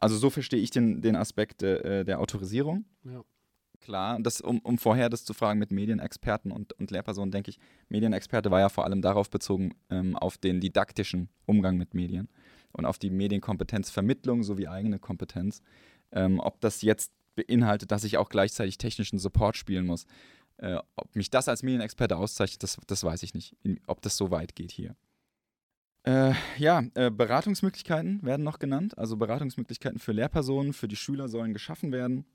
Also 0.00 0.16
so 0.16 0.30
verstehe 0.30 0.60
ich 0.60 0.70
den, 0.70 1.00
den 1.00 1.16
Aspekt 1.16 1.62
äh, 1.62 2.04
der 2.04 2.20
Autorisierung. 2.20 2.84
ja. 3.04 3.22
Klar, 3.80 4.18
das, 4.18 4.40
um, 4.40 4.60
um 4.60 4.78
vorher 4.78 5.10
das 5.10 5.26
zu 5.26 5.34
fragen 5.34 5.58
mit 5.58 5.70
Medienexperten 5.70 6.52
und, 6.52 6.72
und 6.78 6.90
Lehrpersonen, 6.90 7.30
denke 7.30 7.50
ich, 7.50 7.58
Medienexperte 7.90 8.50
war 8.50 8.60
ja 8.60 8.70
vor 8.70 8.84
allem 8.84 9.02
darauf 9.02 9.28
bezogen, 9.28 9.74
ähm, 9.90 10.16
auf 10.16 10.38
den 10.38 10.58
didaktischen 10.60 11.28
Umgang 11.44 11.76
mit 11.76 11.92
Medien 11.92 12.30
und 12.72 12.86
auf 12.86 12.98
die 12.98 13.10
Medienkompetenzvermittlung 13.10 14.42
sowie 14.42 14.68
eigene 14.68 14.98
Kompetenz. 14.98 15.60
Ähm, 16.12 16.40
ob 16.40 16.62
das 16.62 16.80
jetzt 16.80 17.12
beinhaltet, 17.34 17.90
dass 17.90 18.04
ich 18.04 18.16
auch 18.16 18.30
gleichzeitig 18.30 18.78
technischen 18.78 19.18
Support 19.18 19.58
spielen 19.58 19.84
muss. 19.84 20.06
Äh, 20.58 20.78
ob 20.96 21.14
mich 21.16 21.30
das 21.30 21.48
als 21.48 21.62
Medienexperte 21.62 22.16
auszeichnet, 22.16 22.62
das, 22.62 22.78
das 22.86 23.02
weiß 23.02 23.22
ich 23.24 23.34
nicht, 23.34 23.56
in, 23.62 23.80
ob 23.86 24.00
das 24.02 24.16
so 24.16 24.30
weit 24.30 24.54
geht 24.54 24.70
hier. 24.70 24.94
Äh, 26.04 26.34
ja, 26.58 26.82
äh, 26.94 27.10
Beratungsmöglichkeiten 27.10 28.22
werden 28.22 28.42
noch 28.44 28.58
genannt. 28.58 28.96
Also 28.98 29.16
Beratungsmöglichkeiten 29.16 29.98
für 29.98 30.12
Lehrpersonen, 30.12 30.72
für 30.72 30.86
die 30.88 30.96
Schüler 30.96 31.28
sollen 31.28 31.52
geschaffen 31.54 31.92
werden. 31.92 32.26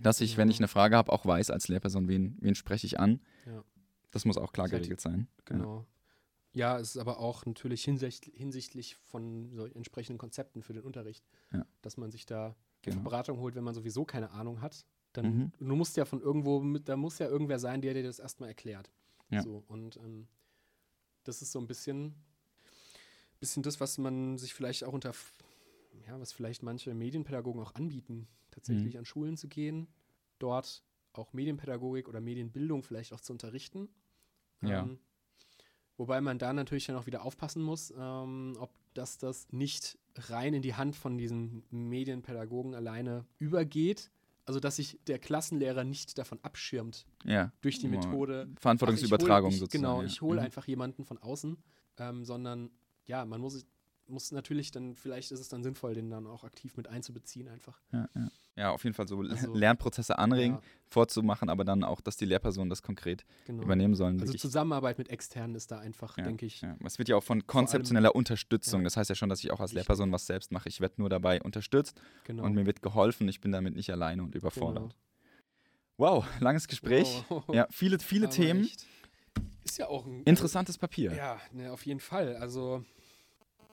Dass 0.00 0.20
ich, 0.20 0.36
wenn 0.36 0.48
Ja. 0.48 0.52
ich 0.54 0.60
eine 0.60 0.68
Frage 0.68 0.96
habe, 0.96 1.12
auch 1.12 1.26
weiß 1.26 1.50
als 1.50 1.68
Lehrperson, 1.68 2.08
wen, 2.08 2.38
wen 2.40 2.54
spreche 2.54 2.86
ich 2.86 2.98
an. 3.00 3.20
Ja. 3.44 3.62
Das 4.12 4.24
muss 4.24 4.38
auch 4.38 4.52
klar 4.52 4.66
ihr- 4.68 4.78
geregelt 4.78 5.00
sein. 5.00 5.26
Genau. 5.44 5.84
Ja, 6.54 6.78
es 6.78 6.90
ist 6.90 6.96
aber 6.98 7.18
auch 7.18 7.44
natürlich 7.46 7.82
hinsichtlich, 7.84 8.34
hinsichtlich 8.36 8.96
von 8.96 9.50
so 9.54 9.66
entsprechenden 9.66 10.18
Konzepten 10.18 10.62
für 10.62 10.72
den 10.74 10.82
Unterricht, 10.82 11.24
Ja. 11.52 11.66
dass 11.82 11.96
man 11.96 12.10
sich 12.10 12.24
da 12.24 12.54
Genau. 12.82 13.02
Beratung 13.02 13.38
holt, 13.38 13.54
wenn 13.54 13.64
man 13.64 13.74
sowieso 13.74 14.04
keine 14.04 14.30
Ahnung 14.30 14.60
hat. 14.60 14.84
Dann 15.12 15.26
Mhm. 15.26 15.52
du 15.58 15.76
musst 15.76 15.96
ja 15.96 16.04
von 16.04 16.20
irgendwo, 16.20 16.60
mit, 16.60 16.88
da 16.88 16.96
muss 16.96 17.18
ja 17.18 17.26
irgendwer 17.28 17.58
sein, 17.58 17.82
der 17.82 17.94
dir 17.94 18.02
das 18.02 18.18
erstmal 18.18 18.48
erklärt. 18.48 18.90
Ja. 19.30 19.42
So, 19.42 19.64
und 19.68 19.96
ähm, 19.96 20.26
das 21.24 21.42
ist 21.42 21.52
so 21.52 21.58
ein 21.58 21.66
bisschen, 21.66 22.14
bisschen 23.40 23.62
das, 23.62 23.80
was 23.80 23.98
man 23.98 24.38
sich 24.38 24.54
vielleicht 24.54 24.84
auch 24.84 24.92
unter, 24.92 25.12
ja, 26.06 26.18
was 26.20 26.32
vielleicht 26.32 26.62
manche 26.62 26.94
Medienpädagogen 26.94 27.60
auch 27.62 27.74
anbieten, 27.74 28.28
tatsächlich 28.50 28.94
Mhm. 28.94 29.00
an 29.00 29.04
Schulen 29.04 29.36
zu 29.36 29.48
gehen, 29.48 29.86
dort 30.38 30.82
auch 31.12 31.32
Medienpädagogik 31.32 32.08
oder 32.08 32.20
Medienbildung 32.20 32.82
vielleicht 32.82 33.12
auch 33.12 33.20
zu 33.20 33.32
unterrichten. 33.32 33.88
Ja. 34.62 34.82
Ähm, 34.82 34.98
wobei 35.96 36.20
man 36.20 36.38
da 36.38 36.52
natürlich 36.52 36.86
dann 36.86 36.96
auch 36.96 37.06
wieder 37.06 37.22
aufpassen 37.24 37.62
muss, 37.62 37.92
ähm, 37.96 38.56
ob 38.58 38.72
das 38.94 39.18
das 39.18 39.50
nicht 39.52 39.98
rein 40.14 40.54
in 40.54 40.62
die 40.62 40.74
Hand 40.74 40.96
von 40.96 41.16
diesen 41.18 41.64
Medienpädagogen 41.70 42.74
alleine 42.74 43.24
übergeht. 43.38 44.10
Also 44.44 44.58
dass 44.58 44.76
sich 44.76 44.98
der 45.06 45.18
Klassenlehrer 45.18 45.84
nicht 45.84 46.18
davon 46.18 46.38
abschirmt 46.42 47.06
Ja. 47.24 47.52
durch 47.60 47.78
die. 47.78 47.88
Methode. 47.88 48.48
Verantwortungsübertragung 48.58 49.50
ach, 49.50 49.54
ich 49.54 49.60
hol, 49.60 49.66
ich, 49.66 49.72
sozusagen. 49.72 49.82
Genau, 49.82 50.00
ja. 50.00 50.06
ich 50.06 50.20
hole 50.20 50.40
Mhm. 50.40 50.44
einfach 50.46 50.66
jemanden 50.66 51.04
von 51.04 51.18
außen, 51.18 51.56
ähm, 51.98 52.24
sondern 52.24 52.70
ja, 53.04 53.24
man 53.24 53.40
muss, 53.40 53.64
muss 54.08 54.32
natürlich 54.32 54.70
dann, 54.72 54.94
vielleicht 54.96 55.30
ist 55.30 55.40
es 55.40 55.48
dann 55.48 55.62
sinnvoll, 55.62 55.94
den 55.94 56.10
dann 56.10 56.26
auch 56.26 56.42
aktiv 56.44 56.76
mit 56.76 56.88
einzubeziehen 56.88 57.48
einfach. 57.48 57.80
Ja, 57.92 58.08
ja. 58.14 58.30
Ja, 58.56 58.70
auf 58.70 58.84
jeden 58.84 58.94
Fall 58.94 59.08
so 59.08 59.20
Also- 59.20 59.52
Lernprozesse 59.54 60.18
anregen, 60.18 60.54
Ja, 60.56 60.62
vorzumachen, 60.86 61.48
aber 61.48 61.64
dann 61.64 61.84
auch, 61.84 62.00
dass 62.02 62.16
die 62.16 62.26
Lehrpersonen 62.26 62.68
das 62.68 62.82
konkret 62.82 63.24
genau. 63.46 63.62
übernehmen 63.62 63.94
sollen. 63.94 64.14
Also 64.14 64.26
wirklich. 64.26 64.42
Zusammenarbeit 64.42 64.98
mit 64.98 65.08
Externen 65.08 65.54
ist 65.54 65.70
da 65.70 65.78
einfach, 65.78 66.18
Ja, 66.18 66.24
denke 66.24 66.44
ich, 66.44 66.60
Ja, 66.60 66.76
es 66.84 66.98
wird 66.98 67.08
ja 67.08 67.16
auch 67.16 67.22
von 67.24 67.46
konzeptioneller 67.46 68.14
Unterstützung. 68.14 68.84
Das 68.84 68.96
heißt 68.98 69.08
ja 69.08 69.16
schon, 69.16 69.28
dass 69.30 69.40
ich 69.42 69.50
auch 69.50 69.60
als 69.60 69.70
Wichtig. 69.70 69.76
Lehrperson 69.88 70.12
was 70.12 70.26
selbst 70.26 70.52
mache. 70.52 70.68
Ich 70.68 70.80
werde 70.82 70.96
nur 70.98 71.08
dabei 71.08 71.40
unterstützt 71.40 72.00
genau. 72.24 72.44
und 72.44 72.54
mir 72.54 72.66
wird 72.66 72.82
geholfen. 72.82 73.26
Ich 73.28 73.40
bin 73.40 73.52
damit 73.52 73.74
nicht 73.74 73.90
alleine 73.90 74.22
und 74.22 74.34
überfordert. 74.34 74.82
Genau. 74.82 74.94
Wow, 75.98 76.26
langes 76.40 76.68
Gespräch. 76.68 77.22
Wow. 77.28 77.44
Ja, 77.54 77.66
viele, 77.70 77.98
viele 77.98 78.26
Aber 78.26 78.34
Themen. 78.34 78.64
echt. 78.64 78.86
Ist 79.64 79.78
ja 79.78 79.86
auch 79.88 80.04
ein 80.06 80.22
Interessantes 80.24 80.76
Papier. 80.76 81.14
Ja, 81.14 81.40
ne, 81.52 81.72
auf 81.72 81.86
jeden 81.86 82.00
Fall. 82.00 82.36
Also 82.36 82.84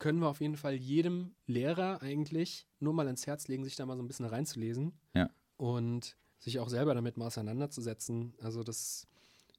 können 0.00 0.18
wir 0.18 0.28
auf 0.28 0.40
jeden 0.40 0.56
Fall 0.56 0.74
jedem 0.74 1.36
Lehrer 1.46 2.02
eigentlich 2.02 2.66
nur 2.80 2.92
mal 2.92 3.06
ins 3.06 3.26
Herz 3.26 3.46
legen, 3.46 3.62
sich 3.62 3.76
da 3.76 3.86
mal 3.86 3.96
so 3.96 4.02
ein 4.02 4.08
bisschen 4.08 4.26
reinzulesen. 4.26 4.98
Ja. 5.14 5.30
Und 5.56 6.16
sich 6.38 6.58
auch 6.58 6.70
selber 6.70 6.94
damit 6.94 7.18
mal 7.18 7.26
auseinanderzusetzen. 7.26 8.34
Also 8.40 8.64
das 8.64 9.06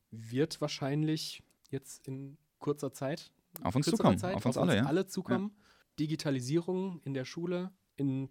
wird 0.09 0.59
wahrscheinlich 0.59 1.43
jetzt 1.69 2.05
in 2.07 2.37
kurzer 2.59 2.91
Zeit 2.91 3.31
Auf 3.61 3.75
uns 3.75 3.85
zukommen, 3.85 4.17
Zeit 4.17 4.35
auf 4.35 4.45
uns 4.45 4.57
alle, 4.57 4.75
ja. 4.75 4.85
alle 4.85 5.05
zukommen. 5.07 5.55
Digitalisierung 5.99 6.99
in 7.03 7.13
der 7.13 7.25
Schule, 7.25 7.71
in, 7.95 8.29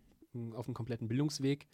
auf 0.54 0.66
dem 0.66 0.74
kompletten 0.74 1.06
Bildungsweg. 1.06 1.68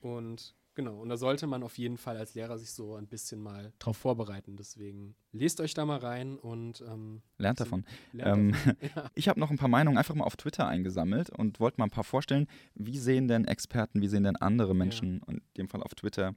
Und 0.00 0.54
genau, 0.74 1.00
und 1.00 1.08
da 1.08 1.16
sollte 1.16 1.46
man 1.46 1.62
auf 1.62 1.78
jeden 1.78 1.96
Fall 1.96 2.16
als 2.16 2.34
Lehrer 2.34 2.58
sich 2.58 2.72
so 2.72 2.94
ein 2.96 3.06
bisschen 3.06 3.40
mal 3.40 3.72
drauf 3.78 3.96
vorbereiten. 3.96 4.56
Deswegen 4.56 5.14
lest 5.32 5.60
euch 5.60 5.74
da 5.74 5.84
mal 5.84 5.98
rein 5.98 6.38
und 6.38 6.82
ähm, 6.86 7.22
Lernt 7.38 7.60
davon. 7.60 7.84
lernt 8.12 8.38
Ähm, 8.38 8.52
davon. 8.52 8.76
ja. 8.96 9.10
Ich 9.14 9.28
habe 9.28 9.40
noch 9.40 9.50
ein 9.50 9.58
paar 9.58 9.68
Meinungen 9.68 9.98
einfach 9.98 10.14
mal 10.14 10.24
auf 10.24 10.36
Twitter 10.36 10.66
eingesammelt 10.66 11.30
und 11.30 11.60
wollte 11.60 11.78
mal 11.78 11.84
ein 11.84 11.90
paar 11.90 12.04
vorstellen. 12.04 12.46
Wie 12.74 12.98
sehen 12.98 13.28
denn 13.28 13.44
Experten, 13.46 14.00
wie 14.00 14.08
sehen 14.08 14.24
denn 14.24 14.36
andere 14.36 14.74
Menschen, 14.74 15.22
und 15.22 15.36
in 15.36 15.42
dem 15.56 15.68
Fall 15.68 15.82
auf 15.82 15.94
Twitter, 15.94 16.34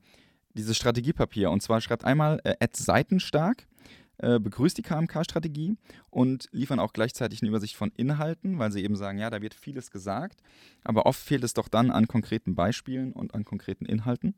dieses 0.54 0.78
Strategiepapier? 0.78 1.50
Und 1.50 1.62
zwar 1.62 1.82
schreibt 1.82 2.04
einmal 2.06 2.40
äh, 2.44 2.56
Ed 2.60 2.76
Seitenstark, 2.76 3.68
begrüßt 4.18 4.78
die 4.78 4.84
KMK-Strategie 4.84 5.76
und 6.10 6.48
liefern 6.52 6.80
auch 6.80 6.94
gleichzeitig 6.94 7.42
eine 7.42 7.50
Übersicht 7.50 7.76
von 7.76 7.92
Inhalten, 7.98 8.60
weil 8.60 8.72
sie 8.72 8.84
eben 8.84 8.96
sagen, 8.96 9.18
ja, 9.18 9.30
da 9.30 9.42
wird 9.42 9.54
vieles 9.54 9.92
gesagt, 9.92 10.42
aber 10.84 11.06
oft 11.06 11.20
fehlt 11.20 11.44
es 11.44 11.54
doch 11.54 11.68
dann 11.68 11.92
an 11.92 12.08
konkreten 12.08 12.56
Beispielen 12.56 13.12
und 13.12 13.34
an 13.34 13.44
konkreten 13.46 13.86
Inhalten. 13.86 14.36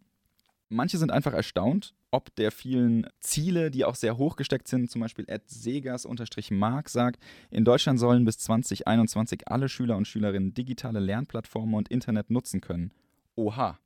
Manche 0.70 0.98
sind 0.98 1.12
einfach 1.12 1.34
erstaunt, 1.34 1.94
ob 2.10 2.36
der 2.38 2.52
vielen 2.52 3.08
Ziele, 3.20 3.70
die 3.70 3.86
auch 3.86 3.94
sehr 3.94 4.18
hoch 4.18 4.36
gesteckt 4.36 4.68
sind, 4.68 4.90
zum 4.90 5.02
Beispiel 5.02 5.26
Ed 5.28 5.48
Segers-Mark 5.48 6.90
sagt, 6.90 7.22
in 7.52 7.66
Deutschland 7.66 8.00
sollen 8.00 8.26
bis 8.26 8.40
2021 8.40 9.48
alle 9.48 9.70
Schüler 9.70 9.96
und 9.96 10.08
Schülerinnen 10.08 10.54
digitale 10.54 11.00
Lernplattformen 11.00 11.76
und 11.76 11.90
Internet 11.90 12.32
nutzen 12.32 12.62
können. 12.62 12.92
Oha. 13.36 13.78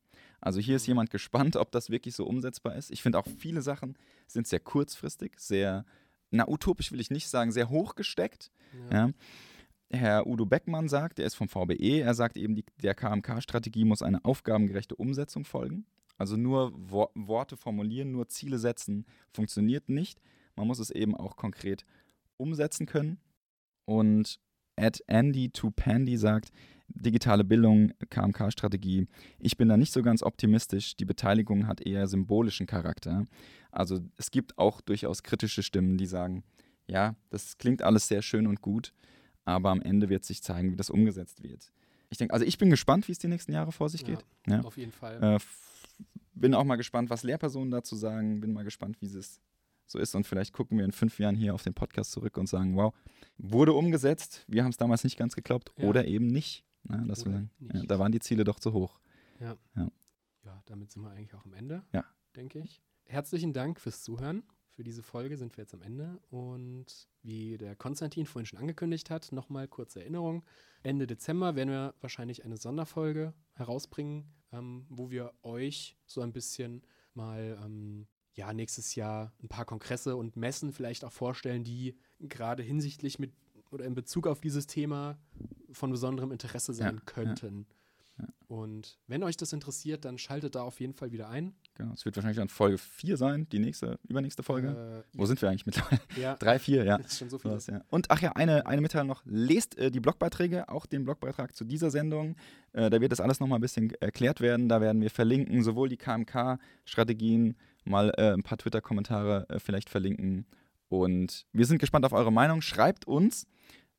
Also 0.41 0.59
hier 0.59 0.77
ist 0.77 0.87
jemand 0.87 1.09
gespannt, 1.09 1.55
ob 1.55 1.71
das 1.71 1.89
wirklich 1.89 2.15
so 2.15 2.25
umsetzbar 2.25 2.75
ist. 2.75 2.91
Ich 2.91 3.01
finde 3.01 3.19
auch 3.19 3.27
viele 3.37 3.61
Sachen 3.61 3.97
sind 4.27 4.47
sehr 4.47 4.59
kurzfristig, 4.59 5.39
sehr, 5.39 5.85
na 6.31 6.47
utopisch 6.47 6.91
will 6.91 7.01
ich 7.01 7.11
nicht 7.11 7.27
sagen, 7.29 7.51
sehr 7.51 7.69
hoch 7.69 7.95
gesteckt. 7.95 8.51
Ja. 8.91 9.07
Ja. 9.07 9.11
Herr 9.91 10.27
Udo 10.27 10.45
Beckmann 10.45 10.87
sagt, 10.87 11.17
er 11.17 11.25
ist 11.25 11.35
vom 11.35 11.49
VBE, 11.49 12.01
er 12.01 12.13
sagt 12.13 12.37
eben, 12.37 12.55
die, 12.55 12.63
der 12.81 12.93
KMK-Strategie 12.93 13.85
muss 13.85 14.03
eine 14.03 14.23
aufgabengerechte 14.23 14.95
Umsetzung 14.95 15.45
folgen. 15.45 15.85
Also 16.17 16.35
nur 16.35 16.73
Wo 16.75 17.09
Worte 17.15 17.57
formulieren, 17.57 18.11
nur 18.11 18.27
Ziele 18.27 18.59
setzen 18.59 19.05
funktioniert 19.33 19.89
nicht. 19.89 20.21
Man 20.55 20.67
muss 20.67 20.79
es 20.79 20.91
eben 20.91 21.15
auch 21.15 21.37
konkret 21.37 21.85
umsetzen 22.37 22.85
können. 22.85 23.19
Und 23.85 24.39
at 24.75 25.01
Andy 25.07 25.49
to 25.49 25.71
Pandy 25.71 26.17
sagt, 26.17 26.51
digitale 26.89 27.43
Bildung, 27.43 27.93
KMK-Strategie. 28.09 29.07
Ich 29.39 29.57
bin 29.57 29.69
da 29.69 29.77
nicht 29.77 29.93
so 29.93 30.01
ganz 30.01 30.23
optimistisch. 30.23 30.95
Die 30.95 31.05
Beteiligung 31.05 31.67
hat 31.67 31.81
eher 31.81 32.07
symbolischen 32.07 32.67
Charakter. 32.67 33.25
Also 33.71 33.99
es 34.17 34.31
gibt 34.31 34.57
auch 34.57 34.81
durchaus 34.81 35.23
kritische 35.23 35.63
Stimmen, 35.63 35.97
die 35.97 36.07
sagen, 36.07 36.43
ja, 36.87 37.15
das 37.29 37.57
klingt 37.57 37.81
alles 37.81 38.07
sehr 38.07 38.21
schön 38.21 38.47
und 38.47 38.61
gut, 38.61 38.93
aber 39.45 39.69
am 39.69 39.81
Ende 39.81 40.09
wird 40.09 40.25
sich 40.25 40.41
zeigen, 40.41 40.71
wie 40.71 40.75
das 40.75 40.89
umgesetzt 40.89 41.43
wird. 41.43 41.71
Ich 42.09 42.17
denke, 42.17 42.33
also 42.33 42.45
ich 42.45 42.57
bin 42.57 42.69
gespannt, 42.69 43.07
wie 43.07 43.11
es 43.11 43.19
die 43.19 43.27
nächsten 43.27 43.51
Jahre 43.51 43.71
vor 43.71 43.89
sich 43.89 44.03
geht. 44.03 44.25
Ja, 44.47 44.61
Auf 44.61 44.77
jeden 44.77 44.91
Fall. 44.91 45.21
Äh, 45.21 45.39
bin 46.33 46.55
auch 46.55 46.63
mal 46.63 46.77
gespannt, 46.77 47.09
was 47.09 47.23
Lehrpersonen 47.23 47.69
dazu 47.69 47.95
sagen. 47.95 48.41
Bin 48.41 48.53
mal 48.53 48.63
gespannt, 48.63 48.97
wie 49.01 49.05
es 49.05 49.39
so 49.85 49.99
ist. 49.99 50.15
Und 50.15 50.25
vielleicht 50.25 50.53
gucken 50.53 50.77
wir 50.77 50.85
in 50.85 50.91
fünf 50.91 51.19
Jahren 51.19 51.35
hier 51.35 51.53
auf 51.53 51.63
den 51.63 51.73
Podcast 51.73 52.11
zurück 52.11 52.37
und 52.37 52.47
sagen, 52.47 52.75
wow, 52.75 52.93
wurde 53.37 53.73
umgesetzt. 53.73 54.43
Wir 54.47 54.63
haben 54.63 54.71
es 54.71 54.77
damals 54.77 55.03
nicht 55.03 55.17
ganz 55.17 55.35
geglaubt 55.35 55.71
ja. 55.77 55.87
oder 55.87 56.05
eben 56.05 56.27
nicht. 56.27 56.63
Na, 56.83 57.03
dass 57.05 57.25
wir 57.25 57.31
sagen, 57.31 57.51
ja, 57.59 57.83
da 57.83 57.99
waren 57.99 58.11
die 58.11 58.19
Ziele 58.19 58.43
doch 58.43 58.59
zu 58.59 58.73
hoch. 58.73 58.99
Ja. 59.39 59.57
ja. 59.75 59.89
Ja, 60.45 60.63
damit 60.65 60.91
sind 60.91 61.03
wir 61.03 61.11
eigentlich 61.11 61.33
auch 61.35 61.45
am 61.45 61.53
Ende, 61.53 61.83
ja. 61.93 62.05
denke 62.35 62.59
ich. 62.59 62.81
Herzlichen 63.03 63.53
Dank 63.53 63.79
fürs 63.79 64.03
Zuhören. 64.03 64.43
Für 64.69 64.83
diese 64.83 65.03
Folge 65.03 65.35
sind 65.35 65.57
wir 65.57 65.63
jetzt 65.63 65.73
am 65.73 65.81
Ende. 65.81 66.19
Und 66.29 67.09
wie 67.21 67.57
der 67.57 67.75
Konstantin 67.75 68.25
vorhin 68.25 68.45
schon 68.45 68.59
angekündigt 68.59 69.09
hat, 69.09 69.31
nochmal 69.31 69.67
kurze 69.67 69.99
Erinnerung. 69.99 70.45
Ende 70.83 71.05
Dezember 71.05 71.55
werden 71.55 71.69
wir 71.69 71.95
wahrscheinlich 71.99 72.45
eine 72.45 72.55
Sonderfolge 72.55 73.33
herausbringen, 73.55 74.31
ähm, 74.53 74.85
wo 74.89 75.11
wir 75.11 75.33
euch 75.43 75.97
so 76.05 76.21
ein 76.21 76.31
bisschen 76.31 76.83
mal 77.13 77.59
ähm, 77.63 78.07
ja, 78.33 78.53
nächstes 78.53 78.95
Jahr 78.95 79.33
ein 79.43 79.49
paar 79.49 79.65
Kongresse 79.65 80.15
und 80.15 80.37
Messen 80.37 80.71
vielleicht 80.71 81.03
auch 81.03 81.11
vorstellen, 81.11 81.65
die 81.65 81.97
gerade 82.19 82.63
hinsichtlich 82.63 83.19
mit 83.19 83.33
oder 83.71 83.85
in 83.85 83.95
Bezug 83.95 84.27
auf 84.27 84.39
dieses 84.39 84.65
Thema 84.65 85.19
von 85.71 85.91
besonderem 85.91 86.31
Interesse 86.31 86.73
sein 86.73 86.95
ja, 86.95 87.01
könnten. 87.05 87.65
Ja, 88.17 88.25
ja. 88.25 88.27
Und 88.47 88.97
wenn 89.07 89.23
euch 89.23 89.37
das 89.37 89.53
interessiert, 89.53 90.05
dann 90.05 90.17
schaltet 90.17 90.55
da 90.55 90.63
auf 90.63 90.79
jeden 90.79 90.93
Fall 90.93 91.11
wieder 91.11 91.29
ein. 91.29 91.53
Genau, 91.75 91.93
es 91.93 92.03
wird 92.03 92.15
wahrscheinlich 92.17 92.37
dann 92.37 92.49
Folge 92.49 92.77
4 92.77 93.15
sein, 93.15 93.47
die 93.51 93.59
nächste, 93.59 93.99
übernächste 94.07 94.43
Folge. 94.43 95.05
Äh, 95.13 95.17
Wo 95.17 95.25
sind 95.25 95.41
wir 95.41 95.49
eigentlich 95.49 95.65
mittlerweile? 95.65 96.01
Ja. 96.17 96.35
Drei, 96.35 96.59
vier, 96.59 96.83
ja. 96.83 96.97
Das 96.97 97.07
ist 97.11 97.19
schon 97.19 97.29
so 97.29 97.39
viel. 97.39 97.57
ja. 97.67 97.81
Und 97.89 98.11
ach 98.11 98.21
ja, 98.21 98.33
eine, 98.33 98.65
eine 98.65 98.81
Mitteilung 98.81 99.07
noch. 99.07 99.21
Lest 99.25 99.77
äh, 99.77 99.91
die 99.91 99.99
Blogbeiträge, 99.99 100.67
auch 100.67 100.85
den 100.85 101.05
Blogbeitrag 101.05 101.55
zu 101.55 101.63
dieser 101.63 101.91
Sendung. 101.91 102.35
Äh, 102.73 102.89
da 102.89 102.99
wird 102.99 103.11
das 103.11 103.21
alles 103.21 103.39
nochmal 103.39 103.59
ein 103.59 103.61
bisschen 103.61 103.91
erklärt 104.01 104.41
werden. 104.41 104.67
Da 104.67 104.81
werden 104.81 105.01
wir 105.01 105.11
verlinken, 105.11 105.63
sowohl 105.63 105.87
die 105.87 105.97
KMK-Strategien, 105.97 107.55
mal 107.85 108.11
äh, 108.17 108.33
ein 108.33 108.43
paar 108.43 108.57
Twitter-Kommentare 108.57 109.47
äh, 109.49 109.59
vielleicht 109.59 109.89
verlinken. 109.89 110.45
Und 110.89 111.45
wir 111.53 111.65
sind 111.65 111.77
gespannt 111.77 112.05
auf 112.05 112.13
eure 112.13 112.31
Meinung. 112.31 112.61
Schreibt 112.61 113.05
uns, 113.05 113.47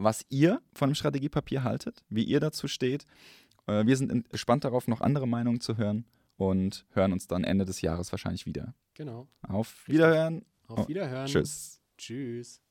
was 0.00 0.24
ihr 0.30 0.62
von 0.72 0.90
dem 0.90 0.94
Strategiepapier 0.94 1.62
haltet, 1.62 2.02
wie 2.08 2.24
ihr 2.24 2.40
dazu 2.40 2.68
steht. 2.68 3.06
Äh, 3.66 3.86
wir 3.86 3.96
sind 3.96 4.30
gespannt 4.30 4.64
darauf, 4.64 4.88
noch 4.88 5.00
andere 5.00 5.28
Meinungen 5.28 5.60
zu 5.60 5.76
hören 5.76 6.06
und 6.36 6.86
hören 6.92 7.12
uns 7.12 7.26
dann 7.26 7.44
Ende 7.44 7.66
des 7.66 7.82
Jahres 7.82 8.10
wahrscheinlich 8.10 8.46
wieder. 8.46 8.74
Genau. 8.94 9.28
Auf 9.42 9.86
Wiederhören. 9.86 10.44
Auf 10.66 10.88
Wiederhören. 10.88 11.26
Oh, 11.26 11.30
tschüss. 11.30 11.80
Tschüss. 11.98 12.62